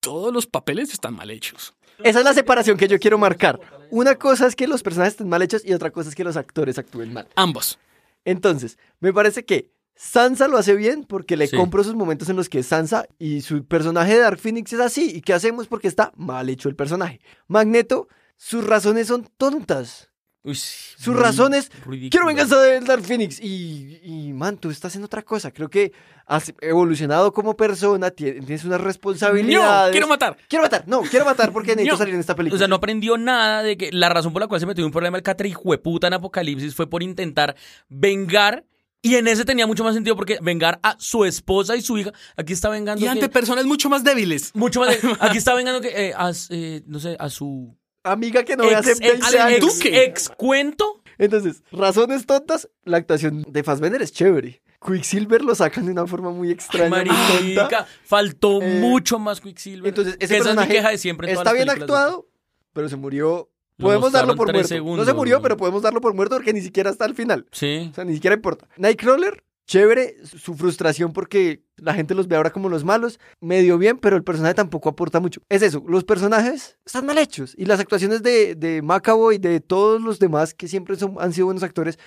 todos 0.00 0.32
los 0.32 0.46
papeles 0.46 0.92
están 0.92 1.14
mal 1.14 1.30
hechos. 1.30 1.74
Esa 2.04 2.20
es 2.20 2.24
la 2.24 2.34
separación 2.34 2.76
que 2.76 2.86
yo 2.88 2.98
quiero 3.00 3.18
marcar. 3.18 3.60
Una 3.90 4.14
cosa 4.16 4.46
es 4.46 4.54
que 4.54 4.68
los 4.68 4.82
personajes 4.82 5.14
estén 5.14 5.28
mal 5.28 5.42
hechos 5.42 5.62
y 5.64 5.72
otra 5.72 5.90
cosa 5.90 6.08
es 6.10 6.14
que 6.14 6.24
los 6.24 6.36
actores 6.36 6.78
actúen 6.78 7.12
mal. 7.12 7.28
Ambos. 7.34 7.78
Entonces, 8.24 8.78
me 9.00 9.12
parece 9.12 9.44
que 9.44 9.72
Sansa 9.96 10.46
lo 10.46 10.58
hace 10.58 10.76
bien 10.76 11.02
porque 11.02 11.36
le 11.36 11.48
Sí. 11.48 11.56
compro 11.56 11.82
sus 11.82 11.96
momentos 11.96 12.28
en 12.28 12.36
los 12.36 12.48
que 12.48 12.60
es 12.60 12.66
Sansa 12.66 13.06
y 13.18 13.40
su 13.40 13.64
personaje 13.64 14.12
de 14.14 14.20
Dark 14.20 14.38
Phoenix 14.38 14.72
es 14.72 14.78
así. 14.80 15.10
¿Y 15.12 15.22
qué 15.22 15.32
hacemos? 15.32 15.66
Porque 15.66 15.88
está 15.88 16.12
mal 16.16 16.48
hecho 16.48 16.68
el 16.68 16.76
personaje. 16.76 17.20
Magneto, 17.48 18.06
sus 18.36 18.64
razones 18.64 19.08
son 19.08 19.28
tontas. 19.36 20.10
Uy, 20.44 20.54
Sus 20.54 21.14
razones, 21.16 21.70
ridículo. 21.84 22.10
quiero 22.10 22.26
venganza 22.26 22.58
del 22.60 22.84
Dark 22.84 23.02
Phoenix. 23.02 23.40
Y, 23.40 23.98
y, 24.02 24.32
man, 24.32 24.56
tú 24.56 24.70
estás 24.70 24.90
haciendo 24.90 25.06
otra 25.06 25.22
cosa. 25.22 25.50
Creo 25.50 25.68
que 25.68 25.92
has 26.26 26.52
evolucionado 26.60 27.32
como 27.32 27.56
persona, 27.56 28.08
tie- 28.10 28.38
tienes 28.44 28.64
unas 28.64 28.78
No, 28.80 28.84
responsabilidades. 28.86 29.92
quiero 29.92 30.06
matar. 30.06 30.36
Quiero 30.48 30.62
matar, 30.62 30.84
no, 30.86 31.02
quiero 31.02 31.24
matar 31.24 31.52
porque 31.52 31.70
necesito 31.76 31.94
No. 31.94 31.98
salir 31.98 32.14
en 32.14 32.20
esta 32.20 32.34
película. 32.36 32.56
O 32.56 32.58
sea, 32.58 32.68
no 32.68 32.76
aprendió 32.76 33.18
nada 33.18 33.62
de 33.62 33.76
que 33.76 33.90
la 33.92 34.08
razón 34.08 34.32
por 34.32 34.40
la 34.40 34.46
cual 34.48 34.60
se 34.60 34.66
metió 34.66 34.82
en 34.82 34.86
un 34.86 34.92
problema 34.92 35.16
el 35.18 35.22
catre 35.22 35.48
hijueputa 35.48 36.06
en 36.06 36.14
Apocalipsis 36.14 36.74
fue 36.74 36.88
por 36.88 37.02
intentar 37.02 37.56
vengar. 37.88 38.64
Y 39.02 39.14
en 39.14 39.28
ese 39.28 39.44
tenía 39.44 39.66
mucho 39.66 39.84
más 39.84 39.94
sentido 39.94 40.16
porque 40.16 40.38
vengar 40.42 40.80
a 40.82 40.96
su 40.98 41.24
esposa 41.24 41.76
y 41.76 41.82
su 41.82 41.98
hija. 41.98 42.12
Aquí 42.36 42.52
está 42.52 42.68
vengando. 42.68 43.00
Y 43.00 43.04
que- 43.04 43.10
ante 43.10 43.28
personas 43.28 43.64
mucho 43.64 43.88
más 43.88 44.02
débiles. 44.02 44.50
mucho 44.54 44.80
más. 44.80 44.90
de- 44.90 45.16
aquí 45.20 45.38
está 45.38 45.54
vengando 45.54 45.80
que. 45.80 45.88
eh, 46.08 46.14
a, 46.16 46.32
eh, 46.50 46.82
no 46.86 46.98
sé, 47.00 47.16
a 47.18 47.28
su. 47.28 47.76
Amiga 48.12 48.44
que 48.44 48.56
no 48.56 48.64
ve 48.64 48.74
hace 48.74 48.92
ex, 48.92 49.00
20 49.00 49.16
ex, 49.16 49.34
años. 49.36 49.80
ex- 49.84 49.96
ex 49.96 50.28
cuento. 50.30 51.02
Entonces, 51.18 51.62
razones 51.72 52.26
tontas, 52.26 52.68
la 52.84 52.96
actuación 52.98 53.44
de 53.48 53.62
Fassbender 53.64 54.00
es 54.02 54.12
chévere. 54.12 54.62
Quicksilver 54.86 55.42
lo 55.42 55.54
sacan 55.56 55.86
de 55.86 55.92
una 55.92 56.06
forma 56.06 56.30
muy 56.30 56.52
extraña, 56.52 57.02
tonta. 57.04 57.62
Marica, 57.62 57.86
faltó 58.04 58.62
Eh, 58.62 58.78
mucho 58.80 59.18
más 59.18 59.40
Quicksilver. 59.40 59.88
Entonces, 59.88 60.14
ese 60.20 60.34
Que 60.34 60.34
esa 60.34 60.34
es 60.36 60.40
mi 60.40 60.44
personaje 60.56 60.72
queja 60.72 60.90
de 60.90 60.98
siempre 60.98 61.28
en 61.28 61.34
todas 61.34 61.42
está 61.46 61.50
las 61.52 61.64
bien 61.64 61.76
de- 61.78 61.82
actuado, 61.82 62.28
pero 62.72 62.88
se 62.88 62.94
murió. 62.96 63.50
Lo 63.78 63.86
Podemos 63.86 64.10
darlo 64.12 64.34
por 64.36 64.52
muerto. 64.52 64.74
no 64.96 65.04
se 65.04 65.12
murió, 65.14 65.40
pero 65.42 65.56
podemos 65.56 65.82
darlo 65.82 66.00
por 66.00 66.12
muerto 66.14 66.36
porque 66.36 66.52
ni 66.52 66.60
siquiera 66.60 66.90
está 66.90 67.04
al 67.04 67.14
final. 67.14 67.46
Sí. 67.52 67.88
O 67.90 67.94
sea, 67.94 68.04
ni 68.04 68.14
siquiera 68.14 68.34
importa. 68.34 68.68
Nightcrawler, 68.76 69.44
chévere, 69.68 70.16
su 70.24 70.54
frustración 70.54 71.12
porque 71.12 71.62
la 71.76 71.94
gente 71.94 72.14
los 72.14 72.26
ve 72.26 72.36
ahora 72.36 72.50
como 72.50 72.70
los 72.70 72.84
malos, 72.84 73.20
medio 73.40 73.76
bien, 73.76 73.98
pero 73.98 74.16
el 74.16 74.24
personaje 74.24 74.54
tampoco 74.54 74.88
aporta 74.88 75.20
mucho. 75.20 75.42
Es 75.50 75.62
eso, 75.62 75.84
los 75.86 76.04
personajes 76.04 76.78
están 76.84 77.06
mal 77.06 77.18
hechos 77.18 77.54
y 77.56 77.66
las 77.66 77.78
actuaciones 77.78 78.22
de, 78.22 78.54
de 78.54 78.82
Macaboy 78.82 79.36
y 79.36 79.38
de 79.38 79.60
todos 79.60 80.00
los 80.00 80.18
demás 80.18 80.54
que 80.54 80.66
siempre 80.66 80.96
son, 80.96 81.16
han 81.20 81.34
sido 81.34 81.46
buenos 81.46 81.62
actores, 81.62 81.98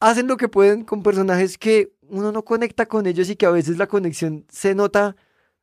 hacen 0.00 0.26
lo 0.26 0.36
que 0.36 0.48
pueden 0.48 0.84
con 0.84 1.04
personajes 1.04 1.56
que 1.56 1.92
uno 2.02 2.32
no 2.32 2.44
conecta 2.44 2.86
con 2.86 3.06
ellos 3.06 3.30
y 3.30 3.36
que 3.36 3.46
a 3.46 3.50
veces 3.50 3.78
la 3.78 3.86
conexión 3.86 4.44
se 4.50 4.74
nota, 4.74 5.14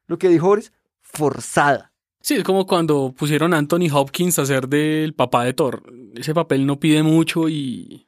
lo 0.08 0.18
que 0.18 0.30
dijo 0.30 0.48
Boris, 0.48 0.72
forzada. 1.02 1.92
Sí, 2.22 2.36
es 2.36 2.44
como 2.44 2.66
cuando 2.66 3.14
pusieron 3.16 3.54
a 3.54 3.58
Anthony 3.58 3.90
Hopkins 3.94 4.40
a 4.40 4.44
hacer 4.44 4.70
del 4.70 5.14
papá 5.14 5.44
de 5.44 5.54
Thor. 5.54 5.84
Ese 6.16 6.34
papel 6.34 6.66
no 6.66 6.80
pide 6.80 7.04
mucho 7.04 7.50
y 7.50 8.08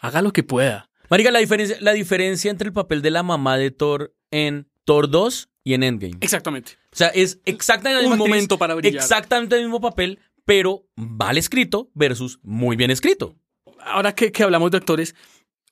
haga 0.00 0.22
lo 0.22 0.32
que 0.32 0.42
pueda. 0.42 0.88
Marica, 1.10 1.30
la 1.30 1.38
diferencia, 1.40 1.76
la 1.80 1.92
diferencia 1.92 2.50
entre 2.50 2.68
el 2.68 2.72
papel 2.72 3.02
de 3.02 3.10
la 3.10 3.22
mamá 3.22 3.56
de 3.56 3.70
Thor 3.70 4.14
en 4.30 4.68
Thor 4.84 5.08
2 5.10 5.48
y 5.64 5.74
en 5.74 5.82
Endgame. 5.82 6.16
Exactamente. 6.20 6.72
O 6.92 6.96
sea, 6.96 7.08
es 7.08 7.40
exactamente 7.44 8.00
misma 8.02 8.14
actriz, 8.16 8.28
momento 8.30 8.58
para 8.58 8.74
brillar. 8.74 9.02
Exactamente 9.02 9.56
el 9.56 9.62
mismo 9.62 9.80
papel, 9.80 10.18
pero 10.44 10.86
mal 10.96 11.38
escrito 11.38 11.90
versus 11.94 12.38
muy 12.42 12.76
bien 12.76 12.90
escrito. 12.90 13.36
Ahora 13.80 14.14
que, 14.14 14.32
que 14.32 14.42
hablamos 14.42 14.70
de 14.70 14.78
actores, 14.78 15.14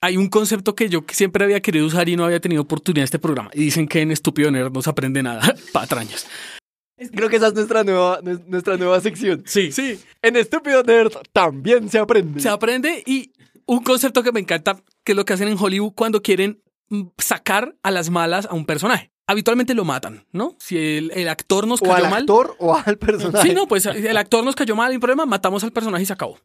hay 0.01 0.17
un 0.17 0.29
concepto 0.29 0.75
que 0.75 0.89
yo 0.89 1.05
siempre 1.13 1.45
había 1.45 1.61
querido 1.61 1.87
usar 1.87 2.09
y 2.09 2.17
no 2.17 2.25
había 2.25 2.41
tenido 2.41 2.63
oportunidad 2.63 3.03
en 3.03 3.05
este 3.05 3.19
programa. 3.19 3.51
Y 3.55 3.61
dicen 3.61 3.87
que 3.89 4.01
en 4.01 4.11
Estúpido 4.11 4.51
Nerd 4.51 4.73
no 4.73 4.83
se 4.83 4.91
aprende 4.91 5.23
nada. 5.23 5.55
Patrañas. 5.73 6.27
Creo 7.15 7.29
que 7.29 7.37
esa 7.37 7.49
es 7.49 7.55
nuestra 7.55 7.83
nueva, 7.83 8.21
nues- 8.23 8.45
nuestra 8.47 8.77
nueva 8.77 9.01
sección. 9.01 9.43
Sí. 9.47 9.73
Sí, 9.73 9.99
En 10.21 10.37
Estúpido 10.37 10.83
Nerd 10.85 11.13
también 11.33 11.89
se 11.91 11.99
aprende. 11.99 12.41
se 12.41 12.49
aprende 12.49 13.03
y 13.05 13.32
un 13.67 13.83
concepto 13.83 14.23
que 14.23 14.33
me 14.33 14.41
encanta, 14.41 14.83
que 15.05 15.13
es 15.13 15.17
lo 15.17 15.25
que 15.25 15.33
hacen 15.33 15.49
en 15.49 15.57
Hollywood 15.59 15.93
cuando 15.95 16.23
quieren 16.23 16.63
mm, 16.89 17.03
sacar 17.19 17.77
a 17.83 17.91
las 17.91 18.11
malas 18.11 18.47
a 18.47 18.55
un 18.55 18.67
personaje. 18.67 19.11
Habitualmente 19.27 19.75
lo 19.75 19.85
matan, 19.85 20.27
¿no? 20.33 20.57
Si 20.59 20.77
el, 20.77 21.13
el 21.15 21.29
actor 21.29 21.67
nos 21.67 21.81
o 21.81 21.85
cayó 21.85 22.05
al 22.05 22.11
mal. 22.11 22.21
actor 22.23 22.57
o 22.59 22.77
al 22.77 22.99
personaje. 22.99 23.49
Sí, 23.49 23.55
no, 23.55 23.69
pues 23.69 23.87
el 23.87 24.17
actor 24.17 24.45
nos 24.45 24.57
cayó 24.57 24.75
mal, 24.75 24.91
hay 24.91 24.97
un 24.97 25.01
problema, 25.01 25.25
matamos 25.27 25.63
al 25.63 25.73
personaje 25.73 26.03
y 26.03 26.07
se 26.07 26.13
acabó. 26.13 26.39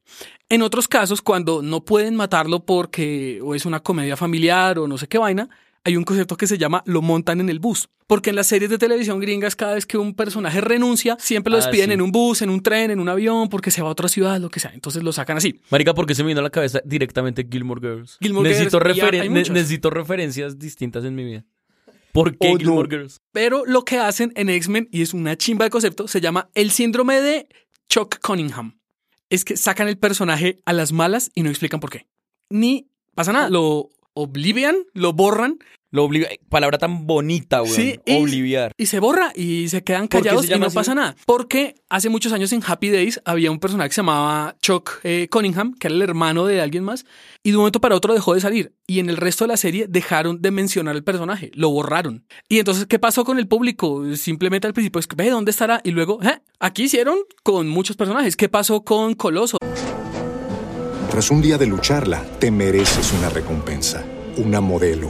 En 0.47 0.61
otros 0.61 0.87
casos, 0.87 1.21
cuando 1.21 1.61
no 1.61 1.83
pueden 1.83 2.15
matarlo 2.15 2.63
porque 2.65 3.41
o 3.43 3.55
es 3.55 3.65
una 3.65 3.79
comedia 3.79 4.15
familiar 4.15 4.77
o 4.77 4.87
no 4.87 4.97
sé 4.97 5.07
qué 5.07 5.17
vaina, 5.17 5.49
hay 5.87 5.95
un 5.97 6.03
concepto 6.03 6.35
que 6.37 6.47
se 6.47 6.57
llama 6.57 6.83
lo 6.85 7.01
montan 7.01 7.39
en 7.39 7.49
el 7.49 7.59
bus. 7.59 7.87
Porque 8.07 8.29
en 8.29 8.35
las 8.37 8.47
series 8.47 8.69
de 8.69 8.77
televisión 8.77 9.19
gringas, 9.19 9.55
cada 9.55 9.73
vez 9.73 9.85
que 9.85 9.97
un 9.97 10.13
personaje 10.13 10.61
renuncia, 10.61 11.17
siempre 11.19 11.51
lo 11.51 11.57
Ah, 11.57 11.61
despiden 11.61 11.87
sí. 11.89 11.93
en 11.93 12.01
un 12.01 12.11
bus, 12.11 12.41
en 12.41 12.49
un 12.49 12.61
tren, 12.61 12.91
en 12.91 12.99
un 12.99 13.09
avión, 13.09 13.49
porque 13.49 13.71
se 13.71 13.81
va 13.81 13.89
a 13.89 13.91
otra 13.91 14.07
ciudad, 14.07 14.39
lo 14.39 14.49
que 14.49 14.59
sea. 14.59 14.71
Entonces 14.73 15.03
lo 15.03 15.11
sacan 15.11 15.37
así. 15.37 15.59
Marica, 15.71 15.93
porque 15.93 16.15
se 16.15 16.23
me 16.23 16.27
vino 16.27 16.39
a 16.39 16.43
la 16.43 16.49
cabeza 16.49 16.81
directamente 16.85 17.47
Gilmore 17.49 17.81
Girls. 17.81 18.17
Gilmore 18.21 18.49
necesito, 18.49 18.79
Girls, 18.79 18.97
y 18.97 19.01
referen- 19.01 19.21
hay 19.21 19.29
ne- 19.29 19.39
muchos. 19.39 19.53
necesito 19.53 19.89
referencias 19.89 20.57
distintas 20.59 21.03
en 21.05 21.15
mi 21.15 21.23
vida. 21.25 21.45
¿Por 22.13 22.37
qué 22.37 22.51
no. 22.53 22.57
Gilmore 22.57 22.89
Girls? 22.89 23.17
Pero 23.31 23.65
lo 23.65 23.83
que 23.83 23.97
hacen 23.99 24.31
en 24.35 24.49
X-Men, 24.49 24.87
y 24.91 25.01
es 25.01 25.13
una 25.13 25.35
chimba 25.37 25.65
de 25.65 25.69
concepto, 25.71 26.07
se 26.07 26.21
llama 26.21 26.49
el 26.55 26.71
síndrome 26.71 27.21
de 27.21 27.47
Chuck 27.89 28.19
Cunningham. 28.21 28.79
Es 29.29 29.43
que 29.43 29.57
sacan 29.57 29.87
el 29.89 29.97
personaje 29.97 30.57
a 30.65 30.73
las 30.73 30.91
malas 30.93 31.29
y 31.35 31.43
no 31.43 31.49
explican 31.49 31.79
por 31.81 31.89
qué. 31.91 32.07
Ni 32.49 32.89
pasa 33.13 33.33
nada, 33.33 33.49
lo 33.49 33.89
oblivian, 34.13 34.75
lo 34.93 35.13
borran 35.13 35.59
Lo 35.89 36.03
obliga- 36.03 36.27
palabra 36.49 36.77
tan 36.77 37.07
bonita, 37.07 37.59
güey. 37.61 37.71
Sí, 37.71 37.99
y- 38.05 38.17
Obliviar. 38.21 38.73
y 38.77 38.87
se 38.87 38.99
borra 38.99 39.31
y 39.35 39.69
se 39.69 39.83
quedan 39.83 40.09
¿Por 40.09 40.21
qué 40.21 40.27
callados 40.29 40.45
se 40.45 40.55
y 40.55 40.59
no 40.59 40.65
así? 40.65 40.75
pasa 40.75 40.93
nada. 40.93 41.15
Porque 41.25 41.75
hace 41.89 42.09
muchos 42.09 42.33
años 42.33 42.51
en 42.51 42.61
Happy 42.65 42.89
Days 42.89 43.21
había 43.23 43.51
un 43.51 43.59
personaje 43.59 43.89
que 43.89 43.95
se 43.95 44.01
llamaba 44.01 44.55
Chuck 44.61 44.99
eh, 45.03 45.27
Cunningham, 45.31 45.73
que 45.73 45.87
era 45.87 45.95
el 45.95 46.01
hermano 46.01 46.45
de 46.45 46.59
alguien 46.61 46.83
más, 46.83 47.05
y 47.41 47.51
de 47.51 47.55
un 47.57 47.61
momento 47.61 47.79
para 47.79 47.95
otro 47.95 48.13
dejó 48.13 48.33
de 48.33 48.41
salir. 48.41 48.73
Y 48.85 48.99
en 48.99 49.09
el 49.09 49.15
resto 49.17 49.45
de 49.45 49.49
la 49.49 49.57
serie 49.57 49.85
dejaron 49.87 50.41
de 50.41 50.51
mencionar 50.51 50.95
el 50.95 51.03
personaje, 51.05 51.51
lo 51.53 51.69
borraron. 51.69 52.25
Y 52.49 52.59
entonces, 52.59 52.85
¿qué 52.85 52.99
pasó 52.99 53.23
con 53.23 53.39
el 53.39 53.47
público? 53.47 54.03
Simplemente 54.17 54.67
al 54.67 54.73
principio 54.73 54.99
es 54.99 55.07
que 55.07 55.15
ve 55.15 55.29
dónde 55.29 55.51
estará 55.51 55.79
y 55.85 55.91
luego, 55.91 56.21
¿eh? 56.21 56.41
aquí 56.59 56.83
hicieron 56.83 57.17
con 57.43 57.69
muchos 57.69 57.95
personajes. 57.95 58.35
¿Qué 58.35 58.49
pasó 58.49 58.83
con 58.83 59.13
Coloso? 59.13 59.57
Tras 61.09 61.31
un 61.31 61.41
día 61.41 61.57
de 61.57 61.65
lucharla, 61.65 62.23
te 62.39 62.51
mereces 62.51 63.13
una 63.13 63.29
recompensa, 63.29 64.03
una 64.37 64.61
modelo, 64.61 65.09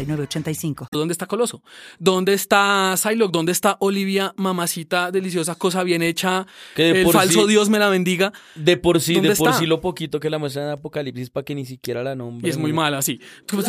906985. 0.07 0.87
¿Dónde 0.91 1.11
está 1.11 1.25
Coloso? 1.27 1.63
¿Dónde 1.99 2.33
está 2.33 2.95
Psylocke? 2.97 3.31
¿Dónde 3.31 3.51
está 3.51 3.77
Olivia, 3.79 4.33
mamacita 4.37 5.11
deliciosa, 5.11 5.55
cosa 5.55 5.83
bien 5.83 6.01
hecha? 6.01 6.45
Que 6.75 6.83
de 6.93 6.99
el 6.99 7.05
por 7.05 7.13
falso 7.15 7.43
sí- 7.43 7.49
Dios 7.49 7.69
me 7.69 7.79
la 7.79 7.89
bendiga. 7.89 8.33
De 8.55 8.77
por 8.77 8.99
sí, 9.01 9.15
¿Dónde 9.15 9.29
de 9.29 9.35
por 9.35 9.49
está? 9.49 9.59
sí 9.59 9.65
lo 9.65 9.81
poquito 9.81 10.19
que 10.19 10.29
la 10.29 10.37
muestran 10.39 10.65
en 10.65 10.71
Apocalipsis 10.71 11.29
para 11.29 11.45
que 11.45 11.55
ni 11.55 11.65
siquiera 11.65 12.03
la 12.03 12.15
nombre. 12.15 12.47
Y 12.47 12.51
es 12.51 12.57
muy 12.57 12.73
mala, 12.73 13.01
sí. 13.01 13.19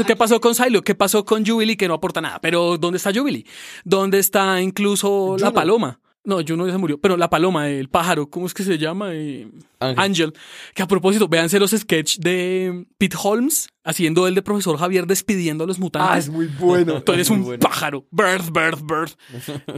¿Qué 0.07 0.17
pasó 0.17 0.41
con 0.41 0.55
Psylocke? 0.55 0.85
¿Qué 0.87 0.95
pasó 0.95 1.25
con 1.25 1.45
Jubilee? 1.47 1.77
Que 1.77 1.89
no 1.89 1.95
aporta 1.95 2.21
nada. 2.21 2.41
Pero 2.41 2.79
¿dónde 2.79 2.97
está 2.99 3.13
Jubilee? 3.15 3.45
¿Dónde 3.85 4.19
está 4.19 4.61
incluso 4.61 5.37
la 5.39 5.47
Juno. 5.49 5.53
paloma? 5.55 6.01
No, 6.25 6.39
Juno 6.47 6.67
ya 6.67 6.73
se 6.73 6.79
murió. 6.79 6.99
Pero 7.01 7.17
la 7.17 7.29
paloma, 7.29 7.69
el 7.69 7.89
pájaro, 7.89 8.31
¿cómo 8.31 8.47
es 8.47 8.55
que 8.55 8.63
se 8.63 8.79
llama? 8.79 9.13
Eh, 9.13 9.49
Ángel. 9.81 9.99
Ángel. 10.05 10.33
Que 10.75 10.83
a 10.83 10.87
propósito, 10.87 11.27
véanse 11.27 11.59
los 11.59 11.73
sketches 11.73 12.21
de 12.21 12.87
Pete 12.97 13.17
Holmes 13.21 13.69
haciendo 13.85 14.27
el 14.27 14.35
de 14.35 14.43
profesor 14.43 14.77
Javier 14.79 15.07
despidiendo 15.07 15.65
a 15.65 15.67
los 15.67 15.79
Ah, 15.79 15.81
mutantes. 15.81 16.25
es 16.25 16.31
muy 16.31 16.47
bueno. 16.47 17.03
Tú 17.03 17.13
eres 17.13 17.31
un 17.31 17.43
bueno. 17.43 17.61
pájaro. 17.61 18.07
Birth, 18.11 18.51
birth, 18.53 18.81
birth. 18.83 19.13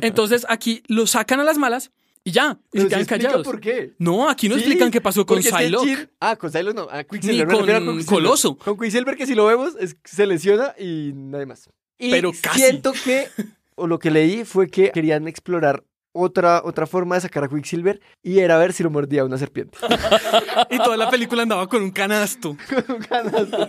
Entonces 0.02 0.46
aquí 0.48 0.82
lo 0.88 1.06
sacan 1.06 1.40
a 1.40 1.44
las 1.44 1.58
malas 1.58 1.90
y 2.22 2.30
ya. 2.32 2.58
Y 2.72 2.80
se 2.80 2.88
quedan 2.88 3.04
callados. 3.04 3.44
por 3.44 3.60
qué. 3.60 3.94
No, 3.98 4.28
aquí 4.28 4.48
no 4.48 4.54
Sí, 4.56 4.60
explican 4.62 4.90
qué 4.90 5.00
pasó 5.00 5.24
con 5.26 5.36
porque 5.36 5.48
es 5.48 5.54
que 5.54 5.62
Psylocke. 5.64 6.10
Ah, 6.20 6.36
con 6.36 6.50
Psylocke 6.50 6.74
no. 6.76 6.86
Ah, 6.90 6.98
Ni 6.98 7.04
Quicksilver. 7.04 7.46
me 7.46 7.54
con 7.54 7.70
a. 8.00 8.04
Coloso. 8.06 8.56
Con 8.56 8.78
Quicksilver, 8.78 9.16
que 9.16 9.26
si 9.26 9.34
lo 9.34 9.46
vemos, 9.46 9.74
es- 9.78 9.96
se 10.04 10.26
lesiona 10.26 10.74
y 10.78 11.12
nadie 11.14 11.46
más. 11.46 11.68
Y 11.98 12.10
Pero 12.10 12.32
casi. 12.42 12.60
siento 12.60 12.92
que, 13.04 13.28
o 13.74 13.86
lo 13.86 13.98
que 13.98 14.10
leí 14.10 14.44
fue 14.44 14.68
que 14.68 14.90
querían 14.90 15.28
explorar 15.28 15.84
otra, 16.14 16.62
otra 16.64 16.86
forma 16.86 17.16
de 17.16 17.22
sacar 17.22 17.44
a 17.44 17.48
Quicksilver 17.48 18.00
y 18.22 18.38
era 18.38 18.56
ver 18.56 18.72
si 18.72 18.82
lo 18.82 18.90
mordía 18.90 19.24
una 19.24 19.36
serpiente. 19.36 19.76
Y 20.70 20.78
toda 20.78 20.96
la 20.96 21.10
película 21.10 21.42
andaba 21.42 21.68
con 21.68 21.82
un 21.82 21.90
canasto. 21.90 22.50
Un 22.88 22.98
canasto. 23.08 23.68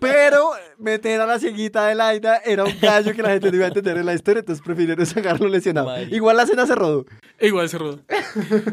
Pero 0.00 0.50
meter 0.78 1.20
a 1.20 1.26
la 1.26 1.38
cieguita 1.38 1.86
de 1.86 1.94
Laida 1.94 2.38
era 2.44 2.64
un 2.64 2.74
gallo 2.80 3.14
que 3.14 3.22
la 3.22 3.30
gente 3.30 3.50
no 3.50 3.56
iba 3.56 3.64
a 3.66 3.68
entender 3.68 3.98
en 3.98 4.06
la 4.06 4.14
historia, 4.14 4.40
entonces 4.40 4.64
prefirieron 4.64 5.04
sacarlo 5.06 5.48
lesionado. 5.48 5.86
Marica. 5.86 6.14
Igual 6.16 6.36
la 6.36 6.42
escena 6.44 6.66
se 6.66 6.74
rodó. 6.74 7.04
Igual 7.40 7.68
se 7.68 7.78
rodó. 7.78 8.00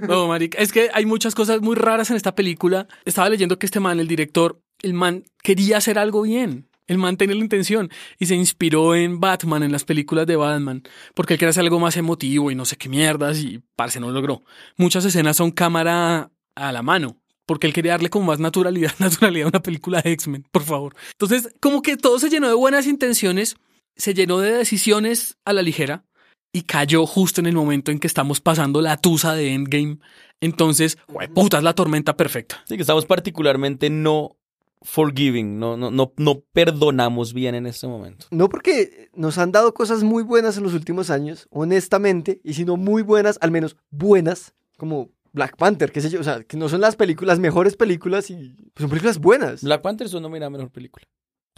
No, 0.07 0.27
marica. 0.27 0.57
Es 0.59 0.71
que 0.71 0.89
hay 0.93 1.05
muchas 1.05 1.35
cosas 1.35 1.61
muy 1.61 1.75
raras 1.75 2.09
en 2.09 2.15
esta 2.15 2.33
película. 2.35 2.87
Estaba 3.05 3.29
leyendo 3.29 3.59
que 3.59 3.65
este 3.65 3.79
man, 3.79 3.99
el 3.99 4.07
director, 4.07 4.61
el 4.81 4.93
man 4.93 5.25
quería 5.43 5.77
hacer 5.77 5.99
algo 5.99 6.21
bien. 6.23 6.67
El 6.91 6.97
man 6.97 7.15
tenía 7.15 7.37
la 7.37 7.41
intención 7.41 7.89
y 8.19 8.25
se 8.25 8.35
inspiró 8.35 8.95
en 8.95 9.21
Batman, 9.21 9.63
en 9.63 9.71
las 9.71 9.85
películas 9.85 10.27
de 10.27 10.35
Batman, 10.35 10.83
porque 11.13 11.35
él 11.35 11.39
quería 11.39 11.51
hacer 11.51 11.63
algo 11.63 11.79
más 11.79 11.95
emotivo 11.95 12.51
y 12.51 12.55
no 12.55 12.65
sé 12.65 12.75
qué 12.75 12.89
mierdas 12.89 13.39
y 13.39 13.63
parce 13.77 14.01
no 14.01 14.07
lo 14.07 14.13
logró. 14.15 14.43
Muchas 14.75 15.05
escenas 15.05 15.37
son 15.37 15.51
cámara 15.51 16.31
a 16.53 16.71
la 16.73 16.81
mano, 16.81 17.15
porque 17.45 17.65
él 17.65 17.71
quería 17.71 17.93
darle 17.93 18.09
como 18.09 18.25
más 18.25 18.39
naturalidad, 18.39 18.91
naturalidad 18.99 19.45
a 19.45 19.49
una 19.51 19.61
película 19.61 20.01
de 20.01 20.11
X-Men, 20.11 20.45
por 20.51 20.63
favor. 20.63 20.93
Entonces, 21.13 21.55
como 21.61 21.81
que 21.81 21.95
todo 21.95 22.19
se 22.19 22.29
llenó 22.29 22.49
de 22.49 22.55
buenas 22.55 22.85
intenciones, 22.85 23.55
se 23.95 24.13
llenó 24.13 24.39
de 24.39 24.51
decisiones 24.51 25.37
a 25.45 25.53
la 25.53 25.61
ligera 25.61 26.03
y 26.51 26.63
cayó 26.63 27.05
justo 27.05 27.39
en 27.39 27.47
el 27.47 27.55
momento 27.55 27.91
en 27.91 27.99
que 27.99 28.07
estamos 28.07 28.41
pasando 28.41 28.81
la 28.81 28.97
tusa 28.97 29.33
de 29.33 29.53
Endgame. 29.53 29.99
Entonces, 30.41 30.97
puta, 31.33 31.59
es 31.59 31.63
la 31.63 31.73
tormenta 31.73 32.17
perfecta. 32.17 32.61
Sí, 32.67 32.75
que 32.75 32.81
estamos 32.81 33.05
particularmente 33.05 33.89
no 33.89 34.35
forgiving, 34.81 35.59
no, 35.59 35.77
no, 35.77 35.91
no, 35.91 36.13
no 36.17 36.41
perdonamos 36.53 37.33
bien 37.33 37.55
en 37.55 37.67
este 37.67 37.87
momento. 37.87 38.25
No 38.31 38.49
porque 38.49 39.09
nos 39.13 39.37
han 39.37 39.51
dado 39.51 39.73
cosas 39.73 40.03
muy 40.03 40.23
buenas 40.23 40.57
en 40.57 40.63
los 40.63 40.73
últimos 40.73 41.09
años, 41.09 41.47
honestamente, 41.51 42.41
y 42.43 42.53
si 42.53 42.65
no 42.65 42.77
muy 42.77 43.01
buenas, 43.03 43.37
al 43.41 43.51
menos 43.51 43.77
buenas, 43.89 44.53
como 44.77 45.11
Black 45.33 45.55
Panther, 45.55 45.91
qué 45.91 46.01
sé 46.01 46.09
yo, 46.09 46.19
o 46.19 46.23
sea, 46.23 46.43
que 46.43 46.57
no 46.57 46.67
son 46.67 46.81
las 46.81 46.95
películas, 46.95 47.37
las 47.37 47.39
mejores 47.39 47.75
películas 47.75 48.29
y 48.29 48.55
pues 48.73 48.81
son 48.81 48.89
películas 48.89 49.19
buenas. 49.19 49.63
Black 49.63 49.81
Panther 49.81 50.07
es 50.07 50.13
una 50.13 50.21
nominada 50.21 50.47
a 50.47 50.49
mejor 50.49 50.71
película. 50.71 51.07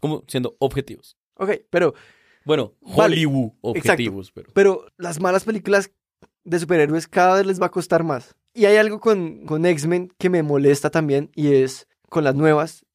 Como 0.02 0.24
siendo 0.28 0.56
objetivos. 0.60 1.18
Ok, 1.36 1.52
pero, 1.70 1.94
Bueno, 2.46 2.74
Vale. 2.82 3.16
Hollywood 3.16 3.54
objetivos, 3.62 4.32
pero. 4.32 4.52
pero 4.54 4.86
las 4.98 5.20
malas 5.22 5.46
películas 5.46 5.92
de 6.44 6.60
superhéroes 6.60 7.08
cada 7.08 7.38
vez 7.38 7.46
les 7.46 7.62
va 7.62 7.68
a 7.68 7.72
costar 7.72 8.04
más. 8.04 8.36
Y 8.54 8.66
hay 8.66 8.76
algo 8.78 9.00
con, 9.00 9.46
con 9.46 9.66
X-Men 9.66 10.14
que 10.18 10.30
me 10.30 10.44
molesta 10.44 10.90
también, 10.90 11.32
y 11.34 11.54
es 11.54 11.88
con 12.10 12.24
las 12.24 12.36
nuevas, 12.36 12.86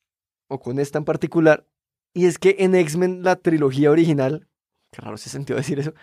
o 0.48 0.60
con 0.60 0.78
esta 0.78 0.98
en 0.98 1.04
particular, 1.04 1.66
y 2.14 2.26
es 2.26 2.38
que 2.38 2.56
en 2.58 2.74
X-Men, 2.74 3.22
la 3.22 3.36
trilogía 3.36 3.90
original, 3.90 4.48
qué 4.90 5.00
raro 5.02 5.16
se 5.16 5.30
sintió 5.30 5.56
decir 5.56 5.78
eso, 5.78 5.94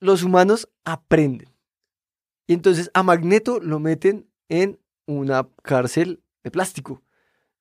los 0.00 0.22
humanos 0.22 0.68
aprenden. 0.84 1.48
Y 2.46 2.54
entonces 2.54 2.90
a 2.94 3.02
Magneto 3.02 3.60
lo 3.60 3.78
meten 3.78 4.28
en 4.48 4.80
una 5.06 5.48
cárcel 5.62 6.22
de 6.42 6.50
plástico. 6.50 7.02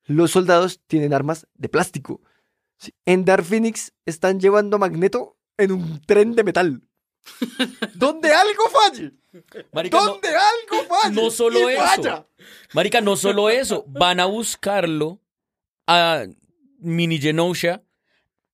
Los 0.05 0.31
soldados 0.31 0.81
tienen 0.87 1.13
armas 1.13 1.47
de 1.53 1.69
plástico. 1.69 2.21
Sí, 2.77 2.93
En 3.05 3.25
Dark 3.25 3.43
Phoenix 3.43 3.93
están 4.05 4.39
llevando 4.39 4.77
a 4.77 4.79
Magneto 4.79 5.37
en 5.57 5.73
un 5.73 6.01
tren 6.01 6.33
de 6.33 6.43
metal. 6.43 6.81
Donde 7.95 8.33
algo 8.33 8.63
falle. 8.69 9.13
Marica, 9.73 9.99
no, 9.99 10.05
Donde 10.13 10.29
algo 10.29 10.87
falle. 10.87 11.15
no 11.21 11.29
solo 11.29 11.69
eso. 11.69 12.27
marica, 12.73 13.01
no 13.01 13.15
solo 13.15 13.49
eso. 13.49 13.83
Van 13.87 14.19
a 14.19 14.25
buscarlo 14.25 15.19
a 15.91 16.25
Mini 16.79 17.17
Genosha 17.19 17.81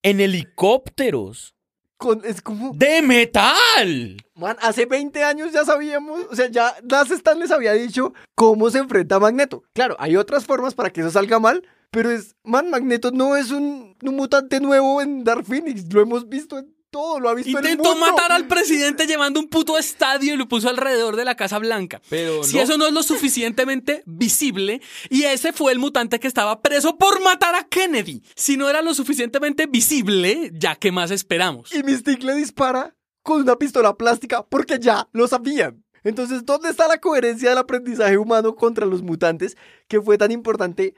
en 0.03 0.19
helicópteros 0.21 1.53
Con- 1.97 2.21
es 2.25 2.41
como, 2.41 2.73
de 2.75 3.01
metal. 3.01 4.17
man, 4.35 4.57
hace 4.61 4.85
20 4.85 5.23
años 5.23 5.51
ya 5.53 5.63
sabíamos, 5.65 6.21
o 6.29 6.35
sea, 6.35 6.47
ya 6.49 6.75
Las 6.89 7.09
Stan 7.11 7.39
les 7.39 7.51
había 7.51 7.73
dicho 7.73 8.13
cómo 8.35 8.69
se 8.69 8.79
enfrenta 8.79 9.15
a 9.15 9.19
Magneto. 9.19 9.63
Claro, 9.73 9.95
hay 9.99 10.15
otras 10.17 10.45
formas 10.45 10.73
para 10.75 10.89
que 10.91 11.01
eso 11.01 11.11
salga 11.11 11.39
mal, 11.39 11.65
pero 11.91 12.11
es, 12.11 12.35
man, 12.43 12.69
Magneto 12.69 13.11
no 13.11 13.35
es 13.37 13.51
un, 13.51 13.95
un 14.01 14.15
mutante 14.15 14.59
nuevo 14.59 15.01
en 15.01 15.23
Dark 15.23 15.45
Phoenix, 15.45 15.91
lo 15.93 16.01
hemos 16.01 16.27
visto 16.27 16.57
en 16.57 16.74
todo, 16.95 17.19
lo 17.19 17.27
ha 17.29 17.33
visto 17.33 17.49
el 17.49 17.65
Intentó 17.65 17.93
mundo. 17.93 18.05
matar 18.05 18.31
al 18.31 18.47
presidente 18.47 19.05
llevando 19.05 19.41
un 19.41 19.49
puto 19.49 19.77
estadio 19.77 20.33
y 20.33 20.37
lo 20.37 20.47
puso 20.47 20.69
alrededor 20.69 21.17
de 21.17 21.25
la 21.25 21.35
Casa 21.35 21.59
Blanca. 21.59 22.01
Pero 22.09 22.41
Si 22.45 22.55
no. 22.55 22.61
eso 22.63 22.77
no 22.77 22.87
es 22.87 22.93
lo 22.93 23.03
suficientemente 23.03 24.01
visible, 24.05 24.81
y 25.09 25.23
ese 25.23 25.51
fue 25.51 25.73
el 25.73 25.79
mutante 25.79 26.21
que 26.21 26.27
estaba 26.29 26.61
preso 26.61 26.97
por 26.97 27.21
matar 27.21 27.53
a 27.55 27.67
Kennedy. 27.67 28.23
Si 28.35 28.55
no 28.55 28.69
era 28.69 28.81
lo 28.81 28.93
suficientemente 28.93 29.65
visible, 29.67 30.51
ya 30.53 30.75
que 30.77 30.93
más 30.93 31.11
esperamos. 31.11 31.73
Y 31.75 31.83
Mystique 31.83 32.25
le 32.25 32.35
dispara 32.35 32.95
con 33.23 33.41
una 33.41 33.57
pistola 33.57 33.95
plástica 33.97 34.45
porque 34.45 34.79
ya 34.79 35.09
lo 35.11 35.27
sabían. 35.27 35.83
Entonces, 36.05 36.45
¿dónde 36.45 36.69
está 36.69 36.87
la 36.87 36.99
coherencia 36.99 37.49
del 37.49 37.57
aprendizaje 37.57 38.17
humano 38.17 38.55
contra 38.55 38.85
los 38.85 39.01
mutantes 39.01 39.57
que 39.89 39.99
fue 39.99 40.17
tan 40.17 40.31
importante 40.31 40.93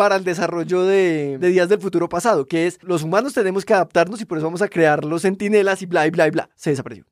para 0.00 0.16
el 0.16 0.24
desarrollo 0.24 0.84
de, 0.84 1.36
de 1.36 1.48
Días 1.50 1.68
del 1.68 1.78
Futuro 1.78 2.08
Pasado? 2.08 2.46
Que 2.46 2.66
es, 2.66 2.78
los 2.82 3.02
humanos 3.02 3.34
tenemos 3.34 3.66
que 3.66 3.74
adaptarnos 3.74 4.18
y 4.22 4.24
por 4.24 4.38
eso 4.38 4.46
vamos 4.46 4.62
a 4.62 4.68
crear 4.68 5.04
los 5.04 5.20
sentinelas 5.20 5.82
y 5.82 5.86
bla, 5.86 6.06
y 6.06 6.10
bla, 6.10 6.26
y 6.26 6.30
bla. 6.30 6.48
Se 6.56 6.70
desapareció. 6.70 7.04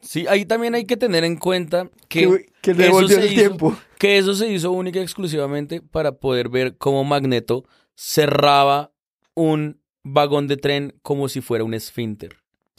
Sí, 0.00 0.24
ahí 0.26 0.46
también 0.46 0.74
hay 0.74 0.86
que 0.86 0.96
tener 0.96 1.24
en 1.24 1.36
cuenta 1.36 1.90
que, 2.08 2.20
Que, 2.22 2.46
que 2.62 2.70
eso 2.70 2.80
devolvió 2.82 3.08
se 3.16 3.20
el 3.20 3.26
hizo- 3.26 3.34
tiempo. 3.34 3.76
que 3.98 4.16
eso 4.16 4.32
se 4.32 4.48
hizo 4.50 4.72
única 4.72 4.98
y 4.98 5.02
exclusivamente 5.02 5.82
para 5.82 6.12
poder 6.12 6.48
ver 6.48 6.78
cómo 6.78 7.04
Magneto 7.04 7.64
cerraba 7.94 8.92
un 9.34 9.82
vagón 10.02 10.48
de 10.48 10.56
tren 10.56 10.94
como 11.02 11.28
si 11.28 11.42
fuera 11.42 11.64
un 11.64 11.74
esfínter. 11.74 12.38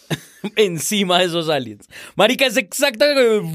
Encima 0.55 1.19
de 1.19 1.25
esos 1.25 1.49
aliens. 1.49 1.87
Marica, 2.15 2.45
es 2.45 2.57
exactamente. 2.57 3.49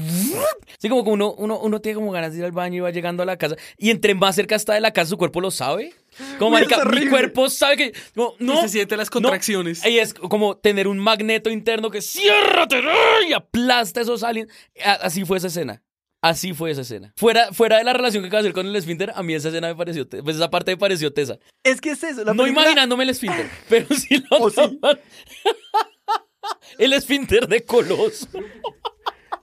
Sí, 0.79 0.89
como 0.89 1.03
que 1.03 1.09
uno, 1.11 1.33
uno, 1.33 1.59
uno 1.59 1.81
tiene 1.81 1.95
como 1.95 2.11
ganas 2.11 2.33
de 2.33 2.39
ir 2.39 2.45
al 2.45 2.51
baño 2.51 2.77
y 2.77 2.79
va 2.79 2.91
llegando 2.91 3.23
a 3.23 3.25
la 3.25 3.37
casa. 3.37 3.55
Y 3.77 3.91
entre 3.91 4.15
más 4.15 4.35
cerca 4.35 4.55
está 4.55 4.73
de 4.73 4.81
la 4.81 4.91
casa, 4.91 5.09
su 5.09 5.17
cuerpo 5.17 5.41
lo 5.41 5.51
sabe. 5.51 5.93
Como, 6.37 6.51
marica, 6.51 6.83
mi 6.85 7.07
cuerpo 7.07 7.49
sabe 7.49 7.77
que. 7.77 7.93
como, 8.15 8.33
no. 8.39 8.55
y 8.55 8.61
se 8.61 8.69
sienten 8.69 8.97
las 8.97 9.07
no. 9.09 9.13
contracciones. 9.13 9.85
Y 9.85 9.99
es 9.99 10.13
como 10.13 10.57
tener 10.57 10.87
un 10.87 10.97
magneto 10.97 11.49
interno 11.49 11.91
que 11.91 12.01
ciérrate 12.01 12.81
y 13.27 13.33
aplasta 13.33 14.01
esos 14.01 14.23
aliens. 14.23 14.51
Así 14.83 15.25
fue 15.25 15.37
esa 15.37 15.47
escena. 15.47 15.83
Así 16.21 16.53
fue 16.53 16.71
esa 16.71 16.81
escena. 16.81 17.13
Fuera, 17.15 17.53
fuera 17.53 17.77
de 17.77 17.85
la 17.85 17.93
relación 17.93 18.23
que 18.23 18.27
acaba 18.27 18.41
de 18.41 18.49
hacer 18.49 18.53
con 18.53 18.67
el 18.67 18.75
esfínter, 18.75 19.13
a 19.15 19.23
mí 19.23 19.33
esa 19.33 19.47
escena 19.47 19.69
me 19.69 19.75
pareció, 19.75 20.07
pues 20.09 20.35
esa 20.35 20.49
parte 20.49 20.71
me 20.71 20.77
pareció 20.77 21.13
tesa. 21.13 21.39
Es 21.63 21.79
que 21.79 21.91
es 21.91 22.03
eso. 22.03 22.25
La 22.25 22.33
no 22.33 22.43
película- 22.43 22.63
imaginándome 22.63 23.03
el 23.05 23.11
esfínter, 23.11 23.49
pero 23.69 23.87
sí 23.95 24.21
lo 24.29 24.37
¿O 24.37 24.49
sí? 24.49 24.79
El 26.77 26.93
esfínter 26.93 27.47
de 27.47 27.63
Coloso. 27.63 28.27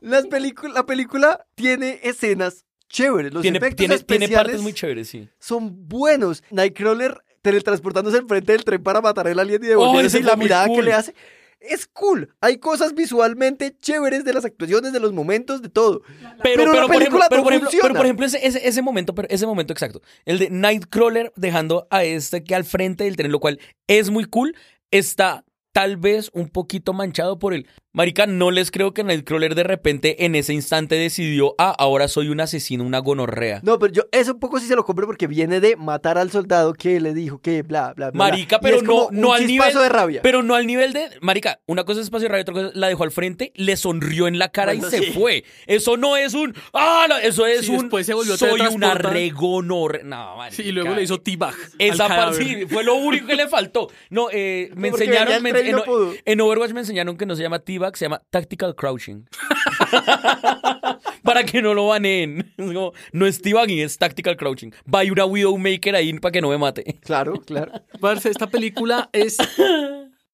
Las 0.00 0.24
la 0.72 0.86
película 0.86 1.46
tiene 1.54 2.00
escenas 2.02 2.64
chéveres. 2.88 3.32
Los 3.32 3.42
Tiene, 3.42 3.58
efectos 3.58 3.76
tiene, 3.76 3.98
tiene 3.98 4.24
especiales 4.24 4.46
partes 4.46 4.62
muy 4.62 4.72
chéveres, 4.72 5.08
sí. 5.08 5.28
son 5.38 5.88
buenos. 5.88 6.42
Nightcrawler 6.50 7.22
teletransportándose 7.42 8.18
enfrente 8.18 8.52
del 8.52 8.64
tren 8.64 8.82
para 8.82 9.00
matar 9.00 9.28
al 9.28 9.38
alien 9.38 9.62
y 9.62 9.68
devolverse 9.68 10.18
y 10.18 10.22
la 10.22 10.36
mirada 10.36 10.66
que 10.66 10.82
le 10.82 10.92
hace. 10.92 11.14
Es 11.60 11.86
cool. 11.86 12.34
Hay 12.40 12.58
cosas 12.58 12.94
visualmente 12.94 13.74
chéveres 13.80 14.24
de 14.24 14.32
las 14.34 14.44
actuaciones, 14.44 14.92
de 14.92 15.00
los 15.00 15.12
momentos, 15.12 15.62
de 15.62 15.68
todo. 15.68 16.02
Pero, 16.02 16.36
Pero 16.42 16.72
pero, 16.72 16.72
la 16.74 16.86
por 16.86 16.96
ejemplo, 16.96 16.98
película 16.98 17.26
pero, 17.30 17.42
por 17.42 17.52
ejemplo, 17.52 17.70
funciona. 17.70 17.82
pero 17.88 17.94
por 17.96 18.06
ejemplo, 18.06 18.26
ese, 18.26 18.46
ese, 18.46 18.68
ese 18.68 18.82
momento, 18.82 19.14
ese 19.28 19.46
momento 19.46 19.72
exacto, 19.72 20.02
el 20.24 20.38
de 20.38 20.50
Nightcrawler 20.50 21.32
dejando 21.36 21.86
a 21.90 22.04
este 22.04 22.44
que 22.44 22.54
al 22.54 22.64
frente 22.64 23.04
del 23.04 23.16
tren, 23.16 23.32
lo 23.32 23.40
cual 23.40 23.58
es 23.86 24.10
muy 24.10 24.26
cool, 24.26 24.54
está 24.90 25.45
tal 25.76 25.98
vez 25.98 26.30
un 26.32 26.48
poquito 26.48 26.94
manchado 26.94 27.38
por 27.38 27.52
el 27.52 27.66
marica, 27.96 28.26
no 28.26 28.50
les 28.52 28.70
creo 28.70 28.94
que 28.94 29.02
Nightcrawler 29.02 29.54
de 29.56 29.64
repente 29.64 30.24
en 30.24 30.34
ese 30.36 30.52
instante 30.52 30.94
decidió, 30.94 31.54
ah, 31.58 31.74
ahora 31.76 32.06
soy 32.06 32.28
un 32.28 32.40
asesino, 32.40 32.84
una 32.84 32.98
gonorrea. 33.00 33.60
No, 33.64 33.78
pero 33.78 33.92
yo 33.92 34.02
eso 34.12 34.34
un 34.34 34.38
poco 34.38 34.60
sí 34.60 34.66
se 34.66 34.76
lo 34.76 34.84
compro 34.84 35.06
porque 35.06 35.26
viene 35.26 35.58
de 35.60 35.74
matar 35.76 36.18
al 36.18 36.30
soldado 36.30 36.74
que 36.74 37.00
le 37.00 37.14
dijo 37.14 37.38
que 37.40 37.62
bla, 37.62 37.92
bla, 37.94 38.10
bla. 38.10 38.18
Marica, 38.24 38.60
pero 38.60 38.82
no, 38.82 39.08
no 39.10 39.32
al 39.32 39.46
nivel 39.46 39.72
de 39.74 39.88
rabia. 39.88 40.20
Pero 40.22 40.42
no 40.42 40.54
al 40.54 40.66
nivel 40.66 40.92
de. 40.92 41.08
Marica, 41.22 41.58
una 41.66 41.84
cosa 41.84 42.00
es 42.00 42.06
espacio 42.06 42.26
de 42.26 42.32
rabia, 42.32 42.42
otra 42.42 42.54
cosa 42.54 42.66
es 42.68 42.76
la 42.76 42.88
dejó 42.88 43.02
al 43.04 43.10
frente, 43.10 43.50
le 43.56 43.76
sonrió 43.76 44.28
en 44.28 44.38
la 44.38 44.50
cara 44.50 44.72
Bueno, 44.74 44.86
y 44.86 44.90
se 44.90 45.12
fue. 45.12 45.44
Eso 45.66 45.96
no 45.96 46.16
es 46.16 46.34
un. 46.34 46.54
¡Ah! 46.74 47.06
no, 47.08 47.16
eso 47.16 47.46
es 47.46 47.64
Sí, 47.66 47.72
un. 47.72 47.78
después 47.80 48.04
se 48.06 48.12
volvió 48.14 48.36
soy 48.36 48.50
una 48.50 48.64
teletransportar. 48.68 49.12
regonor. 49.12 50.04
No, 50.04 50.36
marica. 50.36 50.56
Sí, 50.56 50.68
y 50.68 50.72
luego 50.72 50.94
le 50.94 51.02
hizo 51.02 51.20
T-Bag. 51.20 51.54
Esa 51.78 52.06
al 52.06 52.16
parte 52.16 52.44
sí, 52.44 52.66
fue 52.68 52.84
lo 52.84 52.94
único 52.96 53.26
que 53.26 53.36
le 53.36 53.48
faltó. 53.48 53.88
No, 54.10 54.28
eh, 54.32 54.70
me 54.74 54.90
Porque 54.90 55.04
enseñaron. 55.04 55.42
me- 55.42 55.50
en, 55.50 55.76
en 56.24 56.40
Overwatch 56.40 56.72
me 56.72 56.80
enseñaron 56.80 57.16
que 57.16 57.26
no 57.26 57.34
se 57.36 57.42
llama 57.42 57.58
T-Bag, 57.60 57.85
se 57.94 58.04
llama 58.04 58.22
Tactical 58.30 58.74
Crouching. 58.74 59.28
para 61.22 61.44
que 61.44 61.60
no 61.60 61.74
lo 61.74 61.88
baneen. 61.88 62.52
Es 62.56 62.66
como, 62.66 62.92
no 63.12 63.26
es 63.26 63.42
debugging, 63.42 63.80
es 63.80 63.98
tactical 63.98 64.36
crouching. 64.36 64.72
Va 64.92 65.00
a 65.00 65.04
ir 65.04 65.12
una 65.12 65.26
Widowmaker 65.26 65.94
ahí 65.94 66.12
para 66.18 66.32
que 66.32 66.40
no 66.40 66.48
me 66.48 66.58
mate. 66.58 66.98
Claro, 67.02 67.34
claro. 67.42 67.72
Parce, 68.00 68.30
esta 68.30 68.46
película 68.46 69.10
es, 69.12 69.36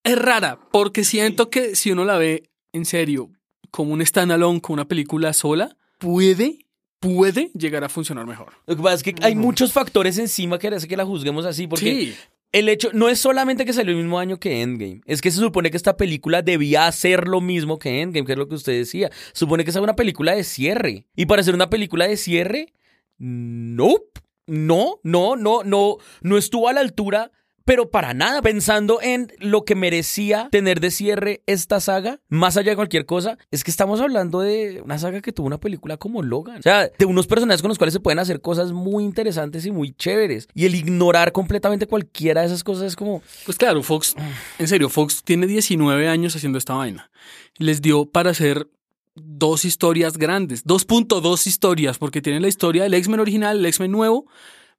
es 0.04 0.18
rara 0.18 0.58
porque 0.70 1.04
siento 1.04 1.50
que 1.50 1.74
si 1.74 1.90
uno 1.90 2.04
la 2.04 2.18
ve 2.18 2.44
en 2.72 2.84
serio 2.84 3.30
como 3.70 3.92
un 3.92 4.04
standalone, 4.04 4.60
como 4.60 4.74
una 4.74 4.86
película 4.86 5.32
sola, 5.32 5.76
puede, 5.98 6.58
puede 7.00 7.50
llegar 7.54 7.84
a 7.84 7.88
funcionar 7.88 8.26
mejor. 8.26 8.52
Lo 8.66 8.76
que 8.76 8.82
pasa 8.82 8.96
es 8.96 9.02
que 9.02 9.14
hay 9.22 9.34
muchos 9.34 9.72
factores 9.72 10.18
encima 10.18 10.58
que 10.58 10.68
hace 10.68 10.86
que 10.86 10.96
la 10.96 11.06
juzguemos 11.06 11.46
así, 11.46 11.66
porque 11.66 11.90
Sí. 11.90 12.14
El 12.52 12.68
hecho 12.68 12.90
no 12.92 13.08
es 13.08 13.18
solamente 13.18 13.64
que 13.64 13.72
salió 13.72 13.92
el 13.92 13.98
mismo 13.98 14.18
año 14.18 14.38
que 14.38 14.60
Endgame, 14.60 15.00
es 15.06 15.22
que 15.22 15.30
se 15.30 15.38
supone 15.38 15.70
que 15.70 15.76
esta 15.76 15.96
película 15.96 16.42
debía 16.42 16.86
hacer 16.86 17.26
lo 17.26 17.40
mismo 17.40 17.78
que 17.78 18.02
Endgame, 18.02 18.26
que 18.26 18.32
es 18.32 18.38
lo 18.38 18.46
que 18.46 18.54
usted 18.54 18.74
decía. 18.74 19.10
Supone 19.32 19.64
que 19.64 19.70
es 19.70 19.76
una 19.76 19.96
película 19.96 20.34
de 20.34 20.44
cierre. 20.44 21.06
Y 21.16 21.26
para 21.26 21.42
ser 21.42 21.54
una 21.54 21.70
película 21.70 22.06
de 22.06 22.16
cierre, 22.16 22.74
nope. 23.18 24.20
No, 24.46 25.00
no, 25.04 25.36
no, 25.36 25.62
no, 25.62 25.96
no 26.20 26.36
estuvo 26.36 26.68
a 26.68 26.72
la 26.72 26.80
altura, 26.80 27.30
pero 27.64 27.90
para 27.90 28.14
nada. 28.14 28.42
Pensando 28.42 29.00
en 29.02 29.32
lo 29.38 29.64
que 29.64 29.74
merecía 29.74 30.48
tener 30.50 30.80
de 30.80 30.90
cierre 30.90 31.42
esta 31.46 31.80
saga, 31.80 32.20
más 32.28 32.56
allá 32.56 32.70
de 32.70 32.76
cualquier 32.76 33.06
cosa, 33.06 33.38
es 33.50 33.64
que 33.64 33.70
estamos 33.70 34.00
hablando 34.00 34.40
de 34.40 34.82
una 34.84 34.98
saga 34.98 35.20
que 35.20 35.32
tuvo 35.32 35.46
una 35.46 35.60
película 35.60 35.96
como 35.96 36.22
Logan. 36.22 36.58
O 36.58 36.62
sea, 36.62 36.88
de 36.88 37.04
unos 37.04 37.26
personajes 37.26 37.62
con 37.62 37.68
los 37.68 37.78
cuales 37.78 37.94
se 37.94 38.00
pueden 38.00 38.18
hacer 38.18 38.40
cosas 38.40 38.72
muy 38.72 39.04
interesantes 39.04 39.66
y 39.66 39.70
muy 39.70 39.92
chéveres. 39.92 40.48
Y 40.54 40.66
el 40.66 40.74
ignorar 40.74 41.32
completamente 41.32 41.86
cualquiera 41.86 42.40
de 42.40 42.48
esas 42.48 42.64
cosas 42.64 42.84
es 42.84 42.96
como... 42.96 43.22
Pues 43.44 43.58
claro, 43.58 43.82
Fox, 43.82 44.14
en 44.58 44.68
serio, 44.68 44.88
Fox 44.88 45.22
tiene 45.24 45.46
19 45.46 46.08
años 46.08 46.36
haciendo 46.36 46.58
esta 46.58 46.74
vaina. 46.74 47.10
Les 47.58 47.82
dio 47.82 48.06
para 48.06 48.30
hacer 48.30 48.68
dos 49.14 49.64
historias 49.64 50.16
grandes, 50.16 50.64
2.2 50.64 51.46
historias, 51.46 51.98
porque 51.98 52.22
tienen 52.22 52.42
la 52.42 52.48
historia 52.48 52.84
del 52.84 52.94
X-Men 52.94 53.20
original, 53.20 53.58
el 53.58 53.66
X-Men 53.66 53.90
nuevo, 53.90 54.26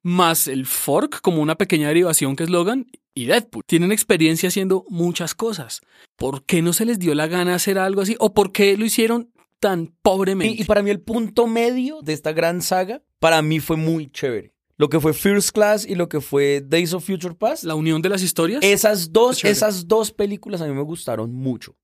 más 0.04 0.46
el 0.46 0.66
Fork 0.66 1.20
como 1.22 1.42
una 1.42 1.56
pequeña 1.56 1.88
derivación 1.88 2.36
que 2.36 2.44
es 2.44 2.50
Logan 2.50 2.86
y 3.14 3.24
Deadpool. 3.24 3.64
Tienen 3.66 3.90
experiencia 3.90 4.50
haciendo 4.50 4.84
muchas 4.88 5.34
cosas. 5.34 5.80
¿Por 6.16 6.44
qué 6.44 6.62
no 6.62 6.72
se 6.72 6.84
les 6.84 6.98
dio 6.98 7.14
la 7.14 7.26
gana 7.26 7.54
hacer 7.54 7.78
algo 7.78 8.02
así? 8.02 8.14
¿O 8.20 8.34
por 8.34 8.52
qué 8.52 8.76
lo 8.76 8.84
hicieron 8.84 9.32
tan 9.58 9.94
pobremente? 10.02 10.58
Y, 10.58 10.62
y 10.62 10.64
para 10.64 10.82
mí 10.82 10.90
el 10.90 11.00
punto 11.00 11.46
medio 11.46 12.02
de 12.02 12.12
esta 12.12 12.32
gran 12.32 12.60
saga, 12.60 13.02
para 13.18 13.40
mí 13.40 13.60
fue 13.60 13.76
muy 13.76 14.10
chévere. 14.10 14.52
Lo 14.76 14.90
que 14.90 15.00
fue 15.00 15.14
First 15.14 15.52
Class 15.52 15.86
y 15.86 15.94
lo 15.94 16.08
que 16.08 16.20
fue 16.20 16.60
Days 16.60 16.92
of 16.92 17.06
Future 17.06 17.34
Past. 17.34 17.64
la 17.64 17.74
unión 17.74 18.02
de 18.02 18.10
las 18.10 18.22
historias. 18.22 18.62
Esas 18.62 19.12
dos, 19.12 19.42
esas 19.44 19.88
dos 19.88 20.12
películas 20.12 20.60
a 20.60 20.66
mí 20.66 20.74
me 20.74 20.82
gustaron 20.82 21.32
mucho. 21.32 21.76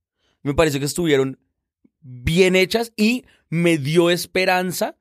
Me 0.42 0.54
pareció 0.54 0.78
que 0.78 0.86
estuvieron 0.86 1.38
bien 2.00 2.54
hechas 2.54 2.92
y 2.96 3.24
me 3.48 3.78
dio 3.78 4.10
esperanza 4.10 4.96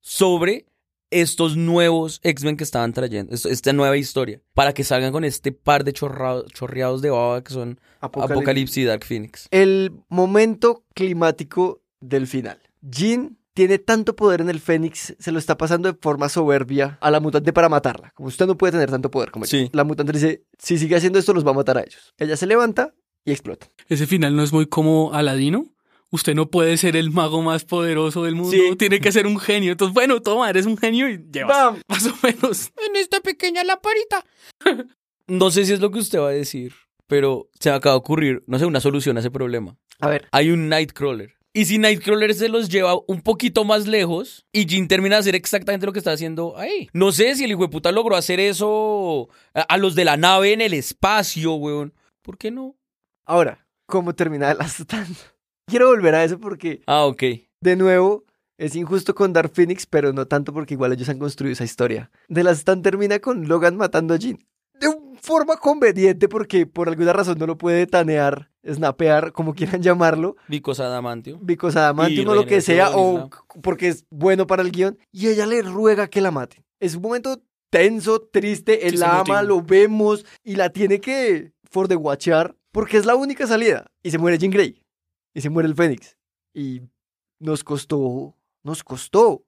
sobre 0.00 0.66
estos 1.10 1.56
nuevos 1.56 2.20
X-Men 2.22 2.56
que 2.56 2.64
estaban 2.64 2.92
trayendo, 2.92 3.34
esto- 3.34 3.48
esta 3.48 3.72
nueva 3.72 3.96
historia, 3.96 4.40
para 4.54 4.72
que 4.72 4.84
salgan 4.84 5.12
con 5.12 5.24
este 5.24 5.52
par 5.52 5.84
de 5.84 5.92
chorra- 5.92 6.44
chorreados 6.52 7.02
de 7.02 7.10
baba 7.10 7.42
que 7.42 7.52
son 7.52 7.80
Apocalipsis. 8.00 8.36
Apocalipsis 8.36 8.76
y 8.78 8.84
Dark 8.84 9.04
Phoenix. 9.04 9.48
El 9.50 9.92
momento 10.08 10.84
climático 10.94 11.82
del 12.00 12.26
final. 12.26 12.58
Jean 12.82 13.36
tiene 13.52 13.78
tanto 13.78 14.14
poder 14.16 14.40
en 14.40 14.48
el 14.48 14.60
Fénix, 14.60 15.14
se 15.18 15.32
lo 15.32 15.38
está 15.38 15.58
pasando 15.58 15.92
de 15.92 15.98
forma 16.00 16.28
soberbia 16.28 16.96
a 17.00 17.10
la 17.10 17.20
mutante 17.20 17.52
para 17.52 17.68
matarla. 17.68 18.12
Como 18.14 18.28
usted 18.28 18.46
no 18.46 18.56
puede 18.56 18.72
tener 18.72 18.90
tanto 18.90 19.10
poder 19.10 19.30
como 19.30 19.44
ella. 19.44 19.50
Sí. 19.50 19.68
La 19.72 19.84
mutante 19.84 20.12
dice, 20.12 20.44
si 20.58 20.78
sigue 20.78 20.96
haciendo 20.96 21.18
esto, 21.18 21.34
los 21.34 21.44
va 21.44 21.50
a 21.50 21.54
matar 21.54 21.76
a 21.76 21.82
ellos. 21.82 22.14
Ella 22.16 22.36
se 22.36 22.46
levanta 22.46 22.94
y 23.24 23.32
explota. 23.32 23.66
Ese 23.88 24.06
final 24.06 24.34
no 24.36 24.42
es 24.44 24.52
muy 24.52 24.66
como 24.66 25.12
Aladino. 25.12 25.66
Usted 26.10 26.34
no 26.34 26.50
puede 26.50 26.76
ser 26.76 26.96
el 26.96 27.10
mago 27.10 27.40
más 27.40 27.64
poderoso 27.64 28.24
del 28.24 28.34
mundo. 28.34 28.50
Sí. 28.50 28.76
Tiene 28.76 29.00
que 29.00 29.12
ser 29.12 29.26
un 29.26 29.38
genio. 29.38 29.72
Entonces, 29.72 29.94
bueno, 29.94 30.20
toma, 30.20 30.50
eres 30.50 30.66
un 30.66 30.76
genio 30.76 31.08
y 31.08 31.24
llevas. 31.32 31.56
¡Bam! 31.56 31.82
Más 31.88 32.06
o 32.06 32.14
menos. 32.22 32.72
En 32.88 32.96
esta 32.96 33.20
pequeña 33.20 33.62
lamparita. 33.62 34.24
no 35.28 35.50
sé 35.50 35.64
si 35.64 35.72
es 35.72 35.80
lo 35.80 35.90
que 35.90 36.00
usted 36.00 36.18
va 36.18 36.28
a 36.28 36.32
decir, 36.32 36.74
pero 37.06 37.48
se 37.60 37.70
me 37.70 37.76
acaba 37.76 37.94
de 37.94 37.98
ocurrir, 37.98 38.42
no 38.46 38.58
sé, 38.58 38.66
una 38.66 38.80
solución 38.80 39.16
a 39.16 39.20
ese 39.20 39.30
problema. 39.30 39.76
A 40.00 40.08
ver, 40.08 40.26
hay 40.32 40.50
un 40.50 40.68
Nightcrawler. 40.68 41.34
Y 41.52 41.64
si 41.64 41.78
Nightcrawler 41.78 42.32
se 42.34 42.48
los 42.48 42.68
lleva 42.68 42.94
un 43.08 43.22
poquito 43.22 43.64
más 43.64 43.88
lejos 43.88 44.46
y 44.52 44.66
Jean 44.66 44.86
termina 44.86 45.16
de 45.16 45.20
hacer 45.20 45.34
exactamente 45.34 45.84
lo 45.84 45.92
que 45.92 45.98
está 45.98 46.12
haciendo 46.12 46.56
ahí. 46.56 46.88
No 46.92 47.10
sé 47.10 47.34
si 47.34 47.44
el 47.44 47.50
hijo 47.50 47.62
de 47.62 47.68
puta 47.68 47.90
logró 47.90 48.14
hacer 48.14 48.38
eso 48.38 49.28
a, 49.52 49.62
a 49.62 49.76
los 49.76 49.96
de 49.96 50.04
la 50.04 50.16
nave 50.16 50.52
en 50.52 50.60
el 50.60 50.74
espacio, 50.74 51.54
weón. 51.54 51.92
¿Por 52.22 52.38
qué 52.38 52.50
no? 52.50 52.76
ahora, 53.24 53.66
¿cómo 53.86 54.14
termina 54.14 54.48
de 54.48 54.54
las 54.56 54.84
Quiero 55.70 55.86
volver 55.88 56.14
a 56.14 56.24
eso 56.24 56.38
porque, 56.38 56.82
Ah, 56.86 57.04
ok. 57.06 57.22
de 57.60 57.76
nuevo, 57.76 58.24
es 58.58 58.74
injusto 58.76 59.14
con 59.14 59.32
Dark 59.32 59.52
Phoenix, 59.54 59.86
pero 59.86 60.12
no 60.12 60.26
tanto 60.26 60.52
porque 60.52 60.74
igual 60.74 60.92
ellos 60.92 61.08
han 61.08 61.18
construido 61.18 61.52
esa 61.52 61.64
historia. 61.64 62.10
De 62.28 62.42
las 62.44 62.58
Stan 62.58 62.82
termina 62.82 63.18
con 63.20 63.48
Logan 63.48 63.76
matando 63.76 64.12
a 64.14 64.16
Jean. 64.18 64.38
De 64.78 64.88
una 64.88 65.18
forma 65.20 65.56
conveniente 65.56 66.28
porque 66.28 66.66
por 66.66 66.88
alguna 66.88 67.12
razón 67.12 67.38
no 67.38 67.46
lo 67.46 67.56
puede 67.58 67.86
tanear, 67.86 68.50
snapear, 68.66 69.32
como 69.32 69.54
quieran 69.54 69.82
llamarlo. 69.82 70.36
Vicos 70.48 70.80
Adamantio. 70.80 71.38
Because 71.40 71.78
Adamantium 71.78 72.26
Y 72.26 72.30
o 72.30 72.34
lo 72.34 72.46
que 72.46 72.60
sea, 72.60 72.90
o 72.96 73.30
porque 73.62 73.88
es 73.88 74.04
bueno 74.10 74.46
para 74.46 74.62
el 74.62 74.72
guion, 74.72 74.98
y 75.12 75.28
ella 75.28 75.46
le 75.46 75.62
ruega 75.62 76.08
que 76.08 76.20
la 76.20 76.30
mate. 76.30 76.64
Es 76.80 76.94
un 76.96 77.02
momento 77.02 77.42
tenso, 77.70 78.20
triste, 78.22 78.86
él 78.88 78.94
Sí, 78.94 78.98
la 78.98 79.20
ama, 79.20 79.42
lo 79.42 79.62
vemos, 79.62 80.24
y 80.42 80.56
la 80.56 80.70
tiene 80.70 81.00
que 81.00 81.52
for 81.70 81.86
the 81.86 81.96
watchar, 81.96 82.56
porque 82.72 82.96
es 82.96 83.04
la 83.06 83.14
única 83.14 83.46
salida. 83.46 83.86
Y 84.02 84.10
se 84.10 84.18
muere 84.18 84.38
Jean 84.38 84.50
Grey, 84.50 84.79
y 85.34 85.40
se 85.40 85.50
muere 85.50 85.68
el 85.68 85.74
Fénix. 85.74 86.16
Y 86.54 86.82
nos 87.38 87.64
costó, 87.64 88.36
nos 88.62 88.82
costó. 88.84 89.44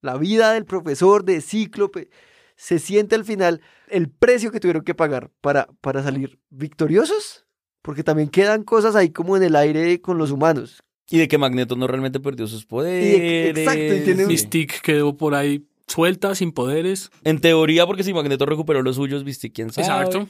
La 0.00 0.16
vida 0.16 0.52
del 0.52 0.64
profesor 0.64 1.24
de 1.24 1.40
Cíclope 1.40 2.10
se 2.56 2.78
siente 2.78 3.14
al 3.14 3.24
final 3.24 3.60
el 3.88 4.08
precio 4.10 4.50
que 4.50 4.58
tuvieron 4.60 4.82
que 4.84 4.94
pagar 4.94 5.30
para, 5.40 5.68
para 5.80 6.02
salir 6.02 6.38
victoriosos. 6.50 7.46
Porque 7.82 8.04
también 8.04 8.28
quedan 8.28 8.62
cosas 8.62 8.94
ahí 8.94 9.10
como 9.10 9.36
en 9.36 9.42
el 9.42 9.56
aire 9.56 10.00
con 10.00 10.16
los 10.18 10.30
humanos. 10.30 10.82
Y 11.10 11.18
de 11.18 11.26
que 11.28 11.36
Magneto 11.38 11.74
no 11.76 11.86
realmente 11.88 12.20
perdió 12.20 12.46
sus 12.46 12.62
Y 12.62 12.66
poderes. 12.66 13.54
de- 13.54 13.62
exacto, 13.62 13.94
y 13.96 14.04
tiene 14.04 14.22
un-. 14.22 14.28
Mystique 14.28 14.76
quedó 14.82 15.16
por 15.16 15.34
ahí 15.34 15.66
suelta, 15.88 16.34
sin 16.36 16.52
poderes. 16.52 17.10
En 17.24 17.40
teoría, 17.40 17.86
porque 17.86 18.04
si 18.04 18.14
Magneto 18.14 18.46
recuperó 18.46 18.82
los 18.82 18.96
suyos, 18.96 19.24
viste 19.24 19.50
quién 19.52 19.72
sabe. 19.72 19.86
Exacto. 20.06 20.28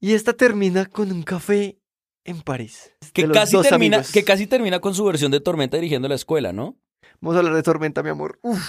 Y 0.00 0.12
esta 0.14 0.32
termina 0.32 0.86
con 0.86 1.12
un 1.12 1.22
café 1.22 1.78
en 2.24 2.40
París. 2.42 2.92
Que 3.12 3.28
casi, 3.30 3.60
termina, 3.62 3.98
amigos. 3.98 4.12
que 4.12 4.24
casi 4.24 4.46
termina 4.46 4.80
con 4.80 4.94
su 4.94 5.04
versión 5.04 5.30
de 5.30 5.40
Tormenta 5.40 5.76
dirigiendo 5.76 6.08
la 6.08 6.14
escuela, 6.14 6.52
¿no? 6.52 6.76
Vamos 7.20 7.36
a 7.36 7.38
hablar 7.40 7.54
de 7.54 7.62
Tormenta, 7.62 8.02
mi 8.02 8.10
amor. 8.10 8.38
Uf, 8.42 8.60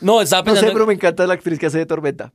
No, 0.00 0.20
estaba 0.22 0.42
no 0.42 0.46
sé, 0.46 0.54
pensando. 0.54 0.72
pero 0.72 0.86
me 0.86 0.94
encanta 0.94 1.26
la 1.26 1.34
actriz 1.34 1.58
que 1.58 1.66
hace 1.66 1.78
de 1.78 1.86
Tormenta. 1.86 2.32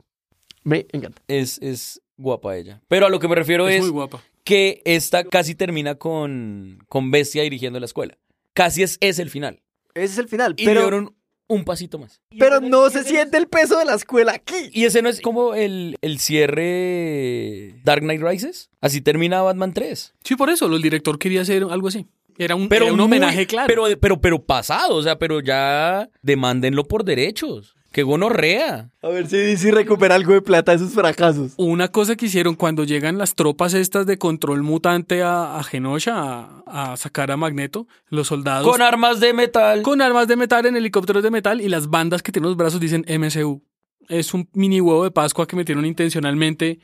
Me 0.62 0.86
encanta. 0.92 1.22
es, 1.28 1.58
es 1.62 2.00
guapa 2.16 2.56
ella. 2.56 2.82
Pero 2.88 3.06
a 3.06 3.10
lo 3.10 3.18
que 3.18 3.28
me 3.28 3.34
refiero 3.34 3.66
Es 3.68 3.76
es, 3.76 3.80
muy 3.82 3.90
guapa. 3.90 4.22
que 4.44 4.82
esta 4.84 5.24
casi 5.24 5.54
termina 5.54 5.94
con, 5.96 6.84
con 6.88 7.10
Bestia 7.10 7.42
dirigiendo 7.42 7.80
la 7.80 7.86
escuela. 7.86 8.18
Casi 8.52 8.82
es, 8.82 8.98
es 9.00 9.18
el 9.18 9.30
final. 9.30 9.62
Ese 9.94 10.04
es 10.12 10.18
el 10.18 10.28
final. 10.28 10.54
Y 10.58 10.64
pero, 10.66 10.82
dieron 10.82 11.16
un 11.50 11.64
pasito 11.64 11.98
más. 11.98 12.20
pero 12.38 12.60
no 12.60 12.88
se 12.90 13.04
siente 13.04 13.36
el 13.36 13.46
peso 13.48 13.78
de 13.78 13.84
la 13.84 13.94
escuela 13.94 14.32
aquí. 14.32 14.70
Y 14.72 14.84
ese 14.84 15.02
no 15.02 15.08
es 15.08 15.20
como 15.20 15.54
el, 15.54 15.96
el 16.00 16.18
cierre 16.20 17.74
Dark 17.84 18.02
Knight 18.02 18.22
Rises. 18.22 18.70
Así 18.80 19.00
termina 19.00 19.42
Batman 19.42 19.72
3. 19.74 20.14
Sí, 20.24 20.36
por 20.36 20.50
eso, 20.50 20.66
el 20.66 20.80
director 20.82 21.18
quería 21.18 21.42
hacer 21.42 21.64
algo 21.70 21.88
así. 21.88 22.06
Era 22.38 22.54
un, 22.54 22.68
Pero 22.68 22.84
era 22.86 22.92
un 22.92 22.98
muy- 22.98 23.04
homenaje 23.06 23.46
claro. 23.46 23.66
Pero, 23.66 23.84
pero, 24.00 24.20
pero 24.20 24.42
pasado, 24.42 24.94
o 24.96 25.02
sea, 25.02 25.18
pero 25.18 25.40
ya 25.40 26.08
demándenlo 26.22 26.84
por 26.84 27.04
derechos. 27.04 27.74
Que 27.92 28.04
gonorrea. 28.04 28.90
A 29.02 29.08
ver 29.08 29.26
si 29.26 29.36
DC 29.36 29.72
recupera 29.72 30.14
algo 30.14 30.32
de 30.32 30.42
plata 30.42 30.72
de 30.72 30.78
sus 30.78 30.92
fracasos. 30.92 31.54
Una 31.56 31.88
cosa 31.88 32.14
que 32.14 32.26
hicieron 32.26 32.54
cuando 32.54 32.84
llegan 32.84 33.18
las 33.18 33.34
tropas 33.34 33.74
estas 33.74 34.06
de 34.06 34.16
control 34.16 34.62
mutante 34.62 35.22
a, 35.22 35.58
a 35.58 35.64
Genosha 35.64 36.14
a, 36.16 36.92
a 36.92 36.96
sacar 36.96 37.32
a 37.32 37.36
Magneto, 37.36 37.88
los 38.08 38.28
soldados 38.28 38.70
Con 38.70 38.80
armas 38.80 39.18
de 39.18 39.32
metal. 39.34 39.82
con 39.82 40.00
armas 40.02 40.28
de 40.28 40.36
metal 40.36 40.66
en 40.66 40.76
helicópteros 40.76 41.22
de 41.24 41.30
metal 41.32 41.60
y 41.60 41.68
las 41.68 41.88
bandas 41.90 42.22
que 42.22 42.30
tienen 42.30 42.48
los 42.48 42.56
brazos 42.56 42.78
dicen 42.80 43.04
MCU. 43.08 43.62
Es 44.08 44.34
un 44.34 44.48
mini 44.52 44.80
huevo 44.80 45.02
de 45.04 45.10
Pascua 45.10 45.46
que 45.48 45.56
metieron 45.56 45.84
intencionalmente 45.84 46.78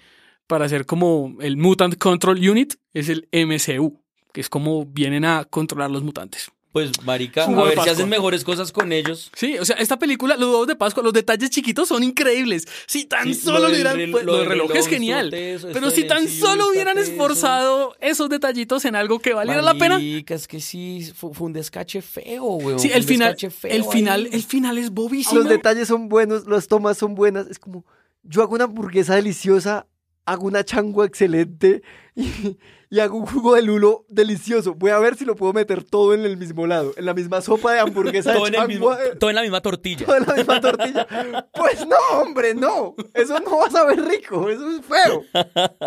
para 0.49 0.65
hacer 0.65 0.87
como 0.87 1.37
el 1.41 1.57
Mutant 1.57 1.97
Control 1.99 2.37
Unit, 2.39 2.75
es 2.95 3.09
el 3.09 3.29
MCU, 3.33 4.01
que 4.33 4.41
es 4.41 4.49
como 4.49 4.85
vienen 4.87 5.25
a 5.25 5.45
controlar 5.45 5.91
los 5.91 6.03
mutantes. 6.03 6.51
Pues, 6.77 7.03
marica, 7.05 7.45
a 7.45 7.65
ver 7.65 7.81
si 7.81 7.89
hacen 7.89 8.07
mejores 8.11 8.45
cosas 8.45 8.71
con 8.71 8.93
ellos. 8.93 9.31
Sí, 9.35 9.57
o 9.59 9.65
sea, 9.65 9.77
esta 9.77 9.99
película, 9.99 10.37
los 10.37 10.51
huevos 10.51 10.67
de 10.67 10.77
Pascua, 10.77 11.03
los 11.03 11.15
detalles 11.15 11.49
chiquitos 11.49 11.89
son 11.89 12.05
increíbles. 12.05 12.69
Si 12.87 13.07
tan 13.07 13.25
Sí, 13.25 13.33
solo 13.33 13.61
lo 13.61 13.63
lo 13.63 13.69
del 13.71 13.75
hubieran, 13.77 14.11
pues, 14.13 14.25
lo 14.27 14.33
lo 14.33 14.39
del 14.41 14.41
del 14.43 14.49
reloj 14.51 14.71
reloj 14.73 14.85
es 14.85 14.87
genial. 14.87 15.31
Pero 15.31 15.91
si 15.91 16.05
tan 16.05 16.29
solo 16.29 16.69
hubieran 16.69 16.99
esforzado 16.99 17.97
esos 18.03 18.29
detallitos 18.29 18.85
en 18.85 18.95
algo 18.95 19.21
que 19.21 19.33
valiera 19.33 19.63
la 19.63 19.73
pena. 19.73 19.95
Marica, 19.95 20.35
es 20.35 20.47
que 20.47 20.61
sí, 20.61 21.11
fue, 21.17 21.33
fue 21.33 21.47
un 21.47 21.55
descache 21.55 22.03
feo, 22.03 22.45
weón. 22.45 22.79
Sí, 22.79 22.91
el 22.93 23.05
final, 23.05 23.39
feo 23.39 23.71
el 23.71 23.85
final, 23.85 24.27
ahí. 24.27 24.31
el 24.35 24.43
final 24.43 24.77
es 24.77 24.91
bobísimo. 24.91 25.41
Los 25.41 25.49
detalles 25.49 25.89
son 25.89 26.11
buenos, 26.11 26.47
las 26.47 26.69
tomas 26.69 26.99
son 26.99 27.15
buenas. 27.15 27.47
Es 27.47 27.59
como, 27.59 27.87
yo 28.23 28.43
hago 28.43 28.55
una 28.55 28.65
hamburguesa 28.65 29.15
deliciosa 29.15 29.87
hago 30.27 30.47
una 30.47 30.65
changua 30.65 31.07
excelente 31.07 31.83
y, 32.15 32.59
y 32.91 33.01
hago 33.01 33.17
un 33.19 33.27
jugo 33.27 33.55
de 33.55 33.63
lulo 33.63 34.05
delicioso. 34.09 34.75
Voy 34.75 34.91
a 34.91 34.99
ver 34.99 35.17
si 35.17 35.25
lo 35.25 35.35
puedo 35.37 35.53
meter 35.53 35.83
todo 35.85 36.15
en 36.15 36.25
el 36.25 36.37
mismo 36.37 36.67
lado, 36.67 36.93
en 36.97 37.05
la 37.05 37.15
misma 37.15 37.41
sopa 37.41 37.73
de 37.73 37.81
hamburguesa 37.81 38.33
todo, 38.33 38.45
de 38.45 38.49
en 38.57 38.63
el 38.63 38.69
mismo- 38.69 38.95
changua, 38.95 39.19
todo 39.19 39.31
en 39.31 39.37
la 39.37 39.43
misma 39.43 39.61
tortilla. 39.61 40.07
todo 40.07 40.17
en 40.17 40.27
la 40.27 40.35
misma 40.35 40.61
tortilla. 40.61 41.07
Pues 41.55 41.87
no, 41.87 41.97
hombre, 42.21 42.55
no. 42.55 42.95
Eso 43.15 43.39
no 43.41 43.59
va 43.59 43.67
a 43.67 43.71
saber 43.71 44.03
rico, 44.05 44.49
eso 44.49 44.69
es 44.71 44.81
feo. 44.85 45.25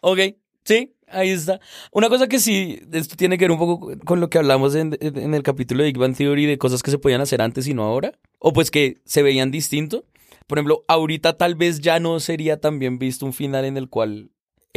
Ok, 0.00 0.18
sí, 0.64 0.94
ahí 1.08 1.30
está. 1.30 1.60
Una 1.92 2.08
cosa 2.08 2.26
que 2.28 2.38
sí, 2.38 2.80
esto 2.92 3.16
tiene 3.16 3.38
que 3.38 3.44
ver 3.44 3.52
un 3.52 3.58
poco 3.58 3.92
con 4.04 4.20
lo 4.20 4.28
que 4.30 4.38
hablamos 4.38 4.74
en, 4.74 4.96
en- 5.00 5.18
en 5.18 5.34
el 5.34 5.42
capítulo 5.42 5.82
de 5.82 5.88
Big 5.90 5.98
Bang 5.98 6.16
Theory 6.16 6.46
de 6.46 6.58
cosas 6.58 6.82
que 6.82 6.90
se 6.90 6.98
podían 6.98 7.20
hacer 7.20 7.42
antes 7.42 7.66
y 7.66 7.74
no 7.74 7.84
ahora, 7.84 8.12
o 8.38 8.52
pues 8.52 8.70
que 8.70 9.00
se 9.04 9.22
veían 9.22 9.50
distinto. 9.50 10.04
Por 10.46 10.58
ejemplo, 10.58 10.84
ahorita 10.86 11.36
tal 11.36 11.56
vez 11.56 11.80
ya 11.80 11.98
no 11.98 12.20
sería 12.20 12.60
tan 12.60 12.78
bien 12.78 12.98
visto 12.98 13.26
un 13.26 13.32
final 13.32 13.64
en 13.64 13.76
el 13.76 13.88
cual 13.88 14.30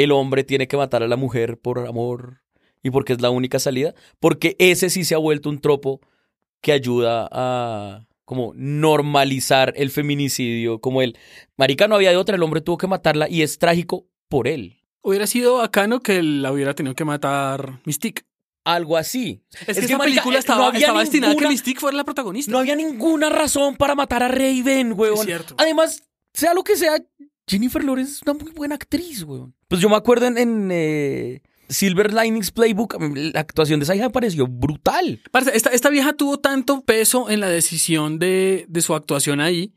el 0.04 0.14
hombre 0.14 0.46
tiene 0.46 0.70
que 0.70 0.78
matar 0.78 1.04
a 1.04 1.10
la 1.10 1.18
mujer 1.18 1.58
por 1.58 1.86
amor 1.86 2.42
y 2.82 2.90
porque 2.90 3.12
es 3.12 3.22
la 3.22 3.32
única 3.32 3.60
salida, 3.60 3.94
porque 4.22 4.56
ese 4.58 4.90
sí 4.90 5.04
se 5.04 5.14
ha 5.14 5.18
vuelto 5.18 5.50
un 5.50 5.60
tropo 5.60 6.00
que 6.62 6.72
ayuda 6.72 7.28
a 7.30 8.06
como 8.24 8.54
normalizar 8.56 9.74
el 9.76 9.92
feminicidio, 9.92 10.80
como 10.80 11.02
el 11.02 11.18
marica 11.58 11.90
no 11.90 11.96
había 11.96 12.12
de 12.12 12.18
otra, 12.18 12.38
el 12.38 12.44
hombre 12.44 12.62
tuvo 12.62 12.78
que 12.78 12.88
matarla 12.88 13.28
y 13.28 13.42
es 13.42 13.60
trágico 13.60 14.06
por 14.30 14.48
él. 14.48 14.78
Hubiera 15.02 15.28
sido 15.28 15.58
bacano 15.58 16.00
que 16.00 16.24
la 16.24 16.54
hubiera 16.54 16.74
tenido 16.76 16.96
que 16.96 17.04
matar 17.04 17.82
Mystique. 17.84 18.24
Algo 18.64 18.96
así. 18.96 19.42
Es, 19.68 19.80
que, 19.80 19.86
esta 19.86 19.98
marica, 19.98 20.22
película 20.22 20.38
eh, 20.38 20.40
estaba, 20.40 20.60
no 20.60 20.66
había 20.68 20.80
estaba 20.80 21.00
destinada 21.02 21.34
a 21.34 21.36
que 21.36 21.48
Mystique 21.48 21.80
fuera 21.80 21.98
la 21.98 22.04
protagonista. 22.06 22.52
No 22.52 22.60
había 22.60 22.76
ninguna 22.76 23.30
razón 23.30 23.76
para 23.76 23.96
matar 23.96 24.24
a 24.24 24.28
Raven, 24.30 24.94
weón. 24.96 25.18
Es 25.18 25.26
cierto. 25.26 25.56
Además, 25.58 26.04
sea 26.34 26.54
lo 26.54 26.64
que 26.64 26.78
sea, 26.78 27.02
Jennifer 27.50 27.84
Lawrence 27.84 28.14
es 28.14 28.22
una 28.22 28.34
muy 28.34 28.52
buena 28.52 28.76
actriz, 28.76 29.24
weón. 29.24 29.56
Pues 29.68 29.82
yo 29.82 29.90
me 29.90 29.96
acuerdo 29.96 30.28
en, 30.28 30.70
eh, 30.72 31.42
Silver 31.68 32.14
Linings 32.14 32.52
Playbook, 32.52 32.98
la 33.16 33.40
actuación 33.40 33.80
de 33.80 33.84
esa 33.84 33.96
hija 33.96 34.06
me 34.06 34.12
pareció 34.12 34.48
brutal. 34.48 35.22
Parce, 35.32 35.56
esta, 35.56 35.70
esta 35.70 35.90
vieja 35.90 36.14
tuvo 36.14 36.40
tanto 36.40 36.82
peso 36.82 37.30
en 37.30 37.40
la 37.40 37.50
decisión 37.50 38.20
de, 38.20 38.66
de 38.68 38.82
su 38.82 38.96
actuación 38.96 39.40
ahí 39.40 39.74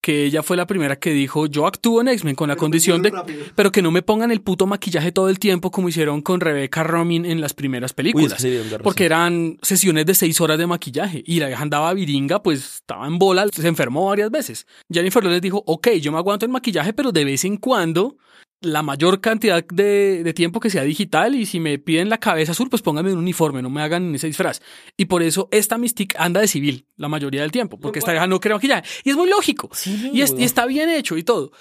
que 0.00 0.24
ella 0.24 0.42
fue 0.42 0.56
la 0.56 0.66
primera 0.66 0.96
que 0.96 1.10
dijo, 1.10 1.46
yo 1.46 1.66
actúo 1.66 2.00
en 2.00 2.08
X-Men 2.08 2.34
con 2.34 2.48
la 2.48 2.56
condición 2.56 3.02
de... 3.02 3.12
Pero 3.54 3.70
que 3.70 3.82
no 3.82 3.90
me 3.90 4.02
pongan 4.02 4.30
el 4.30 4.40
puto 4.40 4.66
maquillaje 4.66 5.12
todo 5.12 5.28
el 5.28 5.38
tiempo 5.38 5.70
como 5.70 5.88
hicieron 5.88 6.22
con 6.22 6.40
Rebecca 6.40 6.82
Romijn 6.82 7.26
en 7.26 7.40
las 7.40 7.52
primeras 7.52 7.92
películas. 7.92 8.40
sí, 8.40 8.50
de 8.50 8.62
verdad, 8.62 8.80
porque 8.82 9.04
eran 9.04 9.58
sesiones 9.62 10.06
de 10.06 10.14
seis 10.14 10.40
horas 10.40 10.58
de 10.58 10.66
maquillaje 10.66 11.22
y 11.26 11.40
la 11.40 11.48
vieja 11.48 11.62
andaba 11.62 11.92
viringa, 11.92 12.42
pues 12.42 12.76
estaba 12.76 13.06
en 13.06 13.18
bola, 13.18 13.46
se 13.52 13.66
enfermó 13.68 14.06
varias 14.06 14.30
veces. 14.30 14.66
Jennifer 14.90 15.22
Lawrence 15.22 15.42
dijo, 15.42 15.62
ok, 15.66 15.88
yo 16.00 16.12
me 16.12 16.18
aguanto 16.18 16.46
el 16.46 16.52
maquillaje, 16.52 16.92
pero 16.92 17.12
de 17.12 17.24
vez 17.24 17.44
en 17.44 17.58
cuando 17.58 18.16
la 18.62 18.82
mayor 18.82 19.20
cantidad 19.20 19.64
de, 19.64 20.22
de 20.22 20.34
tiempo 20.34 20.60
que 20.60 20.68
sea 20.70 20.82
digital 20.82 21.34
y 21.34 21.46
si 21.46 21.60
me 21.60 21.78
piden 21.78 22.08
la 22.10 22.18
cabeza 22.18 22.52
azul, 22.52 22.68
pues 22.68 22.82
pónganme 22.82 23.12
un 23.12 23.18
uniforme, 23.18 23.62
no 23.62 23.70
me 23.70 23.80
hagan 23.82 24.14
ese 24.14 24.26
disfraz. 24.26 24.60
Y 24.96 25.06
por 25.06 25.22
eso 25.22 25.48
esta 25.50 25.78
Mystique 25.78 26.14
anda 26.18 26.40
de 26.40 26.48
civil 26.48 26.84
la 26.96 27.08
mayoría 27.08 27.40
del 27.42 27.52
tiempo, 27.52 27.80
porque 27.80 28.00
esta 28.00 28.12
vieja 28.12 28.26
no 28.26 28.38
crea 28.40 28.56
maquillaje. 28.56 28.88
Y 29.04 29.10
es 29.10 29.16
muy 29.16 29.28
lógico. 29.30 29.70
y, 30.12 30.20
es- 30.22 30.34
y 30.38 30.44
está 30.44 30.66
bien 30.66 30.90
hecho 30.90 31.16
y 31.16 31.22
todo. 31.22 31.52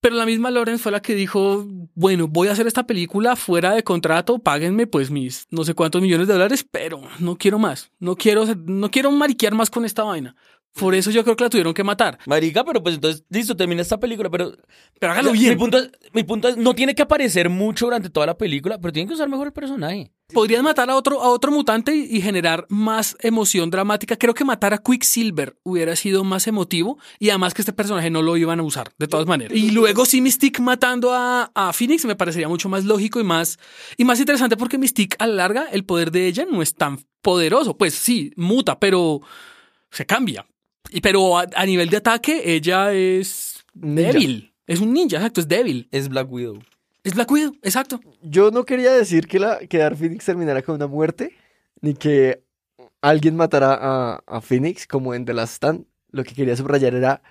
Pero 0.00 0.16
la 0.16 0.26
misma 0.26 0.50
Lawrence 0.50 0.82
fue 0.82 0.92
la 0.92 1.00
que 1.00 1.14
dijo, 1.14 1.66
bueno, 1.94 2.28
voy 2.28 2.48
a 2.48 2.52
hacer 2.52 2.66
esta 2.66 2.86
película 2.86 3.36
fuera 3.36 3.72
de 3.72 3.82
contrato, 3.82 4.38
páguenme 4.38 4.86
pues 4.86 5.10
mis 5.10 5.46
no 5.50 5.64
sé 5.64 5.72
cuántos 5.72 6.02
millones 6.02 6.26
de 6.28 6.34
dólares, 6.34 6.64
pero 6.70 7.00
no 7.20 7.36
quiero 7.38 7.58
más. 7.58 7.90
No 8.00 8.14
quiero, 8.14 8.44
no 8.66 8.90
quiero 8.90 9.10
mariquear 9.12 9.54
más 9.54 9.70
con 9.70 9.86
esta 9.86 10.02
vaina. 10.04 10.36
Por 10.74 10.94
eso 10.94 11.10
yo 11.12 11.22
creo 11.22 11.36
que 11.36 11.44
la 11.44 11.50
tuvieron 11.50 11.72
que 11.72 11.84
matar. 11.84 12.18
Marica, 12.26 12.64
pero 12.64 12.82
pues 12.82 12.96
entonces, 12.96 13.24
listo, 13.30 13.56
termina 13.56 13.80
esta 13.82 14.00
película, 14.00 14.28
pero... 14.28 14.56
Pero 14.98 15.12
hágalo 15.12 15.32
Mi 15.32 15.38
bien. 15.38 15.56
punto, 15.56 15.78
es, 15.78 15.90
mi 16.12 16.24
punto 16.24 16.48
es, 16.48 16.56
no 16.56 16.74
tiene 16.74 16.94
que 16.96 17.02
aparecer 17.02 17.48
mucho 17.48 17.86
durante 17.86 18.10
toda 18.10 18.26
la 18.26 18.36
película, 18.36 18.78
pero 18.80 18.92
tienen 18.92 19.06
que 19.06 19.14
usar 19.14 19.28
mejor 19.28 19.46
el 19.46 19.52
personaje. 19.52 20.10
Podrían 20.32 20.64
matar 20.64 20.90
a 20.90 20.96
otro, 20.96 21.22
a 21.22 21.28
otro 21.28 21.52
mutante 21.52 21.94
y, 21.94 22.16
y 22.16 22.20
generar 22.20 22.66
más 22.68 23.16
emoción 23.20 23.70
dramática. 23.70 24.16
Creo 24.16 24.34
que 24.34 24.44
matar 24.44 24.74
a 24.74 24.78
Quicksilver 24.78 25.56
hubiera 25.62 25.94
sido 25.94 26.24
más 26.24 26.46
emotivo 26.48 26.98
y 27.20 27.30
además 27.30 27.54
que 27.54 27.62
este 27.62 27.72
personaje 27.72 28.10
no 28.10 28.22
lo 28.22 28.36
iban 28.36 28.58
a 28.58 28.62
usar, 28.64 28.90
de 28.98 29.06
todas 29.06 29.26
maneras. 29.26 29.56
Y 29.56 29.70
luego 29.70 30.04
sí 30.06 30.20
Mystique 30.20 30.60
matando 30.60 31.12
a, 31.12 31.52
a 31.54 31.72
Phoenix 31.72 32.04
me 32.04 32.16
parecería 32.16 32.48
mucho 32.48 32.68
más 32.68 32.84
lógico 32.84 33.20
y 33.20 33.24
más, 33.24 33.58
y 33.96 34.04
más 34.04 34.18
interesante 34.18 34.56
porque 34.56 34.78
Mystique 34.78 35.16
a 35.20 35.26
la 35.28 35.34
larga 35.34 35.66
el 35.70 35.84
poder 35.84 36.10
de 36.10 36.26
ella 36.26 36.46
no 36.50 36.62
es 36.62 36.74
tan 36.74 36.98
poderoso. 37.22 37.76
Pues 37.76 37.94
sí, 37.94 38.32
muta, 38.36 38.80
pero 38.80 39.20
se 39.90 40.04
cambia. 40.04 40.46
Y, 40.90 41.00
pero 41.00 41.38
a, 41.38 41.46
a 41.54 41.66
nivel 41.66 41.88
de 41.90 41.96
ataque 41.96 42.42
ella 42.54 42.92
es 42.92 43.64
Ninja. 43.74 44.12
débil. 44.12 44.52
Es 44.66 44.80
un 44.80 44.92
ninja, 44.94 45.16
exacto, 45.16 45.40
es 45.40 45.48
débil. 45.48 45.88
Es 45.90 46.08
Black 46.08 46.30
Widow. 46.30 46.58
Es 47.02 47.14
Black 47.14 47.30
Widow, 47.30 47.52
exacto. 47.62 48.00
Yo 48.22 48.50
no 48.50 48.64
quería 48.64 48.92
decir 48.92 49.26
que, 49.26 49.38
la, 49.38 49.58
que 49.58 49.76
Dark 49.78 49.96
Phoenix 49.98 50.24
terminara 50.24 50.62
con 50.62 50.76
una 50.76 50.86
muerte, 50.86 51.34
ni 51.82 51.92
que 51.94 52.42
alguien 53.02 53.36
matara 53.36 53.76
a, 53.78 54.22
a 54.26 54.40
Phoenix 54.40 54.86
como 54.86 55.12
en 55.14 55.24
The 55.26 55.34
Last 55.34 55.54
Stand. 55.56 55.84
Lo 56.12 56.24
que 56.24 56.32
quería 56.34 56.56
subrayar 56.56 56.94
era 56.94 57.22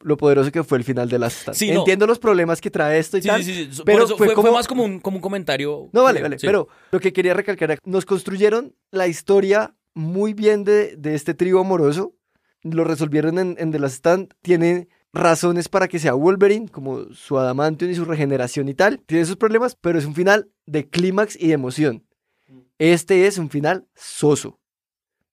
lo 0.00 0.16
poderoso 0.16 0.50
que 0.52 0.62
fue 0.64 0.78
el 0.78 0.84
final 0.84 1.08
de 1.10 1.18
Last 1.18 1.40
Stand. 1.40 1.56
Sí, 1.58 1.70
no. 1.72 1.80
Entiendo 1.80 2.06
los 2.06 2.18
problemas 2.18 2.60
que 2.60 2.70
trae 2.70 2.98
esto 3.00 3.18
y 3.18 3.22
Sí, 3.22 3.28
tal. 3.28 3.42
sí, 3.44 3.52
sí, 3.52 3.68
sí. 3.72 3.82
pero 3.84 4.06
fue 4.06 4.16
fue, 4.16 4.26
fue 4.28 4.34
como- 4.36 4.52
más 4.52 4.66
como 4.68 4.84
un, 4.84 5.00
como 5.00 5.16
un 5.18 5.20
comentario. 5.22 5.90
No, 5.92 6.04
vale, 6.04 6.22
vale. 6.22 6.38
sí. 6.38 6.46
Pero 6.46 6.68
lo 6.92 7.00
que 7.00 7.12
quería 7.12 7.34
recalcar 7.34 7.72
era, 7.72 7.80
nos 7.84 8.06
construyeron 8.06 8.74
la 8.92 9.08
historia 9.08 9.74
muy 9.92 10.32
bien 10.32 10.64
de, 10.64 10.96
de 10.96 11.14
este 11.14 11.34
trío 11.34 11.58
amoroso. 11.60 12.14
Lo 12.62 12.84
resolvieron 12.84 13.38
en, 13.38 13.56
en 13.58 13.70
The 13.70 13.78
Last 13.78 13.96
Stand. 13.96 14.34
Tiene 14.42 14.88
razones 15.12 15.68
para 15.68 15.88
que 15.88 15.98
sea 15.98 16.14
Wolverine, 16.14 16.68
como 16.68 17.12
su 17.12 17.38
adamantium 17.38 17.90
y 17.90 17.94
su 17.94 18.04
regeneración 18.04 18.68
y 18.68 18.74
tal. 18.74 19.00
Tiene 19.06 19.24
sus 19.24 19.36
problemas, 19.36 19.76
pero 19.80 19.98
es 19.98 20.04
un 20.04 20.14
final 20.14 20.50
de 20.66 20.88
clímax 20.88 21.36
y 21.36 21.48
de 21.48 21.54
emoción. 21.54 22.04
Este 22.78 23.26
es 23.26 23.38
un 23.38 23.50
final 23.50 23.88
soso. 23.94 24.60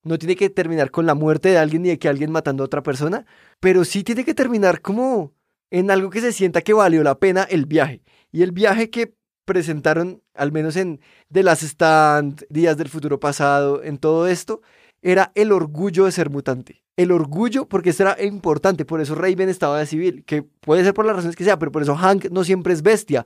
No 0.03 0.17
tiene 0.17 0.35
que 0.35 0.49
terminar 0.49 0.91
con 0.91 1.05
la 1.05 1.15
muerte 1.15 1.49
de 1.49 1.57
alguien 1.57 1.81
ni 1.83 1.89
de 1.89 1.99
que 1.99 2.09
alguien 2.09 2.31
matando 2.31 2.63
a 2.63 2.65
otra 2.65 2.83
persona, 2.83 3.25
pero 3.59 3.85
sí 3.85 4.03
tiene 4.03 4.23
que 4.23 4.33
terminar 4.33 4.81
como 4.81 5.33
en 5.71 5.89
algo 5.89 6.09
que 6.09 6.21
se 6.21 6.31
sienta 6.31 6.61
que 6.61 6.73
valió 6.73 7.03
la 7.03 7.19
pena 7.19 7.43
el 7.43 7.65
viaje. 7.65 8.03
Y 8.31 8.43
el 8.43 8.51
viaje 8.51 8.89
que 8.89 9.15
presentaron, 9.45 10.21
al 10.33 10.51
menos 10.51 10.75
en 10.75 10.99
The 11.31 11.43
Last 11.43 11.63
Stand, 11.63 12.45
Días 12.49 12.77
del 12.77 12.89
Futuro 12.89 13.19
Pasado, 13.19 13.83
en 13.83 13.97
todo 13.97 14.27
esto, 14.27 14.61
era 15.05 15.31
el 15.35 15.51
orgullo 15.51 16.05
de 16.05 16.11
ser 16.11 16.31
mutante. 16.31 16.81
El 16.97 17.11
orgullo, 17.11 17.67
porque 17.67 17.91
esto 17.91 18.03
era 18.03 18.23
importante, 18.23 18.85
por 18.85 19.01
eso 19.01 19.13
Raven 19.13 19.49
estaba 19.49 19.77
de 19.79 19.85
civil, 19.85 20.23
que 20.25 20.41
puede 20.41 20.83
ser 20.83 20.93
por 20.95 21.05
las 21.05 21.15
razones 21.15 21.35
que 21.35 21.43
sea, 21.43 21.59
pero 21.59 21.71
por 21.71 21.83
eso 21.83 21.95
Hank 21.95 22.31
no 22.31 22.43
siempre 22.43 22.73
es 22.73 22.81
bestia. 22.81 23.23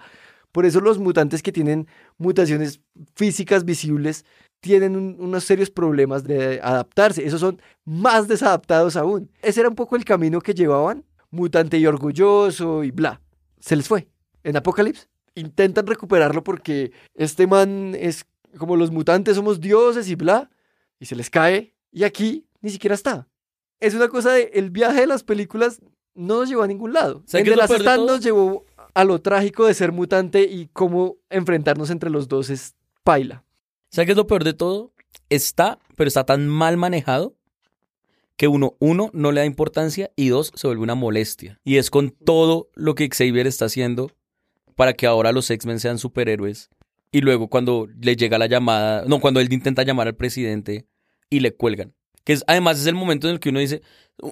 Por 0.52 0.66
eso 0.66 0.82
los 0.82 0.98
mutantes 1.00 1.42
que 1.42 1.52
tienen 1.54 1.88
mutaciones 2.18 2.82
físicas 3.16 3.64
visibles 3.64 4.26
tienen 4.60 4.96
un- 4.98 5.16
unos 5.20 5.46
serios 5.46 5.70
problemas 5.70 6.24
de 6.26 6.60
adaptarse. 6.62 7.26
Esos 7.26 7.40
son 7.40 7.62
más 7.86 8.28
desadaptados 8.28 8.98
aún. 8.98 9.32
Ese 9.42 9.62
era 9.62 9.70
un 9.70 9.76
poco 9.76 9.96
el 9.96 10.04
camino 10.04 10.42
que 10.42 10.54
llevaban, 10.54 11.06
mutante 11.32 11.78
y 11.78 11.86
orgulloso 11.86 12.84
y 12.84 12.92
bla. 12.92 13.22
Se 13.60 13.76
les 13.78 13.88
fue. 13.88 14.08
En 14.44 14.58
Apocalypse 14.58 15.08
intentan 15.36 15.88
recuperarlo 15.88 16.44
porque 16.44 16.92
este 17.14 17.48
man 17.48 17.96
es 17.98 18.26
como 18.58 18.76
los 18.76 18.92
mutantes 18.92 19.36
somos 19.36 19.62
dioses 19.62 20.10
y 20.10 20.16
bla, 20.16 20.50
y 21.00 21.06
se 21.06 21.16
les 21.16 21.30
cae. 21.30 21.74
Y 21.92 22.04
aquí 22.04 22.46
ni 22.62 22.70
siquiera 22.70 22.96
está. 22.96 23.28
Es 23.80 23.94
una 23.94 24.10
cosa 24.10 24.34
de 24.34 24.52
el 24.54 24.70
viaje 24.70 25.02
de 25.02 25.08
las 25.08 25.24
películas 25.24 25.80
no 26.14 26.40
nos 26.40 26.50
llevó 26.50 26.64
a 26.64 26.68
ningún 26.68 26.94
lado. 26.94 27.24
¿Sabe 27.26 27.42
En 27.42 27.46
qué 27.46 27.52
The 27.52 27.54
es 27.54 27.58
lo 27.58 27.62
Last 27.62 27.70
peor 27.70 27.80
de 27.80 27.86
Stand 27.86 27.98
todo? 28.00 28.08
nos 28.08 28.24
llevó 28.24 28.66
a 28.94 29.04
lo 29.06 29.22
trágico 29.22 29.66
de 29.66 29.74
ser 29.74 29.92
mutante 29.92 30.44
y 30.44 30.68
cómo 30.74 31.18
enfrentarnos 31.30 31.90
entre 31.90 32.10
los 32.10 32.28
dos 32.28 32.50
es 32.50 32.76
paila. 33.04 33.44
¿Sabes 33.90 34.08
qué 34.08 34.12
es 34.12 34.18
lo 34.18 34.28
peor 34.28 34.44
de 34.44 34.54
todo? 34.54 34.92
Está, 35.30 35.80
pero 35.96 36.08
está 36.08 36.26
tan 36.26 36.48
mal 36.48 36.78
manejado 36.78 37.36
que 38.36 38.48
uno, 38.48 38.76
uno, 38.80 39.10
no 39.14 39.32
le 39.32 39.42
da 39.42 39.46
importancia 39.46 40.12
y 40.16 40.30
dos, 40.30 40.52
se 40.56 40.68
vuelve 40.68 40.84
una 40.84 40.96
molestia. 40.96 41.60
Y 41.64 41.78
es 41.78 41.90
con 41.90 42.12
todo 42.12 42.70
lo 42.74 42.96
que 42.96 43.10
Xavier 43.10 43.48
está 43.48 43.66
haciendo 43.66 44.12
para 44.76 44.94
que 44.94 45.08
ahora 45.08 45.32
los 45.32 45.50
X-Men 45.50 45.80
sean 45.80 45.98
superhéroes. 45.98 46.70
Y 47.12 47.22
luego 47.22 47.48
cuando 47.48 47.88
le 48.00 48.16
llega 48.16 48.38
la 48.38 48.48
llamada, 48.48 49.04
no, 49.08 49.20
cuando 49.20 49.40
él 49.40 49.52
intenta 49.52 49.84
llamar 49.84 50.08
al 50.08 50.16
presidente 50.16 50.88
y 51.30 51.40
le 51.40 51.56
cuelgan. 51.56 51.94
Que 52.24 52.34
es, 52.34 52.44
además 52.48 52.80
es 52.80 52.88
el 52.88 52.96
momento 52.96 53.28
en 53.28 53.34
el 53.34 53.40
que 53.40 53.50
uno 53.50 53.60
dice, 53.60 53.82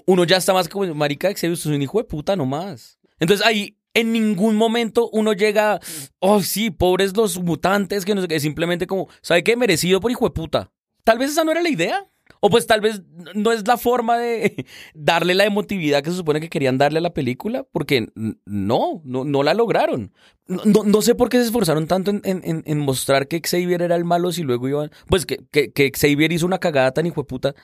uno 0.05 0.23
ya 0.25 0.37
está 0.37 0.53
más 0.53 0.69
como, 0.69 0.93
marica, 0.93 1.29
usted 1.29 1.51
es 1.51 1.65
un 1.65 1.81
hijo 1.81 1.97
de 1.97 2.03
puta 2.03 2.35
nomás. 2.35 2.99
Entonces 3.19 3.45
ahí 3.45 3.77
en 3.93 4.11
ningún 4.11 4.55
momento 4.55 5.09
uno 5.11 5.33
llega, 5.33 5.79
oh 6.19 6.41
sí, 6.41 6.69
pobres 6.69 7.17
los 7.17 7.41
mutantes, 7.41 8.05
que 8.05 8.13
no 8.13 8.21
sé 8.21 8.27
qué, 8.27 8.39
simplemente 8.39 8.85
como, 8.85 9.09
¿sabe 9.21 9.43
qué? 9.43 9.55
Merecido 9.55 9.99
por 9.99 10.11
hijo 10.11 10.25
de 10.25 10.31
puta. 10.31 10.71
Tal 11.03 11.17
vez 11.17 11.31
esa 11.31 11.43
no 11.43 11.51
era 11.51 11.63
la 11.63 11.69
idea. 11.69 12.05
O 12.47 12.49
pues 12.49 12.65
tal 12.65 12.79
vez 12.81 13.01
no 13.35 13.51
es 13.51 13.67
la 13.67 13.77
forma 13.77 14.17
de 14.17 14.65
darle 14.93 15.35
la 15.35 15.43
emotividad 15.45 16.01
que 16.01 16.11
se 16.11 16.15
supone 16.17 16.39
que 16.39 16.47
querían 16.49 16.77
darle 16.77 16.99
a 16.99 17.01
la 17.01 17.13
película, 17.13 17.65
porque 17.71 18.07
no, 18.45 19.01
no, 19.03 19.23
no 19.25 19.43
la 19.43 19.53
lograron. 19.53 20.13
No, 20.47 20.83
no, 20.85 21.01
sé 21.01 21.13
por 21.13 21.27
qué 21.27 21.37
se 21.39 21.43
esforzaron 21.45 21.87
tanto 21.87 22.09
en, 22.11 22.21
en- 22.23 22.63
en- 22.65 22.79
mostrar 22.79 23.27
que 23.27 23.41
Xavier 23.41 23.81
era 23.81 23.95
el 23.97 24.05
malo 24.05 24.31
si 24.31 24.43
luego 24.43 24.69
iban, 24.69 24.91
pues 25.07 25.25
que, 25.25 25.39
que, 25.51 25.71
que 25.73 25.91
Xavier 25.93 26.31
hizo 26.31 26.45
una 26.45 26.59
cagada 26.59 26.91
tan 26.93 27.05
hijo 27.05 27.21
de 27.21 27.25
puta 27.25 27.55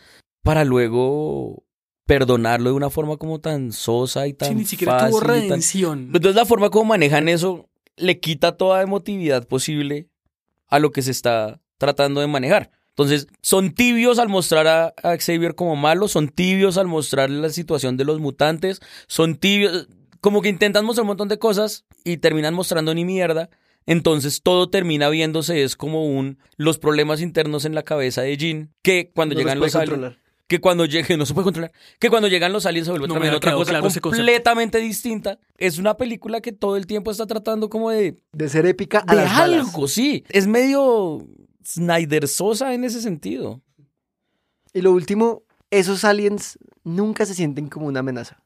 para 0.42 0.66
luego 0.66 1.64
perdonarlo 2.06 2.70
de 2.72 2.76
una 2.76 2.90
forma 2.90 3.16
como 3.16 3.40
tan 3.40 3.72
sosa 3.72 4.28
y 4.28 4.34
tan 4.34 4.50
Sí, 4.50 4.56
ni 4.56 4.66
siquiera 4.66 5.00
fácil 5.00 5.10
tuvo 5.12 5.20
tan- 5.22 5.30
redención. 5.30 6.00
entonces 6.14 6.36
la 6.36 6.46
forma 6.46 6.70
como 6.70 6.86
manejan 6.86 7.30
eso 7.30 7.70
le 7.96 8.20
quita 8.20 8.58
toda 8.58 8.82
emotividad 8.82 9.48
posible 9.48 10.10
a 10.68 10.80
lo 10.80 10.92
que 10.92 11.02
se 11.02 11.12
está 11.12 11.62
tratando 11.78 12.20
de 12.20 12.28
manejar. 12.28 12.72
Entonces, 12.96 13.28
son 13.42 13.74
tibios 13.74 14.20
al 14.20 14.30
mostrar 14.30 14.68
a, 14.68 14.94
a 15.02 15.18
Xavier 15.18 15.56
como 15.56 15.76
malo, 15.76 16.08
son 16.08 16.30
tibios 16.30 16.78
al 16.78 16.88
mostrar 16.88 17.32
la 17.32 17.50
situación 17.50 17.98
de 17.98 18.06
los 18.06 18.20
mutantes, 18.20 18.82
son 19.08 19.36
tibios, 19.36 19.88
como 20.22 20.42
que 20.44 20.50
intentan 20.50 20.86
mostrar 20.86 21.04
un 21.04 21.08
montón 21.08 21.28
de 21.28 21.40
cosas 21.40 21.86
y 22.04 22.18
terminan 22.18 22.54
mostrando 22.54 22.94
ni 22.94 23.04
mierda. 23.04 23.50
Entonces 23.86 24.42
todo 24.42 24.70
termina 24.70 25.10
viéndose 25.10 25.64
es 25.64 25.76
como 25.76 26.06
un 26.06 26.38
los 26.56 26.78
problemas 26.78 27.20
internos 27.20 27.66
en 27.66 27.76
la 27.76 27.84
cabeza 27.84 28.22
de 28.22 28.38
Jean 28.38 28.72
que 28.82 29.12
cuando 29.14 29.36
No 29.36 29.42
llegan 29.42 29.60
los 29.60 29.76
aliens 29.76 30.16
que 30.48 30.60
cuando 30.62 30.86
lleguen 30.86 31.18
no 31.18 31.26
se 31.26 31.34
puede 31.34 31.46
controlar 31.46 31.72
que 32.00 32.10
cuando 32.10 32.28
llegan 32.28 32.54
los 32.54 32.66
aliens 32.66 32.86
se 32.86 32.92
vuelve 32.92 33.08
No 33.08 33.16
otra 33.16 33.54
cosa 33.54 33.72
claro 33.72 33.90
completamente 34.02 34.78
distinta. 34.78 35.40
Es 35.58 35.78
una 35.78 35.98
película 35.98 36.42
que 36.42 36.52
todo 36.52 36.78
el 36.78 36.86
tiempo 36.86 37.12
está 37.12 37.26
tratando 37.26 37.70
como 37.70 37.90
de 37.90 38.18
De 38.32 38.50
ser 38.50 38.66
épica 38.66 39.04
a 39.06 39.16
de 39.16 39.22
las 39.22 39.32
algo, 39.32 39.88
sí. 39.88 40.24
Es 40.30 40.48
medio 40.48 41.28
Snyder 41.66 42.28
Sosa 42.28 42.74
en 42.74 42.84
ese 42.84 43.02
sentido. 43.02 43.62
Y 44.74 44.82
lo 44.82 44.92
último, 44.92 45.44
esos 45.72 46.04
aliens 46.04 46.58
nunca 46.84 47.26
se 47.26 47.34
sienten 47.36 47.70
como 47.70 47.88
una 47.88 48.00
amenaza. 48.02 48.44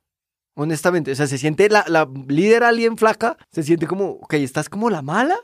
Honestamente, 0.56 1.12
o 1.12 1.16
sea, 1.16 1.28
se 1.28 1.38
siente 1.38 1.70
la, 1.70 1.86
la 1.88 2.10
líder 2.28 2.64
alien 2.64 2.98
flaca, 2.98 3.38
se 3.52 3.64
siente 3.64 3.86
como, 3.88 4.10
ok, 4.22 4.34
estás 4.36 4.70
como 4.70 4.90
la 4.90 5.02
mala, 5.02 5.38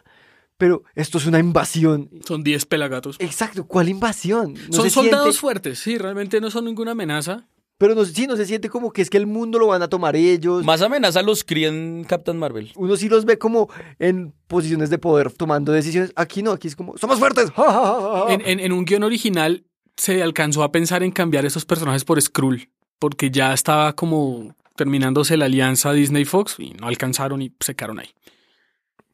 pero 0.57 0.83
esto 0.95 1.17
es 1.19 1.25
una 1.27 1.39
invasión. 1.39 2.09
Son 2.25 2.43
10 2.43 2.65
pelagatos. 2.65 3.17
Exacto, 3.19 3.65
¿cuál 3.67 3.89
invasión? 3.89 4.53
No 4.69 4.73
son 4.73 4.89
soldados 4.89 5.35
siente- 5.35 5.39
fuertes, 5.39 5.79
sí, 5.79 5.97
realmente 5.97 6.41
no 6.41 6.49
son 6.49 6.65
ninguna 6.65 6.91
amenaza. 6.91 7.47
Pero 7.77 7.95
no, 7.95 8.05
sí, 8.05 8.27
no 8.27 8.35
se 8.37 8.45
siente 8.45 8.69
como 8.69 8.91
que 8.91 9.01
es 9.01 9.09
que 9.09 9.17
el 9.17 9.27
mundo 9.27 9.59
lo 9.59 9.67
van 9.67 9.81
a 9.81 9.87
tomar 9.89 10.15
ellos. 10.15 10.63
Más 10.63 10.81
amenaza 10.81 11.21
los 11.21 11.43
crían 11.43 12.03
Captain 12.07 12.37
Marvel. 12.37 12.71
Uno 12.75 12.95
sí 12.95 13.09
los 13.09 13.25
ve 13.25 13.37
como 13.37 13.69
en 13.99 14.33
posiciones 14.47 14.89
de 14.89 14.97
poder 14.99 15.31
tomando 15.31 15.71
decisiones. 15.71 16.13
Aquí 16.15 16.43
no, 16.43 16.51
aquí 16.51 16.67
es 16.67 16.75
como, 16.75 16.97
somos 16.97 17.19
fuertes. 17.19 17.51
ja, 17.51 17.63
ja, 17.63 17.71
ja, 17.71 18.01
ja, 18.01 18.25
ja". 18.27 18.33
En, 18.33 18.41
en- 18.45 18.59
en 18.59 18.71
un 18.71 18.85
guion 18.85 19.03
original 19.03 19.65
se 19.97 20.23
alcanzó 20.23 20.63
a 20.63 20.71
pensar 20.71 21.03
en 21.03 21.11
cambiar 21.11 21.45
esos 21.45 21.65
personajes 21.65 22.03
por 22.05 22.21
Skrull, 22.21 22.69
porque 22.99 23.29
ya 23.31 23.53
estaba 23.53 23.93
como 23.93 24.55
terminándose 24.75 25.37
la 25.37 25.45
alianza 25.45 25.91
Disney-Fox 25.93 26.55
y 26.59 26.71
no 26.71 26.87
alcanzaron 26.87 27.41
y 27.41 27.53
se 27.59 27.75
quedaron 27.75 27.99
ahí. 27.99 28.09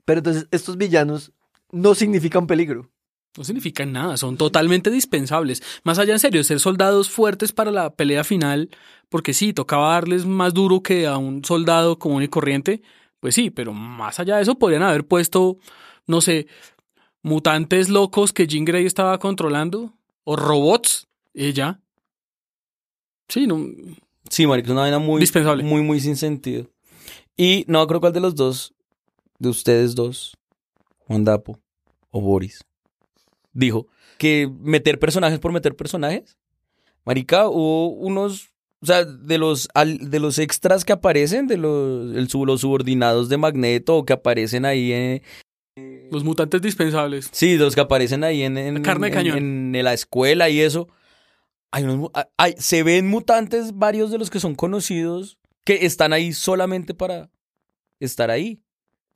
Pero 0.06 0.20
entonces 0.20 0.48
estos 0.52 0.78
villanos 0.78 1.32
no 1.72 1.96
significan 1.96 2.48
peligro. 2.48 2.90
No 3.40 3.46
significan 3.46 3.94
nada, 3.94 4.18
son 4.18 4.36
totalmente 4.36 4.92
dispensables. 4.92 5.64
Más 5.86 5.98
allá 5.98 6.12
en 6.12 6.20
serio, 6.20 6.44
ser 6.44 6.60
soldados 6.60 7.10
fuertes 7.10 7.54
para 7.54 7.72
la 7.72 7.90
pelea 7.96 8.26
final, 8.26 8.70
porque 9.08 9.34
sí, 9.34 9.54
tocaba 9.54 9.94
darles 9.94 10.26
más 10.26 10.54
duro 10.54 10.84
que 10.84 11.08
a 11.08 11.16
un 11.18 11.46
soldado 11.46 11.98
común 11.98 12.22
y 12.22 12.28
corriente, 12.28 12.82
pues 13.22 13.36
sí, 13.36 13.50
pero 13.50 13.72
más 13.72 14.20
allá 14.20 14.36
de 14.36 14.42
eso 14.42 14.60
podrían 14.60 14.84
haber 14.84 15.08
puesto, 15.08 15.58
no 16.06 16.20
sé, 16.20 16.48
mutantes 17.22 17.88
locos 17.88 18.34
que 18.34 18.46
Jean 18.46 18.66
Grey 18.66 18.86
estaba 18.86 19.18
controlando, 19.20 19.94
o 20.26 20.36
robots, 20.36 21.08
ella. 21.34 21.80
Sí, 23.30 23.48
no, 23.48 23.66
Sí, 24.30 24.48
marica, 24.48 24.68
es 24.68 24.72
una 24.74 24.82
vaina 24.82 25.00
muy, 25.00 25.22
Dispensable. 25.22 25.64
muy, 25.64 25.82
muy 25.82 26.02
sin 26.02 26.18
sentido. 26.18 26.68
Y 27.38 27.64
no 27.70 27.88
creo 27.88 28.02
cuál 28.02 28.12
de 28.12 28.20
los 28.20 28.36
dos, 28.36 28.74
de 29.38 29.48
ustedes 29.48 29.96
dos, 29.96 30.36
Juan 31.08 31.24
Dapo 31.24 31.58
o 32.12 32.20
Boris, 32.20 32.66
dijo 33.60 33.88
que 34.18 34.50
meter 34.60 35.00
personajes 35.00 35.40
por 35.40 35.52
meter 35.52 35.76
personajes. 35.76 36.38
Marica, 37.06 37.48
hubo 37.48 37.90
unos, 37.90 38.52
o 38.82 38.86
sea, 38.86 39.06
de 39.06 39.38
los, 39.38 39.70
de 40.02 40.20
los 40.20 40.38
extras 40.40 40.86
que 40.86 40.94
aparecen, 40.94 41.48
de 41.48 41.58
los, 41.58 42.16
el, 42.16 42.28
los 42.46 42.62
subordinados 42.62 43.30
de 43.30 43.38
Magneto 43.38 43.98
o 43.98 44.06
que 44.06 44.14
aparecen 44.14 44.66
ahí 44.66 44.92
en, 44.92 45.22
los 46.12 46.24
mutantes 46.24 46.62
dispensables. 46.62 47.30
Sí, 47.32 47.58
los 47.58 47.76
que 47.76 47.82
aparecen 47.82 48.24
ahí 48.24 48.44
en, 48.44 48.82
carne 48.82 49.08
de 49.08 49.14
cañón. 49.14 49.38
en 49.38 49.84
la 49.84 49.94
escuela 49.94 50.50
y 50.50 50.60
eso. 50.60 50.90
Hay 51.72 51.84
unos 51.84 52.10
hay- 52.38 52.56
se 52.58 52.84
ven 52.84 53.08
mutantes, 53.08 53.76
varios 53.76 54.12
de 54.12 54.18
los 54.18 54.30
que 54.30 54.40
son 54.40 54.56
conocidos, 54.56 55.38
que 55.64 55.86
están 55.86 56.14
ahí 56.14 56.34
solamente 56.34 56.94
para 56.94 57.30
estar 58.00 58.32
ahí. 58.32 58.62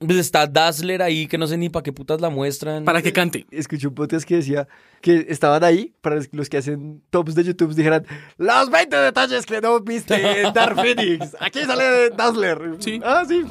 Pues 0.05 0.19
está 0.19 0.47
Dazzler 0.47 1.01
ahí, 1.01 1.27
que 1.27 1.37
no 1.37 1.47
sé 1.47 1.57
ni 1.57 1.69
para 1.69 1.83
qué 1.83 1.93
putas 1.93 2.19
la 2.19 2.29
muestran. 2.29 2.83
Para 2.83 3.01
que 3.01 3.13
cante. 3.13 3.45
Escuché 3.51 3.87
un 3.87 3.95
podcast 3.95 4.27
que 4.27 4.35
decía 4.35 4.67
que 5.01 5.25
estaban 5.29 5.63
ahí 5.63 5.93
para 6.01 6.19
los 6.31 6.49
que 6.49 6.57
hacen 6.57 7.01
tops 7.09 7.35
de 7.35 7.43
YouTube 7.43 7.73
dijeran 7.73 8.05
los 8.37 8.69
20 8.69 8.95
detalles 8.97 9.45
que 9.45 9.61
no 9.61 9.79
viste 9.79 10.41
en 10.41 10.53
Dark 10.53 10.75
Phoenix. 10.81 11.35
Aquí 11.39 11.61
sale 11.61 12.09
Dazzler. 12.09 12.77
Sí. 12.79 12.99
Ah, 13.03 13.23
sí. 13.27 13.43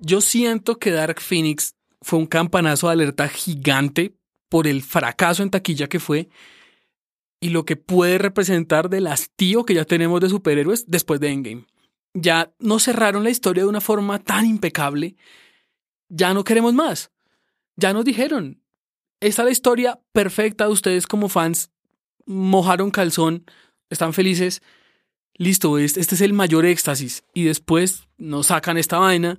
Yo 0.00 0.22
siento 0.22 0.78
que 0.78 0.90
Dark 0.90 1.20
Phoenix 1.20 1.74
fue 2.00 2.18
un 2.18 2.26
campanazo 2.26 2.86
de 2.86 2.94
alerta 2.94 3.28
gigante 3.28 4.17
por 4.48 4.66
el 4.66 4.82
fracaso 4.82 5.42
en 5.42 5.50
taquilla 5.50 5.88
que 5.88 6.00
fue 6.00 6.28
y 7.40 7.50
lo 7.50 7.64
que 7.64 7.76
puede 7.76 8.18
representar 8.18 8.88
del 8.88 9.06
hastío 9.06 9.64
que 9.64 9.74
ya 9.74 9.84
tenemos 9.84 10.20
de 10.20 10.28
superhéroes 10.28 10.86
después 10.88 11.20
de 11.20 11.28
Endgame. 11.30 11.66
Ya 12.14 12.52
no 12.58 12.78
cerraron 12.78 13.24
la 13.24 13.30
historia 13.30 13.62
de 13.62 13.68
una 13.68 13.80
forma 13.80 14.18
tan 14.18 14.46
impecable. 14.46 15.16
Ya 16.08 16.34
no 16.34 16.42
queremos 16.42 16.74
más. 16.74 17.10
Ya 17.76 17.92
nos 17.92 18.04
dijeron. 18.04 18.62
Esta 19.20 19.42
es 19.42 19.46
la 19.46 19.52
historia 19.52 20.00
perfecta. 20.12 20.68
Ustedes 20.68 21.06
como 21.06 21.28
fans 21.28 21.70
mojaron 22.26 22.90
calzón, 22.90 23.44
están 23.90 24.12
felices. 24.12 24.62
Listo, 25.34 25.78
este 25.78 26.00
este 26.00 26.14
es 26.16 26.20
el 26.20 26.32
mayor 26.32 26.66
éxtasis. 26.66 27.24
Y 27.34 27.44
después 27.44 28.08
nos 28.16 28.48
sacan 28.48 28.78
esta 28.78 28.98
vaina 28.98 29.38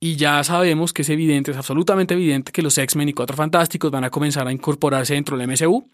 y 0.00 0.16
ya 0.16 0.42
sabemos 0.44 0.92
que 0.92 1.02
es 1.02 1.08
evidente, 1.08 1.50
es 1.50 1.56
absolutamente 1.56 2.14
evidente 2.14 2.52
que 2.52 2.62
los 2.62 2.76
X-Men 2.76 3.08
y 3.08 3.12
Cuatro 3.12 3.36
Fantásticos 3.36 3.90
van 3.90 4.04
a 4.04 4.10
comenzar 4.10 4.46
a 4.46 4.52
incorporarse 4.52 5.14
dentro 5.14 5.36
del 5.36 5.48
MCU. 5.48 5.88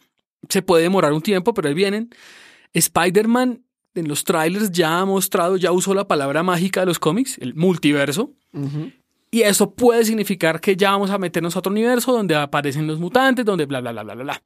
Se 0.48 0.62
puede 0.62 0.84
demorar 0.84 1.12
un 1.12 1.22
tiempo, 1.22 1.54
pero 1.54 1.68
ahí 1.68 1.74
vienen. 1.74 2.10
Spider-Man 2.72 3.62
en 3.94 4.08
los 4.08 4.24
trailers 4.24 4.70
ya 4.70 5.00
ha 5.00 5.04
mostrado, 5.04 5.56
ya 5.56 5.72
usó 5.72 5.94
la 5.94 6.06
palabra 6.06 6.42
mágica 6.42 6.80
de 6.80 6.86
los 6.86 6.98
cómics, 6.98 7.38
el 7.38 7.54
multiverso. 7.54 8.32
Y 9.30 9.42
eso 9.42 9.74
puede 9.74 10.04
significar 10.04 10.60
que 10.60 10.76
ya 10.76 10.90
vamos 10.90 11.10
a 11.10 11.18
meternos 11.18 11.54
a 11.54 11.60
otro 11.60 11.70
universo 11.70 12.12
donde 12.12 12.34
aparecen 12.34 12.86
los 12.86 12.98
mutantes, 12.98 13.44
donde 13.44 13.66
bla, 13.66 13.80
bla, 13.80 13.92
bla, 13.92 14.02
bla, 14.02 14.14
bla, 14.14 14.24
bla. 14.24 14.42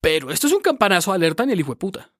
Pero 0.00 0.30
esto 0.30 0.46
es 0.46 0.52
un 0.52 0.62
campanazo 0.62 1.12
de 1.12 1.16
alerta 1.16 1.46
ni 1.46 1.52
el 1.52 1.60
hijo 1.60 1.72
de 1.72 1.76
puta. 1.76 2.10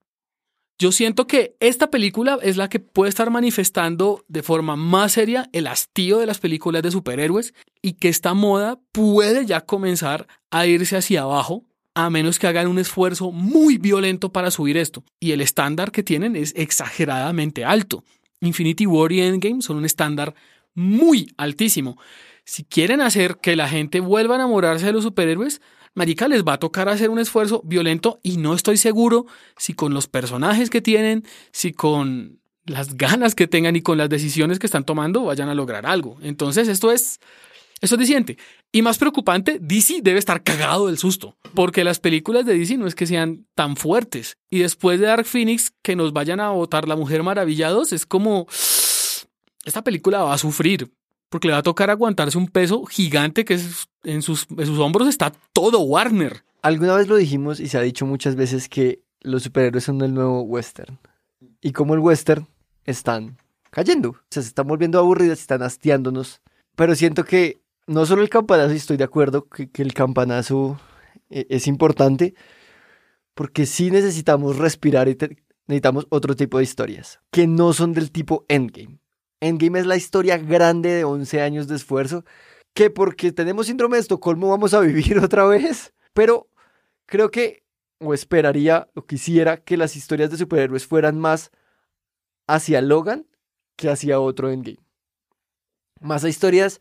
Yo 0.80 0.92
siento 0.92 1.26
que 1.26 1.56
esta 1.60 1.90
película 1.90 2.38
es 2.40 2.56
la 2.56 2.70
que 2.70 2.80
puede 2.80 3.10
estar 3.10 3.28
manifestando 3.28 4.24
de 4.28 4.42
forma 4.42 4.76
más 4.76 5.12
seria 5.12 5.46
el 5.52 5.66
hastío 5.66 6.16
de 6.16 6.24
las 6.24 6.38
películas 6.38 6.82
de 6.82 6.90
superhéroes 6.90 7.52
y 7.82 7.92
que 7.92 8.08
esta 8.08 8.32
moda 8.32 8.80
puede 8.90 9.44
ya 9.44 9.60
comenzar 9.60 10.26
a 10.50 10.66
irse 10.66 10.96
hacia 10.96 11.20
abajo 11.20 11.66
a 11.94 12.08
menos 12.08 12.38
que 12.38 12.46
hagan 12.46 12.66
un 12.66 12.78
esfuerzo 12.78 13.30
muy 13.30 13.76
violento 13.76 14.32
para 14.32 14.50
subir 14.50 14.78
esto. 14.78 15.04
Y 15.20 15.32
el 15.32 15.42
estándar 15.42 15.92
que 15.92 16.02
tienen 16.02 16.34
es 16.34 16.54
exageradamente 16.56 17.62
alto. 17.62 18.02
Infinity 18.40 18.86
War 18.86 19.12
y 19.12 19.20
Endgame 19.20 19.60
son 19.60 19.76
un 19.76 19.84
estándar 19.84 20.34
muy 20.72 21.30
altísimo. 21.36 21.98
Si 22.46 22.64
quieren 22.64 23.02
hacer 23.02 23.36
que 23.42 23.54
la 23.54 23.68
gente 23.68 24.00
vuelva 24.00 24.36
a 24.36 24.38
enamorarse 24.38 24.86
de 24.86 24.92
los 24.92 25.04
superhéroes, 25.04 25.60
Marica 25.94 26.28
les 26.28 26.44
va 26.44 26.54
a 26.54 26.58
tocar 26.58 26.88
hacer 26.88 27.10
un 27.10 27.18
esfuerzo 27.18 27.62
violento 27.64 28.20
y 28.22 28.36
no 28.36 28.54
estoy 28.54 28.76
seguro 28.76 29.26
si 29.56 29.74
con 29.74 29.92
los 29.92 30.06
personajes 30.06 30.70
que 30.70 30.80
tienen, 30.80 31.24
si 31.52 31.72
con 31.72 32.40
las 32.64 32.94
ganas 32.96 33.34
que 33.34 33.48
tengan 33.48 33.76
y 33.76 33.82
con 33.82 33.98
las 33.98 34.08
decisiones 34.08 34.58
que 34.58 34.66
están 34.66 34.84
tomando 34.84 35.24
vayan 35.24 35.48
a 35.48 35.54
lograr 35.54 35.86
algo. 35.86 36.18
Entonces 36.22 36.68
esto 36.68 36.92
es, 36.92 37.18
esto 37.80 37.96
es 37.96 38.00
diciente. 38.00 38.38
Y 38.72 38.82
más 38.82 38.98
preocupante, 38.98 39.58
DC 39.60 40.00
debe 40.02 40.20
estar 40.20 40.44
cagado 40.44 40.86
del 40.86 40.98
susto, 40.98 41.36
porque 41.54 41.82
las 41.82 41.98
películas 41.98 42.46
de 42.46 42.56
DC 42.56 42.76
no 42.76 42.86
es 42.86 42.94
que 42.94 43.06
sean 43.06 43.46
tan 43.56 43.76
fuertes. 43.76 44.36
Y 44.48 44.60
después 44.60 45.00
de 45.00 45.06
Dark 45.06 45.26
Phoenix, 45.26 45.72
que 45.82 45.96
nos 45.96 46.12
vayan 46.12 46.38
a 46.38 46.50
votar 46.50 46.86
La 46.86 46.94
Mujer 46.94 47.24
Maravilla 47.24 47.70
2, 47.70 47.92
es 47.92 48.06
como, 48.06 48.46
esta 49.64 49.82
película 49.82 50.22
va 50.22 50.34
a 50.34 50.38
sufrir, 50.38 50.88
porque 51.30 51.48
le 51.48 51.52
va 51.52 51.60
a 51.60 51.62
tocar 51.62 51.88
aguantarse 51.88 52.36
un 52.36 52.48
peso 52.48 52.84
gigante 52.84 53.46
que 53.46 53.54
es, 53.54 53.88
en, 54.02 54.20
sus, 54.20 54.46
en 54.50 54.66
sus 54.66 54.78
hombros 54.78 55.08
está 55.08 55.32
todo 55.54 55.80
Warner. 55.80 56.44
Alguna 56.60 56.96
vez 56.96 57.08
lo 57.08 57.16
dijimos 57.16 57.60
y 57.60 57.68
se 57.68 57.78
ha 57.78 57.80
dicho 57.80 58.04
muchas 58.04 58.36
veces 58.36 58.68
que 58.68 59.02
los 59.22 59.44
superhéroes 59.44 59.84
son 59.84 60.02
el 60.02 60.12
nuevo 60.12 60.42
western. 60.42 60.98
Y 61.62 61.72
como 61.72 61.94
el 61.94 62.00
western 62.00 62.46
están 62.84 63.38
cayendo. 63.70 64.10
O 64.10 64.16
sea, 64.28 64.42
se 64.42 64.48
están 64.48 64.66
volviendo 64.66 64.98
aburridas, 64.98 65.40
están 65.40 65.62
hastiándonos. 65.62 66.42
Pero 66.74 66.94
siento 66.94 67.24
que 67.24 67.60
no 67.86 68.04
solo 68.06 68.22
el 68.22 68.28
campanazo, 68.28 68.72
y 68.72 68.76
estoy 68.76 68.96
de 68.96 69.04
acuerdo 69.04 69.48
que, 69.48 69.70
que 69.70 69.82
el 69.82 69.94
campanazo 69.94 70.78
eh, 71.30 71.46
es 71.48 71.66
importante, 71.66 72.34
porque 73.34 73.66
sí 73.66 73.90
necesitamos 73.90 74.58
respirar 74.58 75.08
y 75.08 75.16
necesitamos 75.66 76.06
otro 76.10 76.34
tipo 76.34 76.58
de 76.58 76.64
historias, 76.64 77.20
que 77.30 77.46
no 77.46 77.72
son 77.72 77.92
del 77.92 78.10
tipo 78.10 78.44
Endgame. 78.48 78.99
Endgame 79.40 79.78
es 79.78 79.86
la 79.86 79.96
historia 79.96 80.36
grande 80.36 80.90
de 80.90 81.04
11 81.04 81.40
años 81.40 81.66
de 81.66 81.76
esfuerzo, 81.76 82.24
que 82.74 82.90
porque 82.90 83.32
tenemos 83.32 83.66
síndrome 83.66 83.96
de 83.96 84.02
Estocolmo 84.02 84.50
vamos 84.50 84.74
a 84.74 84.80
vivir 84.80 85.18
otra 85.24 85.44
vez, 85.46 85.92
pero 86.12 86.48
creo 87.06 87.30
que, 87.30 87.64
o 87.98 88.14
esperaría, 88.14 88.88
o 88.94 89.06
quisiera 89.06 89.58
que 89.58 89.76
las 89.76 89.96
historias 89.96 90.30
de 90.30 90.36
superhéroes 90.36 90.86
fueran 90.86 91.18
más 91.18 91.50
hacia 92.46 92.80
Logan 92.80 93.26
que 93.76 93.88
hacia 93.88 94.20
otro 94.20 94.50
Endgame. 94.50 94.78
Más 96.00 96.24
a 96.24 96.28
historias 96.28 96.80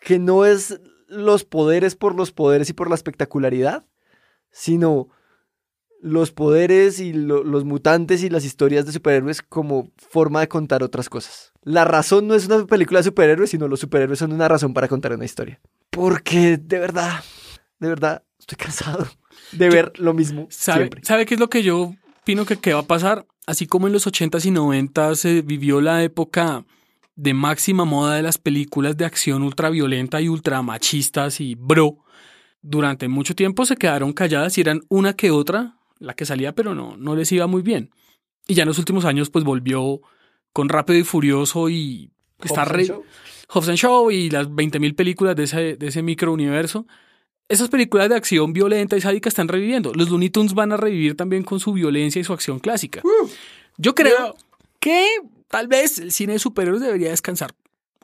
que 0.00 0.18
no 0.18 0.44
es 0.44 0.80
los 1.06 1.44
poderes 1.44 1.96
por 1.96 2.14
los 2.14 2.32
poderes 2.32 2.70
y 2.70 2.72
por 2.72 2.88
la 2.88 2.94
espectacularidad, 2.94 3.86
sino 4.50 5.08
los 6.06 6.32
poderes 6.32 7.00
y 7.00 7.14
lo- 7.14 7.42
los 7.42 7.64
mutantes 7.64 8.22
y 8.22 8.28
las 8.28 8.44
historias 8.44 8.84
de 8.84 8.92
superhéroes 8.92 9.40
como 9.40 9.88
forma 9.96 10.40
de 10.40 10.48
contar 10.48 10.82
otras 10.82 11.08
cosas. 11.08 11.52
La 11.62 11.86
razón 11.86 12.28
no 12.28 12.34
es 12.34 12.44
una 12.46 12.66
película 12.66 13.00
de 13.00 13.04
superhéroes, 13.04 13.48
sino 13.48 13.68
los 13.68 13.80
superhéroes 13.80 14.18
son 14.18 14.30
una 14.34 14.46
razón 14.46 14.74
para 14.74 14.86
contar 14.86 15.14
una 15.14 15.24
historia. 15.24 15.60
Porque 15.88 16.58
de 16.58 16.78
verdad, 16.78 17.24
de 17.80 17.88
verdad, 17.88 18.22
estoy 18.38 18.58
cansado 18.58 19.08
de 19.52 19.70
ver 19.70 19.92
lo 19.96 20.12
mismo 20.12 20.46
¿Sabe, 20.50 20.80
siempre. 20.80 21.00
¿Sabe 21.04 21.24
qué 21.24 21.34
es 21.34 21.40
lo 21.40 21.48
que 21.48 21.62
yo 21.62 21.94
opino 22.20 22.44
que, 22.44 22.58
que 22.58 22.74
va 22.74 22.80
a 22.80 22.86
pasar? 22.86 23.24
Así 23.46 23.66
como 23.66 23.86
en 23.86 23.94
los 23.94 24.06
80s 24.06 24.44
y 24.44 24.50
90s 24.50 25.14
se 25.16 25.40
vivió 25.40 25.80
la 25.80 26.02
época 26.02 26.66
de 27.16 27.32
máxima 27.32 27.86
moda 27.86 28.16
de 28.16 28.22
las 28.22 28.36
películas 28.36 28.98
de 28.98 29.06
acción 29.06 29.42
ultraviolenta 29.42 30.20
y 30.20 30.28
ultramachistas 30.28 31.40
y 31.40 31.54
bro, 31.54 31.96
durante 32.60 33.08
mucho 33.08 33.34
tiempo 33.34 33.64
se 33.64 33.76
quedaron 33.76 34.12
calladas 34.12 34.58
y 34.58 34.60
eran 34.60 34.82
una 34.90 35.14
que 35.14 35.30
otra 35.30 35.73
la 35.98 36.14
que 36.14 36.26
salía, 36.26 36.54
pero 36.54 36.74
no, 36.74 36.96
no 36.96 37.16
les 37.16 37.30
iba 37.32 37.46
muy 37.46 37.62
bien. 37.62 37.90
Y 38.46 38.54
ya 38.54 38.62
en 38.62 38.68
los 38.68 38.78
últimos 38.78 39.04
años 39.04 39.30
pues 39.30 39.44
volvió 39.44 40.00
con 40.52 40.68
Rápido 40.68 40.98
y 40.98 41.04
Furioso 41.04 41.68
y 41.68 42.10
está 42.42 42.62
Hobbs 42.62 42.72
re... 42.72 42.92
Hobbs 43.48 43.68
and 43.68 43.78
Shaw 43.78 44.10
y 44.10 44.30
las 44.30 44.48
20.000 44.48 44.94
películas 44.96 45.36
de 45.36 45.44
ese, 45.44 45.76
de 45.76 45.86
ese 45.86 46.02
microuniverso. 46.02 46.86
Esas 47.48 47.68
películas 47.68 48.08
de 48.08 48.16
acción 48.16 48.52
violenta 48.52 48.96
y 48.96 49.00
sádica 49.00 49.28
están 49.28 49.48
reviviendo. 49.48 49.92
Los 49.94 50.08
Looney 50.08 50.30
Tunes 50.30 50.54
van 50.54 50.72
a 50.72 50.76
revivir 50.76 51.16
también 51.16 51.42
con 51.42 51.60
su 51.60 51.72
violencia 51.72 52.20
y 52.20 52.24
su 52.24 52.32
acción 52.32 52.58
clásica. 52.58 53.02
Yo 53.76 53.94
creo 53.94 54.34
que 54.80 55.06
tal 55.48 55.68
vez 55.68 55.98
el 55.98 56.10
cine 56.10 56.34
de 56.34 56.38
superhéroes 56.38 56.80
debería 56.80 57.10
descansar 57.10 57.54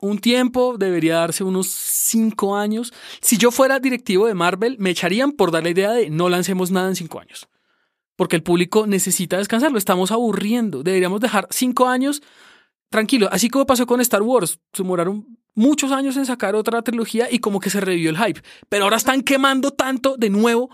un 0.01 0.19
tiempo, 0.19 0.77
debería 0.77 1.17
darse 1.17 1.43
unos 1.43 1.67
cinco 1.67 2.55
años. 2.55 2.91
Si 3.21 3.37
yo 3.37 3.51
fuera 3.51 3.79
directivo 3.79 4.27
de 4.27 4.33
Marvel, 4.33 4.77
me 4.79 4.89
echarían 4.89 5.31
por 5.31 5.51
dar 5.51 5.63
la 5.63 5.69
idea 5.69 5.91
de 5.91 6.09
no 6.09 6.27
lancemos 6.27 6.71
nada 6.71 6.89
en 6.89 6.95
cinco 6.95 7.19
años. 7.19 7.47
Porque 8.21 8.35
el 8.35 8.43
público 8.43 8.85
necesita 8.85 9.39
descansar, 9.39 9.71
lo 9.71 9.79
estamos 9.79 10.11
aburriendo. 10.11 10.83
Deberíamos 10.83 11.21
dejar 11.21 11.47
cinco 11.49 11.87
años 11.87 12.21
tranquilo. 12.91 13.27
Así 13.31 13.49
como 13.49 13.65
pasó 13.65 13.87
con 13.87 13.99
Star 13.99 14.21
Wars. 14.21 14.59
Se 14.73 14.83
demoraron 14.83 15.39
muchos 15.55 15.91
años 15.91 16.15
en 16.17 16.27
sacar 16.27 16.53
otra 16.53 16.83
trilogía 16.83 17.31
y 17.31 17.39
como 17.39 17.59
que 17.59 17.71
se 17.71 17.81
revivió 17.81 18.11
el 18.11 18.17
hype. 18.19 18.43
Pero 18.69 18.83
ahora 18.83 18.97
están 18.97 19.23
quemando 19.23 19.71
tanto 19.71 20.17
de 20.17 20.29
nuevo 20.29 20.69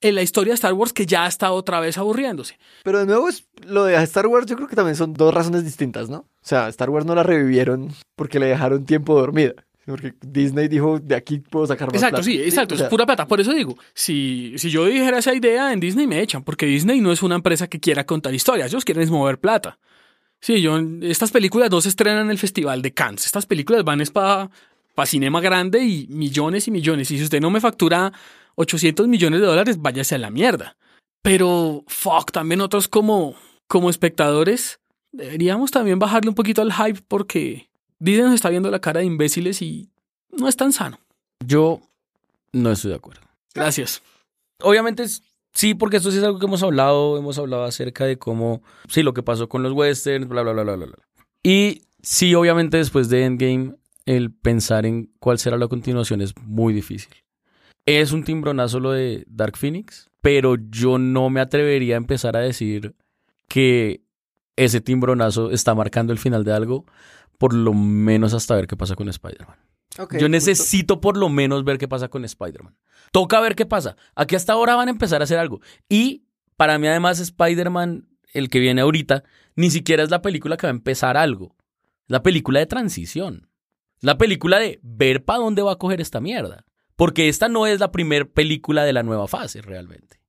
en 0.00 0.14
la 0.14 0.22
historia 0.22 0.52
de 0.52 0.54
Star 0.54 0.74
Wars 0.74 0.92
que 0.92 1.04
ya 1.04 1.26
está 1.26 1.50
otra 1.50 1.80
vez 1.80 1.98
aburriéndose. 1.98 2.56
Pero 2.84 3.00
de 3.00 3.06
nuevo, 3.06 3.28
lo 3.66 3.82
de 3.82 4.00
Star 4.04 4.28
Wars 4.28 4.46
yo 4.46 4.54
creo 4.54 4.68
que 4.68 4.76
también 4.76 4.94
son 4.94 5.12
dos 5.12 5.34
razones 5.34 5.64
distintas, 5.64 6.08
¿no? 6.08 6.18
O 6.18 6.26
sea, 6.40 6.68
Star 6.68 6.88
Wars 6.88 7.04
no 7.04 7.16
la 7.16 7.24
revivieron 7.24 7.92
porque 8.14 8.38
le 8.38 8.46
dejaron 8.46 8.86
tiempo 8.86 9.18
dormida. 9.18 9.54
Porque 9.84 10.14
Disney 10.20 10.68
dijo, 10.68 11.00
de 11.00 11.16
aquí 11.16 11.38
puedo 11.38 11.66
sacar 11.66 11.88
más 11.88 11.94
Exacto, 11.94 12.16
plata". 12.18 12.24
sí, 12.24 12.40
exacto, 12.40 12.74
o 12.74 12.78
sea, 12.78 12.86
es 12.86 12.90
pura 12.90 13.04
plata. 13.04 13.26
Por 13.26 13.40
eso 13.40 13.52
digo, 13.52 13.76
si, 13.94 14.54
si 14.56 14.70
yo 14.70 14.86
dijera 14.86 15.18
esa 15.18 15.34
idea 15.34 15.72
en 15.72 15.80
Disney 15.80 16.06
me 16.06 16.20
echan, 16.20 16.44
porque 16.44 16.66
Disney 16.66 17.00
no 17.00 17.10
es 17.10 17.22
una 17.22 17.34
empresa 17.34 17.66
que 17.66 17.80
quiera 17.80 18.06
contar 18.06 18.32
historias, 18.32 18.70
ellos 18.70 18.84
quieren 18.84 19.02
es 19.02 19.10
mover 19.10 19.38
plata. 19.38 19.78
Sí, 20.40 20.60
yo, 20.60 20.78
estas 21.02 21.30
películas 21.30 21.70
no 21.70 21.80
se 21.80 21.88
estrenan 21.88 22.26
en 22.26 22.30
el 22.30 22.38
Festival 22.38 22.82
de 22.82 22.92
Cannes, 22.92 23.26
estas 23.26 23.46
películas 23.46 23.84
van 23.84 24.00
es 24.00 24.10
para 24.10 24.50
pa 24.94 25.06
cinema 25.06 25.40
grande 25.40 25.82
y 25.84 26.06
millones 26.08 26.68
y 26.68 26.70
millones. 26.70 27.10
Y 27.10 27.18
si 27.18 27.24
usted 27.24 27.40
no 27.40 27.50
me 27.50 27.60
factura 27.60 28.12
800 28.56 29.08
millones 29.08 29.40
de 29.40 29.46
dólares, 29.46 29.78
váyase 29.80 30.14
a 30.14 30.18
la 30.18 30.30
mierda. 30.30 30.76
Pero, 31.22 31.84
fuck, 31.86 32.30
también 32.30 32.58
nosotros 32.58 32.88
como, 32.88 33.34
como 33.68 33.88
espectadores 33.90 34.80
deberíamos 35.12 35.70
también 35.70 35.98
bajarle 35.98 36.30
un 36.30 36.34
poquito 36.34 36.62
al 36.62 36.72
hype 36.72 37.00
porque 37.06 37.68
Disney 38.02 38.24
nos 38.26 38.34
está 38.34 38.48
viendo 38.50 38.70
la 38.70 38.80
cara 38.80 39.00
de 39.00 39.06
imbéciles 39.06 39.62
y 39.62 39.88
no 40.36 40.48
es 40.48 40.56
tan 40.56 40.72
sano. 40.72 40.98
Yo 41.46 41.80
no 42.52 42.72
estoy 42.72 42.90
de 42.90 42.96
acuerdo. 42.96 43.22
Gracias. 43.54 44.02
Obviamente 44.60 45.02
es- 45.04 45.22
sí, 45.52 45.74
porque 45.74 45.98
esto 45.98 46.10
sí 46.10 46.18
es 46.18 46.24
algo 46.24 46.38
que 46.38 46.46
hemos 46.46 46.62
hablado, 46.62 47.16
hemos 47.18 47.38
hablado 47.38 47.64
acerca 47.64 48.04
de 48.04 48.18
cómo, 48.18 48.62
sí, 48.88 49.02
lo 49.02 49.14
que 49.14 49.22
pasó 49.22 49.48
con 49.48 49.62
los 49.62 49.72
westerns, 49.72 50.28
bla, 50.28 50.42
bla, 50.42 50.52
bla, 50.52 50.62
bla, 50.64 50.76
bla. 50.76 50.86
bla. 50.86 50.96
Y 51.42 51.82
sí, 52.02 52.34
obviamente 52.34 52.76
después 52.76 53.08
de 53.08 53.24
Endgame, 53.24 53.74
el 54.06 54.32
pensar 54.32 54.84
en 54.86 55.12
cuál 55.20 55.38
será 55.38 55.56
la 55.56 55.68
continuación 55.68 56.20
es 56.22 56.34
muy 56.42 56.72
difícil. 56.72 57.12
Es 57.86 58.12
un 58.12 58.24
timbronazo 58.24 58.80
lo 58.80 58.92
de 58.92 59.24
Dark 59.28 59.56
Phoenix, 59.56 60.08
pero 60.20 60.56
yo 60.70 60.98
no 60.98 61.30
me 61.30 61.40
atrevería 61.40 61.94
a 61.94 61.98
empezar 61.98 62.36
a 62.36 62.40
decir 62.40 62.94
que 63.48 64.02
ese 64.56 64.80
timbronazo 64.80 65.50
está 65.50 65.74
marcando 65.74 66.12
el 66.12 66.18
final 66.18 66.44
de 66.44 66.52
algo, 66.52 66.84
por 67.42 67.54
lo 67.54 67.74
menos 67.74 68.34
hasta 68.34 68.54
ver 68.54 68.68
qué 68.68 68.76
pasa 68.76 68.94
con 68.94 69.08
Spider-Man. 69.08 69.56
Yo 69.96 70.06
justo. 70.06 70.28
necesito 70.28 71.00
por 71.00 71.16
lo 71.16 71.28
menos 71.28 71.64
ver 71.64 71.76
qué 71.76 71.88
pasa 71.88 72.06
con 72.06 72.24
Spider-Man. 72.24 72.76
Toca 73.10 73.40
ver 73.40 73.56
qué 73.56 73.66
pasa. 73.66 73.96
Aquí 74.14 74.36
hasta 74.36 74.52
ahora 74.52 74.76
van 74.76 74.86
a 74.86 74.92
empezar 74.92 75.20
a 75.20 75.24
hacer 75.24 75.40
algo. 75.40 75.60
Y 75.88 76.22
para 76.56 76.78
mí 76.78 76.86
además 76.86 77.18
Spider-Man, 77.18 78.06
el 78.32 78.48
que 78.48 78.60
viene 78.60 78.82
ahorita, 78.82 79.24
ni 79.56 79.72
siquiera 79.72 80.04
es 80.04 80.10
la 80.10 80.22
película 80.22 80.56
que 80.56 80.68
va 80.68 80.70
a 80.70 80.76
empezar 80.76 81.16
algo. 81.16 81.56
Es 82.04 82.10
la 82.10 82.22
película 82.22 82.60
de 82.60 82.66
transición. 82.66 83.48
La 83.98 84.18
película 84.18 84.60
de 84.60 84.78
ver 84.84 85.24
para 85.24 85.40
dónde 85.40 85.62
va 85.62 85.72
a 85.72 85.78
coger 85.78 86.00
esta 86.00 86.20
mierda. 86.20 86.64
Porque 86.94 87.28
esta 87.28 87.48
no 87.48 87.66
es 87.66 87.80
la 87.80 87.90
primer 87.90 88.30
película 88.30 88.84
de 88.84 88.92
la 88.92 89.02
nueva 89.02 89.26
fase 89.26 89.62
realmente. 89.62 90.20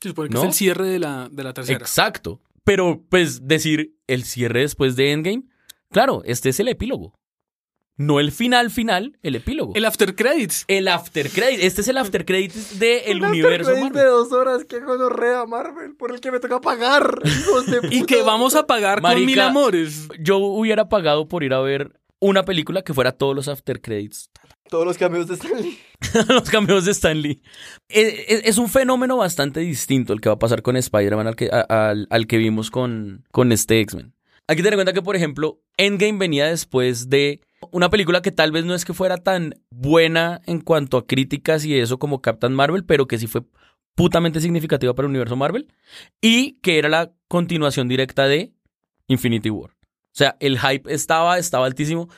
Se 0.00 0.08
supone 0.08 0.28
que 0.28 0.34
¿No? 0.34 0.40
es 0.40 0.46
el 0.46 0.54
cierre 0.54 0.88
de 0.88 0.98
la, 0.98 1.28
de 1.30 1.44
la 1.44 1.54
tercera. 1.54 1.78
Exacto. 1.78 2.42
Pero 2.64 3.04
pues 3.08 3.46
decir 3.46 3.96
el 4.08 4.24
cierre 4.24 4.62
después 4.62 4.96
de 4.96 5.12
Endgame, 5.12 5.44
claro, 5.90 6.22
este 6.24 6.48
es 6.50 6.60
el 6.60 6.68
epílogo. 6.68 7.14
No 8.00 8.20
el 8.20 8.30
final 8.30 8.70
final, 8.70 9.18
el 9.24 9.34
epílogo. 9.34 9.72
El 9.74 9.84
after 9.84 10.14
credits. 10.14 10.64
El 10.68 10.86
after 10.86 11.28
credit. 11.30 11.58
Este 11.60 11.80
es 11.80 11.88
el 11.88 11.96
after 11.98 12.24
credit 12.24 12.52
del 12.52 13.22
Un 13.24 13.30
universo 13.30 13.72
de 13.72 13.80
Marvel. 13.80 14.04
dos 14.04 14.30
horas, 14.32 14.64
qué 14.68 14.78
gonorrea 14.78 15.44
Marvel, 15.46 15.96
por 15.96 16.12
el 16.12 16.20
que 16.20 16.30
me 16.30 16.38
toca 16.38 16.60
pagar. 16.60 17.18
hijos 17.24 17.66
de 17.66 17.80
Y 17.90 18.04
que 18.04 18.22
vamos 18.22 18.54
a 18.54 18.66
pagar 18.68 19.02
con 19.02 19.26
mil 19.26 19.40
amores. 19.40 20.08
Yo 20.20 20.38
hubiera 20.38 20.88
pagado 20.88 21.26
por 21.26 21.42
ir 21.42 21.52
a 21.52 21.60
ver 21.60 21.98
una 22.20 22.44
película 22.44 22.82
que 22.82 22.94
fuera 22.94 23.10
todos 23.12 23.34
los 23.34 23.48
after 23.48 23.80
credits. 23.80 24.30
Todos 24.70 24.84
los 24.84 24.96
cambios 24.98 25.26
de 25.26 25.34
Stanley. 25.34 25.78
los 26.28 26.50
cameos 26.50 26.84
de 26.84 26.92
Stan 26.92 27.20
Lee. 27.20 27.42
Es, 27.88 28.14
es- 28.28 28.42
es 28.44 28.58
un 28.58 28.68
fenómeno 28.68 29.16
bastante 29.16 29.58
distinto 29.60 30.12
el 30.12 30.20
que 30.20 30.28
va 30.28 30.34
a 30.36 30.38
pasar 30.38 30.62
con 30.62 30.76
Spider-Man 30.76 31.26
al 31.26 31.34
que, 31.34 31.48
a- 31.50 31.62
al, 31.88 32.06
al 32.10 32.26
que 32.28 32.36
vimos 32.36 32.70
con, 32.70 33.24
con 33.32 33.50
este 33.50 33.80
X-Men. 33.80 34.14
Hay 34.48 34.56
que 34.56 34.62
tener 34.62 34.74
en 34.74 34.78
cuenta 34.78 34.92
que, 34.94 35.02
por 35.02 35.14
ejemplo, 35.14 35.60
Endgame 35.76 36.18
venía 36.18 36.46
después 36.46 37.10
de 37.10 37.42
una 37.70 37.90
película 37.90 38.22
que 38.22 38.32
tal 38.32 38.50
vez 38.50 38.64
no 38.64 38.74
es 38.74 38.86
que 38.86 38.94
fuera 38.94 39.18
tan 39.18 39.54
buena 39.70 40.40
en 40.46 40.62
cuanto 40.62 40.96
a 40.96 41.06
críticas 41.06 41.66
y 41.66 41.78
eso 41.78 41.98
como 41.98 42.22
Captain 42.22 42.54
Marvel, 42.54 42.84
pero 42.86 43.06
que 43.06 43.18
sí 43.18 43.26
fue 43.26 43.42
putamente 43.94 44.40
significativa 44.40 44.94
para 44.94 45.04
el 45.04 45.10
universo 45.10 45.36
Marvel 45.36 45.68
y 46.22 46.52
que 46.60 46.78
era 46.78 46.88
la 46.88 47.12
continuación 47.28 47.88
directa 47.88 48.26
de 48.26 48.54
Infinity 49.06 49.50
War. 49.50 49.70
O 49.70 50.16
sea, 50.18 50.36
el 50.40 50.58
hype 50.58 50.92
estaba, 50.92 51.38
estaba 51.38 51.66
altísimo. 51.66 52.08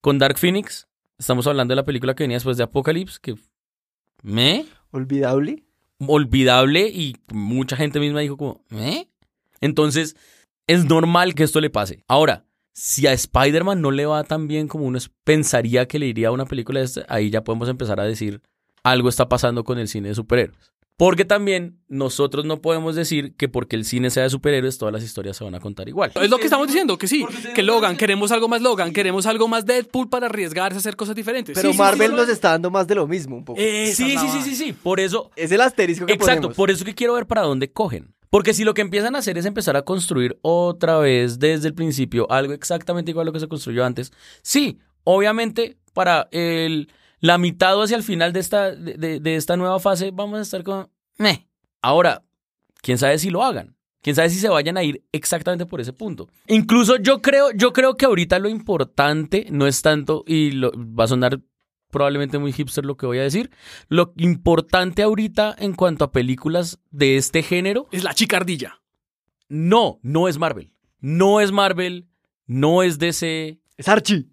Con 0.00 0.18
Dark 0.18 0.38
Phoenix, 0.38 0.88
estamos 1.18 1.46
hablando 1.46 1.72
de 1.72 1.76
la 1.76 1.84
película 1.84 2.14
que 2.14 2.24
venía 2.24 2.36
después 2.36 2.56
de 2.56 2.64
Apocalypse, 2.64 3.18
que 3.22 3.36
me 4.22 4.66
Olvidable. 4.90 5.62
olvidable 6.00 6.88
y 6.88 7.16
mucha 7.32 7.76
gente 7.76 8.00
misma 8.00 8.20
dijo 8.20 8.36
como, 8.36 8.64
¿eh? 8.72 9.08
Entonces, 9.60 10.16
es 10.66 10.84
normal 10.84 11.34
que 11.34 11.44
esto 11.44 11.60
le 11.60 11.70
pase. 11.70 12.02
Ahora, 12.08 12.44
si 12.72 13.06
a 13.06 13.12
Spider-Man 13.12 13.80
no 13.80 13.90
le 13.90 14.06
va 14.06 14.22
tan 14.24 14.48
bien 14.48 14.68
como 14.68 14.84
uno 14.84 14.98
es- 14.98 15.10
pensaría 15.24 15.86
que 15.88 15.98
le 15.98 16.06
iría 16.06 16.28
a 16.28 16.32
una 16.32 16.46
película 16.46 16.80
de 16.80 16.86
esta, 16.86 17.06
ahí 17.08 17.30
ya 17.30 17.42
podemos 17.44 17.68
empezar 17.68 18.00
a 18.00 18.04
decir 18.04 18.40
algo 18.82 19.08
está 19.08 19.28
pasando 19.28 19.64
con 19.64 19.78
el 19.78 19.88
cine 19.88 20.08
de 20.10 20.14
superhéroes. 20.14 20.72
Porque 20.98 21.26
también 21.26 21.78
nosotros 21.88 22.46
no 22.46 22.62
podemos 22.62 22.94
decir 22.96 23.34
que 23.36 23.48
porque 23.50 23.76
el 23.76 23.84
cine 23.84 24.08
sea 24.08 24.22
de 24.22 24.30
superhéroes 24.30 24.78
todas 24.78 24.94
las 24.94 25.02
historias 25.02 25.36
se 25.36 25.44
van 25.44 25.54
a 25.54 25.60
contar 25.60 25.88
igual. 25.90 26.10
Es 26.14 26.30
lo 26.30 26.38
que 26.38 26.44
estamos 26.44 26.68
diciendo, 26.68 26.96
que 26.96 27.06
sí. 27.06 27.22
Que 27.54 27.62
Logan, 27.62 27.98
queremos 27.98 28.32
algo 28.32 28.48
más 28.48 28.62
Logan, 28.62 28.94
queremos 28.94 29.26
algo 29.26 29.46
más 29.46 29.66
Deadpool 29.66 30.08
para 30.08 30.26
arriesgarse 30.26 30.76
a 30.76 30.78
hacer 30.78 30.96
cosas 30.96 31.14
diferentes. 31.14 31.54
Pero 31.54 31.68
Sí, 31.68 31.72
sí, 31.74 31.78
Marvel 31.78 32.12
sí, 32.12 32.16
nos 32.16 32.28
está 32.30 32.52
dando 32.52 32.70
más 32.70 32.86
de 32.86 32.94
lo 32.94 33.06
mismo 33.06 33.36
un 33.36 33.44
poco. 33.44 33.60
Sí, 33.60 33.92
sí, 33.94 34.16
sí, 34.16 34.40
sí, 34.42 34.56
sí. 34.56 34.72
Por 34.72 34.98
eso, 34.98 35.30
es 35.36 35.52
el 35.52 35.60
asterisco 35.60 36.06
que 36.06 36.14
Exacto, 36.14 36.40
ponemos. 36.42 36.56
por 36.56 36.70
eso 36.70 36.82
que 36.84 36.94
quiero 36.94 37.12
ver 37.12 37.26
para 37.26 37.42
dónde 37.42 37.70
cogen. 37.70 38.14
Porque 38.30 38.54
si 38.54 38.64
lo 38.64 38.74
que 38.74 38.82
empiezan 38.82 39.14
a 39.14 39.18
hacer 39.18 39.38
es 39.38 39.46
empezar 39.46 39.76
a 39.76 39.82
construir 39.82 40.38
otra 40.42 40.98
vez 40.98 41.38
desde 41.38 41.68
el 41.68 41.74
principio 41.74 42.30
algo 42.30 42.52
exactamente 42.52 43.10
igual 43.10 43.24
a 43.24 43.28
lo 43.28 43.32
que 43.32 43.40
se 43.40 43.48
construyó 43.48 43.84
antes, 43.84 44.12
sí, 44.42 44.78
obviamente 45.04 45.76
para 45.92 46.28
el, 46.32 46.88
la 47.20 47.38
mitad 47.38 47.80
hacia 47.82 47.96
el 47.96 48.02
final 48.02 48.32
de 48.32 48.40
esta, 48.40 48.74
de, 48.74 48.94
de- 48.94 49.20
de 49.20 49.36
esta 49.36 49.56
nueva 49.56 49.78
fase 49.80 50.10
vamos 50.12 50.38
a 50.38 50.42
estar 50.42 50.62
con... 50.62 50.88
Meh. 51.18 51.46
Ahora, 51.82 52.22
quién 52.82 52.98
sabe 52.98 53.18
si 53.18 53.30
lo 53.30 53.42
hagan. 53.44 53.74
Quién 54.02 54.14
sabe 54.14 54.30
si 54.30 54.38
se 54.38 54.48
vayan 54.48 54.76
a 54.76 54.84
ir 54.84 55.02
exactamente 55.10 55.66
por 55.66 55.80
ese 55.80 55.92
punto. 55.92 56.28
Incluso 56.46 56.96
yo 56.96 57.20
creo, 57.22 57.50
yo 57.52 57.72
creo 57.72 57.96
que 57.96 58.06
ahorita 58.06 58.38
lo 58.38 58.48
importante 58.48 59.46
no 59.50 59.66
es 59.66 59.82
tanto, 59.82 60.22
y 60.26 60.52
lo, 60.52 60.70
va 60.76 61.04
a 61.04 61.08
sonar 61.08 61.40
probablemente 61.90 62.38
muy 62.38 62.52
hipster 62.52 62.84
lo 62.84 62.96
que 62.96 63.06
voy 63.06 63.18
a 63.18 63.22
decir. 63.22 63.50
Lo 63.88 64.12
importante 64.16 65.02
ahorita 65.02 65.54
en 65.58 65.74
cuanto 65.74 66.04
a 66.04 66.12
películas 66.12 66.78
de 66.90 67.16
este 67.16 67.42
género, 67.42 67.88
Es 67.92 68.04
la 68.04 68.14
chicardilla. 68.14 68.80
no, 69.48 69.98
no 70.02 70.28
es 70.28 70.38
Marvel. 70.38 70.72
No 71.00 71.40
es 71.40 71.52
Marvel, 71.52 72.08
no 72.46 72.82
es 72.82 72.98
DC. 72.98 73.60
Es 73.76 73.88
Archie. 73.88 74.26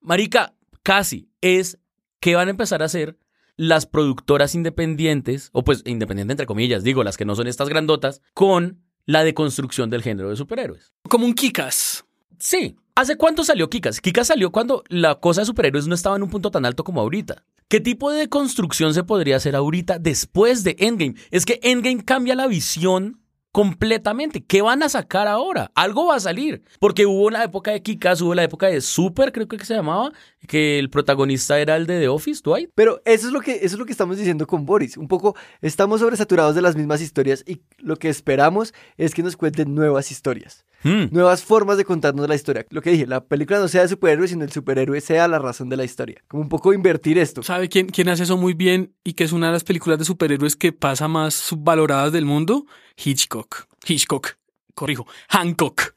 Marica, 0.00 0.54
casi 0.82 1.28
es 1.40 1.78
que 2.20 2.34
van 2.36 2.48
a 2.48 2.50
empezar 2.52 2.82
a 2.82 2.86
hacer 2.86 3.18
las 3.56 3.84
productoras 3.86 4.54
independientes, 4.54 5.50
o 5.52 5.64
pues 5.64 5.82
independientes 5.84 6.32
entre 6.32 6.46
comillas, 6.46 6.82
digo, 6.82 7.04
las 7.04 7.16
que 7.16 7.24
no 7.26 7.34
son 7.34 7.46
estas 7.46 7.68
grandotas, 7.68 8.22
con 8.32 8.82
la 9.06 9.24
deconstrucción 9.24 9.90
del 9.90 10.02
género 10.02 10.30
de 10.30 10.36
superhéroes. 10.36 10.92
Como 11.08 11.26
un 11.26 11.34
Kikas. 11.34 12.04
Sí. 12.40 12.76
¿Hace 12.94 13.16
cuánto 13.16 13.44
salió 13.44 13.70
Kikas? 13.70 14.00
Kikas 14.00 14.26
salió 14.26 14.50
cuando 14.50 14.82
la 14.88 15.20
cosa 15.20 15.42
de 15.42 15.46
superhéroes 15.46 15.86
no 15.86 15.94
estaba 15.94 16.16
en 16.16 16.22
un 16.22 16.30
punto 16.30 16.50
tan 16.50 16.66
alto 16.66 16.84
como 16.84 17.00
ahorita. 17.00 17.44
¿Qué 17.68 17.80
tipo 17.80 18.10
de 18.10 18.28
construcción 18.28 18.94
se 18.94 19.04
podría 19.04 19.36
hacer 19.36 19.54
ahorita 19.54 19.98
después 19.98 20.64
de 20.64 20.74
Endgame? 20.80 21.14
Es 21.30 21.46
que 21.46 21.60
Endgame 21.62 22.04
cambia 22.04 22.34
la 22.34 22.48
visión 22.48 23.19
completamente. 23.52 24.44
¿Qué 24.44 24.62
van 24.62 24.82
a 24.82 24.88
sacar 24.88 25.28
ahora? 25.28 25.70
Algo 25.74 26.06
va 26.06 26.16
a 26.16 26.20
salir. 26.20 26.62
Porque 26.78 27.06
hubo 27.06 27.26
una 27.26 27.44
época 27.44 27.70
de 27.70 27.82
Kikas, 27.82 28.20
hubo 28.20 28.34
la 28.34 28.44
época 28.44 28.66
de 28.68 28.80
Super, 28.80 29.32
creo 29.32 29.48
que 29.48 29.64
se 29.64 29.74
llamaba, 29.74 30.12
que 30.46 30.78
el 30.78 30.90
protagonista 30.90 31.58
era 31.58 31.76
el 31.76 31.86
de 31.86 32.00
The 32.00 32.08
Office, 32.08 32.40
Dwight. 32.44 32.70
Pero 32.74 33.00
eso 33.04 33.26
es 33.26 33.32
lo 33.32 33.40
que 33.40 33.52
eso 33.56 33.74
es 33.74 33.78
lo 33.78 33.86
que 33.86 33.92
estamos 33.92 34.16
diciendo 34.16 34.46
con 34.46 34.66
Boris. 34.66 34.96
Un 34.96 35.08
poco 35.08 35.36
estamos 35.60 36.00
sobresaturados 36.00 36.54
de 36.54 36.62
las 36.62 36.76
mismas 36.76 37.00
historias 37.00 37.44
y 37.46 37.62
lo 37.78 37.96
que 37.96 38.08
esperamos 38.08 38.74
es 38.96 39.14
que 39.14 39.22
nos 39.22 39.36
cuenten 39.36 39.74
nuevas 39.74 40.10
historias, 40.10 40.64
Hmm. 40.82 41.08
nuevas 41.10 41.44
formas 41.44 41.76
de 41.76 41.84
contarnos 41.84 42.26
la 42.26 42.34
historia. 42.34 42.64
Lo 42.70 42.80
que 42.80 42.90
dije, 42.90 43.06
la 43.06 43.22
película 43.22 43.58
no 43.58 43.68
sea 43.68 43.82
de 43.82 43.88
superhéroes, 43.88 44.30
sino 44.30 44.44
el 44.44 44.52
superhéroe 44.52 45.00
sea 45.02 45.28
la 45.28 45.38
razón 45.38 45.68
de 45.68 45.76
la 45.76 45.84
historia. 45.84 46.22
Como 46.26 46.42
un 46.42 46.48
poco 46.48 46.72
invertir 46.72 47.18
esto. 47.18 47.42
¿Sabe 47.42 47.68
quién, 47.68 47.88
quién 47.88 48.08
hace 48.08 48.22
eso 48.22 48.38
muy 48.38 48.54
bien 48.54 48.94
y 49.04 49.12
que 49.12 49.24
es 49.24 49.32
una 49.32 49.48
de 49.48 49.52
las 49.52 49.64
películas 49.64 49.98
de 49.98 50.06
superhéroes 50.06 50.56
que 50.56 50.72
pasa 50.72 51.06
más 51.06 51.34
subvaloradas 51.34 52.12
del 52.12 52.24
mundo? 52.24 52.64
Hitchcock. 53.04 53.66
Hitchcock. 53.86 54.36
Corrijo. 54.74 55.06
Hancock. 55.28 55.94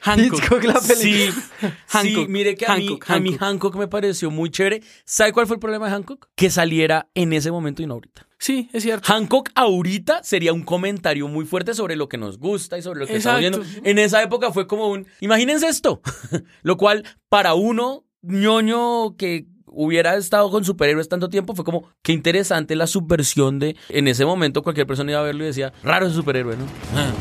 Hancock. 0.00 0.38
Hitchcock, 0.38 0.64
la 0.64 0.80
película. 0.80 0.94
Sí, 0.94 1.30
sí, 1.60 1.68
Hancock, 1.88 2.28
mire 2.28 2.54
que 2.54 2.66
a, 2.66 2.76
mí, 2.76 2.88
Hancock, 2.88 3.10
a 3.10 3.20
mí 3.20 3.36
Hancock. 3.38 3.76
Me 3.76 3.88
pareció 3.88 4.30
muy 4.30 4.50
chévere. 4.50 4.82
¿Sabe 5.04 5.32
cuál 5.32 5.46
fue 5.46 5.56
el 5.56 5.60
problema 5.60 5.86
de 5.86 5.92
Hancock? 5.92 6.28
Que 6.34 6.50
saliera 6.50 7.08
en 7.14 7.32
ese 7.32 7.50
momento 7.50 7.82
y 7.82 7.86
no 7.86 7.94
ahorita. 7.94 8.26
Sí, 8.38 8.68
es 8.72 8.82
cierto. 8.82 9.10
Hancock 9.10 9.50
ahorita 9.54 10.22
sería 10.22 10.52
un 10.52 10.64
comentario 10.64 11.28
muy 11.28 11.46
fuerte 11.46 11.72
sobre 11.72 11.96
lo 11.96 12.08
que 12.08 12.18
nos 12.18 12.38
gusta 12.38 12.76
y 12.76 12.82
sobre 12.82 13.00
lo 13.00 13.06
que 13.06 13.16
estamos 13.16 13.40
Exacto. 13.40 13.64
viendo. 13.66 13.88
En 13.88 13.98
esa 13.98 14.22
época 14.22 14.52
fue 14.52 14.66
como 14.66 14.88
un, 14.88 15.06
imagínense 15.20 15.66
esto, 15.66 16.02
lo 16.62 16.76
cual 16.76 17.04
para 17.30 17.54
uno 17.54 18.04
ñoño 18.20 19.16
que 19.16 19.46
hubiera 19.74 20.16
estado 20.16 20.50
con 20.50 20.64
superhéroes 20.64 21.08
tanto 21.08 21.28
tiempo 21.28 21.54
fue 21.54 21.64
como, 21.64 21.88
qué 22.02 22.12
interesante 22.12 22.76
la 22.76 22.86
subversión 22.86 23.58
de, 23.58 23.76
en 23.88 24.08
ese 24.08 24.24
momento 24.24 24.62
cualquier 24.62 24.86
persona 24.86 25.12
iba 25.12 25.20
a 25.20 25.24
verlo 25.24 25.44
y 25.44 25.48
decía, 25.48 25.72
raro 25.82 26.06
ese 26.06 26.16
superhéroe, 26.16 26.56
¿no? 26.56 26.64
Ah. 26.94 27.12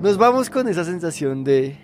Nos 0.00 0.16
vamos 0.16 0.48
con 0.48 0.68
esa 0.68 0.84
sensación 0.84 1.44
de 1.44 1.76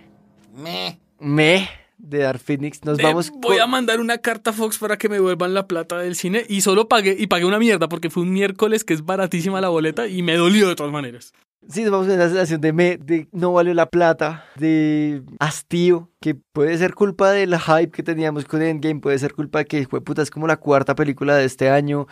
me 1.19 1.69
de 1.97 2.19
Dark 2.19 2.39
Phoenix. 2.39 2.83
Nos 2.83 2.99
Eh, 2.99 3.03
vamos 3.03 3.31
voy 3.31 3.59
a 3.59 3.67
mandar 3.67 3.99
una 3.99 4.17
carta 4.17 4.51
a 4.51 4.53
Fox 4.53 4.77
para 4.77 4.97
que 4.97 5.09
me 5.09 5.19
vuelvan 5.19 5.53
la 5.53 5.67
plata 5.67 5.99
del 5.99 6.15
cine 6.15 6.45
y 6.47 6.61
solo 6.61 6.87
pagué 6.87 7.15
y 7.17 7.27
pagué 7.27 7.45
una 7.45 7.59
mierda 7.59 7.89
porque 7.89 8.09
fue 8.09 8.23
un 8.23 8.31
miércoles 8.31 8.83
que 8.83 8.93
es 8.93 9.05
baratísima 9.05 9.61
la 9.61 9.69
boleta 9.69 10.07
y 10.07 10.21
me 10.21 10.35
dolió 10.35 10.67
de 10.67 10.75
todas 10.75 10.91
maneras. 10.91 11.33
Sí, 11.67 11.81
nos 11.81 11.91
vamos 11.91 12.07
con 12.07 12.15
esa 12.15 12.29
sensación 12.29 12.61
de 12.61 12.73
me, 12.73 12.97
de 12.97 13.27
no 13.31 13.51
valió 13.51 13.73
la 13.73 13.89
plata, 13.89 14.45
de 14.55 15.23
hastío, 15.39 16.11
que 16.21 16.35
puede 16.35 16.77
ser 16.77 16.93
culpa 16.93 17.31
del 17.31 17.57
hype 17.57 17.89
que 17.89 18.03
teníamos 18.03 18.45
con 18.45 18.61
Endgame, 18.61 18.99
puede 18.99 19.17
ser 19.17 19.33
culpa 19.33 19.59
de 19.59 19.65
que 19.65 19.87
fue 19.87 20.01
puta, 20.01 20.21
es 20.21 20.29
como 20.29 20.45
la 20.45 20.57
cuarta 20.57 20.93
película 20.93 21.35
de 21.35 21.45
este 21.45 21.69
año, 21.69 22.07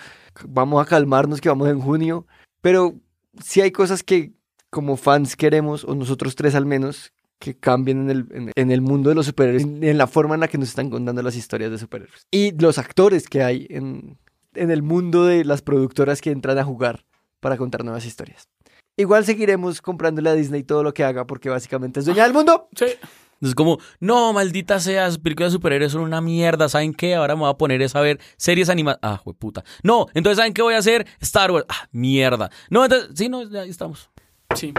vamos 0.48 0.82
a 0.82 0.90
calmarnos 0.90 1.40
que 1.40 1.50
vamos 1.50 1.70
en 1.70 1.80
junio, 1.80 2.26
pero 2.62 2.96
sí 3.44 3.62
hay 3.62 3.70
cosas 3.72 4.02
que 4.02 4.34
como 4.72 4.98
fans 4.98 5.36
queremos, 5.36 5.86
o 5.86 5.94
nosotros 5.94 6.36
tres 6.36 6.56
al 6.56 6.66
menos, 6.66 7.14
que 7.44 7.58
cambien 7.58 8.04
en 8.04 8.10
el, 8.10 8.28
en, 8.32 8.52
en 8.56 8.72
el 8.72 8.80
mundo 8.80 9.10
de 9.10 9.16
los 9.16 9.26
superhéroes, 9.26 9.64
en, 9.64 9.84
en 9.84 9.98
la 9.98 10.08
forma 10.08 10.36
en 10.36 10.40
la 10.40 10.48
que 10.48 10.58
nos 10.58 10.70
están 10.70 10.90
contando 10.90 11.22
las 11.22 11.36
historias 11.36 11.72
de 11.72 11.78
superhéroes. 11.78 12.26
Y 12.32 12.58
los 12.58 12.78
actores 12.78 13.28
que 13.28 13.44
hay 13.44 13.68
en, 13.70 14.18
en 14.56 14.72
el 14.72 14.82
mundo 14.82 15.26
de 15.26 15.44
las 15.44 15.62
productoras 15.62 16.22
que 16.22 16.32
entran 16.32 16.58
a 16.58 16.64
jugar 16.64 17.04
para 17.42 17.58
contar 17.58 17.84
nuevas 17.84 18.06
historias. 18.06 18.48
Igual 18.96 19.26
seguiremos 19.26 19.82
comprándole 19.82 20.30
a 20.30 20.36
Disney 20.36 20.64
todo 20.64 20.84
lo 20.84 20.94
que 20.94 21.04
haga 21.04 21.28
porque 21.28 21.50
básicamente 21.50 22.00
es 22.00 22.06
dueña 22.06 22.24
del 22.24 22.32
mundo. 22.32 22.70
Sí. 22.78 22.86
Es 23.42 23.56
como, 23.56 23.78
no, 24.00 24.32
maldita 24.32 24.80
sea, 24.80 25.04
las 25.04 25.18
películas 25.18 25.52
de 25.52 25.58
superhéroes 25.58 25.92
son 25.92 26.04
una 26.04 26.22
mierda. 26.22 26.70
¿Saben 26.70 26.94
qué? 26.94 27.16
Ahora 27.16 27.36
me 27.36 27.42
voy 27.42 27.50
a 27.50 27.56
poner 27.56 27.82
es 27.82 27.94
a 27.94 28.00
ver 28.00 28.22
series 28.38 28.70
animadas. 28.70 29.00
Ah, 29.02 29.22
puta. 29.38 29.66
No, 29.84 30.08
entonces 30.14 30.38
¿saben 30.38 30.54
qué 30.54 30.62
voy 30.62 30.76
a 30.76 30.78
hacer? 30.78 31.06
Star 31.20 31.52
Wars. 31.52 31.66
Ah, 31.68 31.90
mierda. 31.92 32.50
No, 32.70 32.86
entonces, 32.86 33.10
sí, 33.16 33.28
no, 33.28 33.44
ya 33.50 33.64
ahí 33.64 33.70
estamos. 33.70 34.10
Sí. 34.56 34.74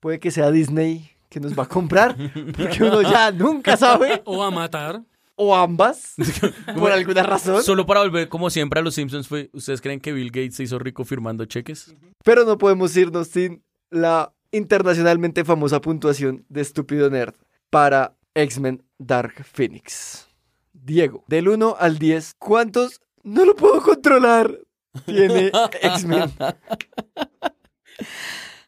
Puede 0.00 0.18
que 0.18 0.32
sea 0.32 0.50
Disney 0.50 1.13
que 1.34 1.40
nos 1.40 1.58
va 1.58 1.64
a 1.64 1.68
comprar 1.68 2.16
porque 2.56 2.84
uno 2.84 3.02
ya 3.02 3.32
nunca 3.32 3.76
sabe. 3.76 4.22
O 4.24 4.40
a 4.40 4.52
matar. 4.52 5.02
O 5.34 5.52
ambas, 5.52 6.14
por 6.78 6.92
alguna 6.92 7.24
razón. 7.24 7.60
Solo 7.64 7.84
para 7.84 8.02
volver, 8.02 8.28
como 8.28 8.50
siempre, 8.50 8.78
a 8.78 8.84
los 8.84 8.94
Simpsons 8.94 9.26
fue, 9.26 9.50
¿ustedes 9.52 9.80
creen 9.80 9.98
que 9.98 10.12
Bill 10.12 10.30
Gates 10.30 10.54
se 10.54 10.62
hizo 10.62 10.78
rico 10.78 11.04
firmando 11.04 11.44
cheques? 11.44 11.92
Pero 12.22 12.44
no 12.44 12.56
podemos 12.56 12.96
irnos 12.96 13.26
sin 13.26 13.64
la 13.90 14.32
internacionalmente 14.52 15.44
famosa 15.44 15.80
puntuación 15.80 16.44
de 16.48 16.60
Estúpido 16.60 17.10
Nerd 17.10 17.34
para 17.68 18.14
X-Men 18.34 18.84
Dark 18.98 19.44
Phoenix. 19.44 20.28
Diego, 20.72 21.24
del 21.26 21.48
1 21.48 21.76
al 21.80 21.98
10, 21.98 22.34
¿cuántos 22.38 23.00
no 23.24 23.44
lo 23.44 23.56
puedo 23.56 23.82
controlar? 23.82 24.56
Tiene 25.04 25.50
X-Men. 25.82 26.32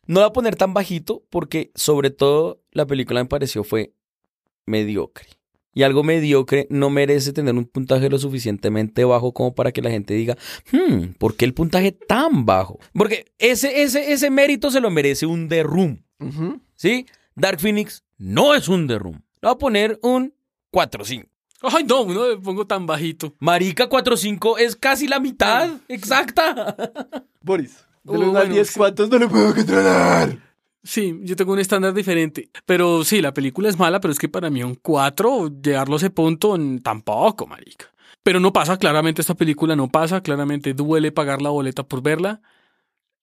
No 0.07 0.20
voy 0.20 0.28
a 0.28 0.32
poner 0.32 0.57
tan 0.57 0.74
bajito 0.74 1.24
porque, 1.30 1.70
sobre 1.74 2.11
todo, 2.11 2.61
la 2.72 2.86
película 2.86 3.22
me 3.22 3.28
pareció 3.28 3.64
fue 3.64 3.92
mediocre. 4.66 5.26
Y 5.74 5.82
algo 5.82 6.02
mediocre 6.02 6.66
no 6.70 6.88
merece 6.88 7.34
tener 7.34 7.54
un 7.54 7.66
puntaje 7.66 8.09
lo 8.09 8.18
suficientemente 8.18 9.04
bajo 9.04 9.32
como 9.32 9.54
para 9.54 9.72
que 9.72 9.82
la 9.82 9.90
gente 9.90 10.14
diga, 10.14 10.36
hmm, 10.72 11.14
¿por 11.18 11.36
qué 11.36 11.44
el 11.44 11.52
puntaje 11.52 11.92
tan 11.92 12.46
bajo? 12.46 12.78
Porque 12.94 13.26
ese, 13.38 13.82
ese, 13.82 14.12
ese 14.12 14.30
mérito 14.30 14.70
se 14.70 14.80
lo 14.80 14.90
merece 14.90 15.26
un 15.26 15.48
The 15.48 15.62
Room. 15.64 16.02
¿sí? 16.76 17.04
Dark 17.34 17.61
Phoenix 17.61 18.04
no 18.16 18.54
es 18.54 18.68
un 18.68 18.86
The 18.86 18.98
Room. 18.98 19.22
Le 19.42 19.48
voy 19.48 19.52
a 19.52 19.59
poner 19.59 19.98
un 20.02 20.32
4-5. 20.72 21.26
Ay, 21.61 21.84
no, 21.84 22.04
no 22.07 22.28
le 22.28 22.36
pongo 22.38 22.66
tan 22.66 22.86
bajito. 22.86 23.34
Marica 23.38 23.88
4-5 23.88 24.59
es 24.59 24.76
casi 24.76 25.09
la 25.09 25.20
mitad 25.20 25.68
exacta. 25.88 26.74
Boris, 27.42 27.86
del 28.07 28.22
Uh, 28.22 28.30
1 28.30 28.38
al 28.38 28.46
bueno, 28.46 28.54
10, 28.54 28.68
sí. 28.68 28.78
¿cuántos 28.78 29.11
no 29.11 29.18
lo 29.18 29.28
puedo 29.28 29.54
controlar? 29.54 30.38
Sí, 30.82 31.18
yo 31.22 31.34
tengo 31.34 31.52
un 31.52 31.59
estándar 31.59 31.92
diferente. 31.92 32.50
Pero 32.64 33.04
sí, 33.04 33.20
la 33.20 33.34
película 33.34 33.68
es 33.68 33.78
mala, 33.78 34.00
pero 34.00 34.12
es 34.12 34.18
que 34.18 34.28
para 34.28 34.50
mí 34.50 34.62
un 34.62 34.76
4, 34.76 35.61
llegarlo 35.61 35.94
a 35.94 35.98
ese 35.98 36.11
punto, 36.11 36.57
tampoco, 36.82 37.46
marica. 37.46 37.86
Pero 38.22 38.40
no 38.40 38.52
pasa, 38.52 38.78
claramente 38.78 39.20
esta 39.20 39.34
película 39.34 39.76
no 39.76 39.88
pasa, 39.88 40.20
claramente 40.20 40.74
duele 40.74 41.12
pagar 41.12 41.42
la 41.42 41.50
boleta 41.50 41.82
por 41.82 42.02
verla. 42.02 42.40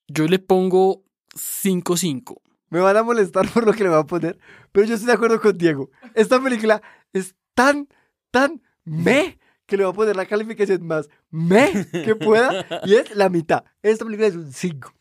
Yo 0.07 0.27
le 0.27 0.39
pongo 0.39 1.03
5-5. 1.35 2.41
Me 2.69 2.79
van 2.79 2.97
a 2.97 3.03
molestar 3.03 3.47
por 3.49 3.65
lo 3.65 3.73
que 3.73 3.83
le 3.83 3.89
voy 3.89 3.99
a 3.99 4.03
poner, 4.03 4.37
pero 4.71 4.85
yo 4.87 4.95
estoy 4.95 5.07
de 5.07 5.13
acuerdo 5.13 5.39
con 5.39 5.57
Diego. 5.57 5.89
Esta 6.15 6.41
película 6.41 6.81
es 7.13 7.35
tan, 7.53 7.87
tan 8.31 8.61
me 8.83 9.39
que 9.73 9.77
le 9.77 9.85
voy 9.85 9.91
a 9.91 9.95
poner 9.95 10.15
la 10.15 10.27
calificación 10.27 10.85
más 10.85 11.09
me 11.31 11.87
que 11.91 12.15
pueda 12.15 12.63
y 12.85 12.93
es 12.93 13.15
la 13.15 13.27
mitad. 13.29 13.63
Esta 13.81 14.05
película 14.05 14.27
es 14.27 14.35
un 14.35 14.53
5. 14.53 14.93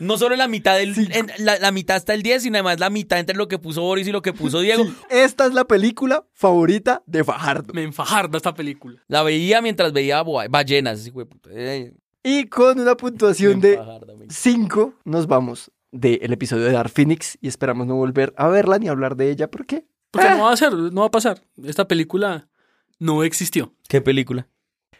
No 0.00 0.18
solo 0.18 0.34
la 0.34 0.48
mitad 0.48 0.76
del, 0.76 0.94
en- 1.14 1.30
la, 1.38 1.60
la 1.60 1.70
mitad 1.70 1.96
está 1.96 2.12
el 2.12 2.22
10, 2.22 2.42
sino 2.42 2.56
además 2.56 2.80
la 2.80 2.90
mitad 2.90 3.20
entre 3.20 3.36
lo 3.36 3.46
que 3.46 3.58
puso 3.60 3.82
Boris 3.82 4.08
y 4.08 4.12
lo 4.12 4.20
que 4.22 4.32
puso 4.32 4.58
Diego. 4.60 4.84
Esta 5.10 5.46
es 5.46 5.54
la 5.54 5.64
película 5.64 6.26
favorita 6.32 7.02
de 7.06 7.22
Fajardo. 7.22 7.72
Me 7.72 7.84
enfajarda 7.84 8.36
esta 8.36 8.52
película. 8.54 9.00
La 9.06 9.22
veía 9.22 9.62
mientras 9.62 9.92
veía 9.92 10.22
ballenas. 10.24 10.98
ese 10.98 11.10
hijo 11.10 11.20
de 11.20 11.26
puta. 11.26 11.50
Eh, 11.52 11.94
Y 12.24 12.46
con 12.46 12.80
una 12.80 12.96
puntuación 12.96 13.60
de 13.60 13.74
enfajarda, 13.74 14.14
me- 14.16 14.26
5 14.28 14.94
nos 15.04 15.28
vamos 15.28 15.70
del 15.92 16.32
episodio 16.32 16.64
de 16.64 16.72
Dark 16.72 16.90
Phoenix 16.90 17.38
y 17.40 17.46
esperamos 17.46 17.86
no 17.86 17.94
volver 17.94 18.34
a 18.36 18.48
verla 18.48 18.78
ni 18.80 18.88
hablar 18.88 19.14
de 19.16 19.30
ella. 19.30 19.48
¿Por 19.50 19.64
qué? 19.66 19.86
Porque 20.10 20.30
no 20.30 20.44
va 20.44 20.52
a 20.52 20.56
ser, 20.56 20.72
no 20.72 21.02
va 21.02 21.06
a 21.06 21.10
pasar. 21.10 21.42
Esta 21.64 21.86
película 21.88 22.48
no 22.98 23.22
existió. 23.24 23.74
¿Qué 23.88 24.00
película? 24.00 24.48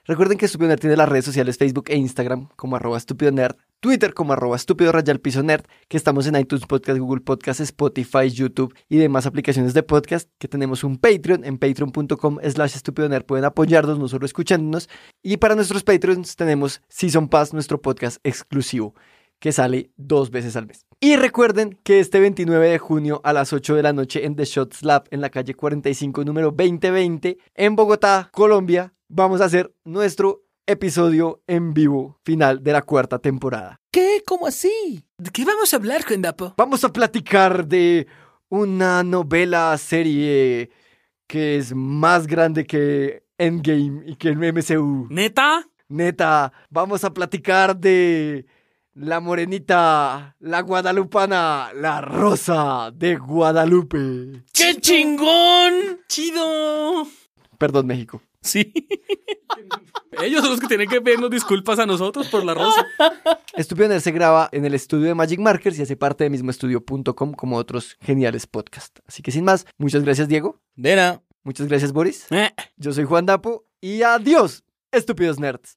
Recuerden 0.04 0.38
que 0.38 0.46
Estúpido 0.46 0.68
Nerd 0.68 0.80
tiene 0.80 0.96
las 0.96 1.08
redes 1.08 1.24
sociales 1.24 1.58
Facebook 1.58 1.86
e 1.88 1.96
Instagram 1.96 2.48
como 2.54 2.76
arroba 2.76 2.96
Estúpido 2.96 3.32
Nerd, 3.32 3.56
Twitter 3.80 4.14
como 4.14 4.32
arroba 4.32 4.56
estúpido 4.56 4.92
rayal 4.92 5.20
piso 5.20 5.42
nerd, 5.42 5.64
que 5.88 5.96
estamos 5.96 6.26
en 6.26 6.36
iTunes 6.36 6.64
Podcast, 6.66 6.98
Google 6.98 7.20
Podcast, 7.20 7.60
Spotify, 7.60 8.30
YouTube 8.30 8.74
y 8.88 8.96
demás 8.98 9.26
aplicaciones 9.26 9.74
de 9.74 9.82
podcast, 9.82 10.30
que 10.38 10.48
tenemos 10.48 10.84
un 10.84 10.98
Patreon 10.98 11.44
en 11.44 11.58
patreon.com 11.58 12.38
slash 12.42 12.76
estúpido 12.76 13.08
nerd. 13.08 13.24
Pueden 13.24 13.44
apoyarnos, 13.44 13.98
no 13.98 14.08
solo 14.08 14.26
escuchándonos. 14.26 14.88
Y 15.22 15.38
para 15.38 15.56
nuestros 15.56 15.82
Patreons 15.82 16.36
tenemos 16.36 16.82
Season 16.88 17.28
Pass, 17.28 17.52
nuestro 17.52 17.82
podcast 17.82 18.18
exclusivo 18.22 18.94
que 19.40 19.52
sale 19.52 19.90
dos 19.96 20.30
veces 20.30 20.56
al 20.56 20.66
mes. 20.66 20.85
Y 20.98 21.16
recuerden 21.16 21.78
que 21.82 22.00
este 22.00 22.20
29 22.20 22.70
de 22.70 22.78
junio 22.78 23.20
a 23.22 23.34
las 23.34 23.52
8 23.52 23.74
de 23.74 23.82
la 23.82 23.92
noche 23.92 24.24
en 24.24 24.34
The 24.34 24.46
Shots 24.46 24.82
Lab 24.82 25.04
en 25.10 25.20
la 25.20 25.28
calle 25.28 25.54
45 25.54 26.24
número 26.24 26.50
2020 26.52 27.36
en 27.54 27.76
Bogotá, 27.76 28.30
Colombia, 28.32 28.94
vamos 29.06 29.42
a 29.42 29.44
hacer 29.44 29.74
nuestro 29.84 30.46
episodio 30.66 31.42
en 31.46 31.74
vivo 31.74 32.18
final 32.24 32.62
de 32.62 32.72
la 32.72 32.80
cuarta 32.80 33.18
temporada. 33.18 33.78
¿Qué? 33.90 34.22
¿Cómo 34.26 34.46
así? 34.46 35.04
¿De 35.18 35.30
qué 35.30 35.44
vamos 35.44 35.74
a 35.74 35.76
hablar, 35.76 36.02
Gendapo? 36.02 36.54
Vamos 36.56 36.82
a 36.82 36.90
platicar 36.90 37.66
de 37.66 38.06
una 38.48 39.02
novela 39.02 39.76
serie 39.76 40.70
que 41.26 41.58
es 41.58 41.74
más 41.74 42.26
grande 42.26 42.66
que 42.66 43.22
Endgame 43.36 44.02
y 44.06 44.16
que 44.16 44.28
el 44.28 44.38
MCU. 44.38 45.08
¿Neta? 45.10 45.68
Neta, 45.88 46.54
vamos 46.70 47.04
a 47.04 47.12
platicar 47.12 47.76
de 47.76 48.46
la 48.96 49.20
morenita, 49.20 50.34
la 50.40 50.60
guadalupana, 50.62 51.70
la 51.74 52.00
rosa 52.00 52.90
de 52.94 53.16
Guadalupe. 53.16 54.42
¡Qué 54.54 54.76
chingón! 54.80 56.00
¡Chido! 56.08 57.06
Perdón, 57.58 57.86
México. 57.86 58.22
Sí. 58.40 58.72
Ellos 60.22 60.40
son 60.40 60.52
los 60.52 60.60
que 60.60 60.66
tienen 60.66 60.88
que 60.88 61.00
pedirnos 61.02 61.30
disculpas 61.30 61.78
a 61.78 61.84
nosotros 61.86 62.28
por 62.28 62.42
la 62.44 62.54
rosa. 62.54 62.86
Estúpido 63.54 63.88
Nerd 63.88 64.00
se 64.00 64.12
graba 64.12 64.48
en 64.52 64.64
el 64.64 64.72
estudio 64.74 65.06
de 65.06 65.14
Magic 65.14 65.40
Markers 65.40 65.78
y 65.78 65.82
hace 65.82 65.96
parte 65.96 66.24
de 66.24 66.30
mismoestudio.com 66.30 67.32
como 67.34 67.56
otros 67.56 67.96
geniales 68.00 68.46
podcasts. 68.46 69.02
Así 69.06 69.22
que 69.22 69.30
sin 69.30 69.44
más, 69.44 69.66
muchas 69.76 70.04
gracias 70.04 70.28
Diego, 70.28 70.60
Dena. 70.74 71.22
muchas 71.42 71.66
gracias 71.66 71.92
Boris, 71.92 72.26
Eh, 72.30 72.50
yo 72.76 72.92
soy 72.92 73.04
Juan 73.04 73.26
Dapo 73.26 73.66
y 73.80 74.02
adiós, 74.02 74.64
estúpidos 74.90 75.38
nerds. 75.38 75.76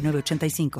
906985. 0.00 0.70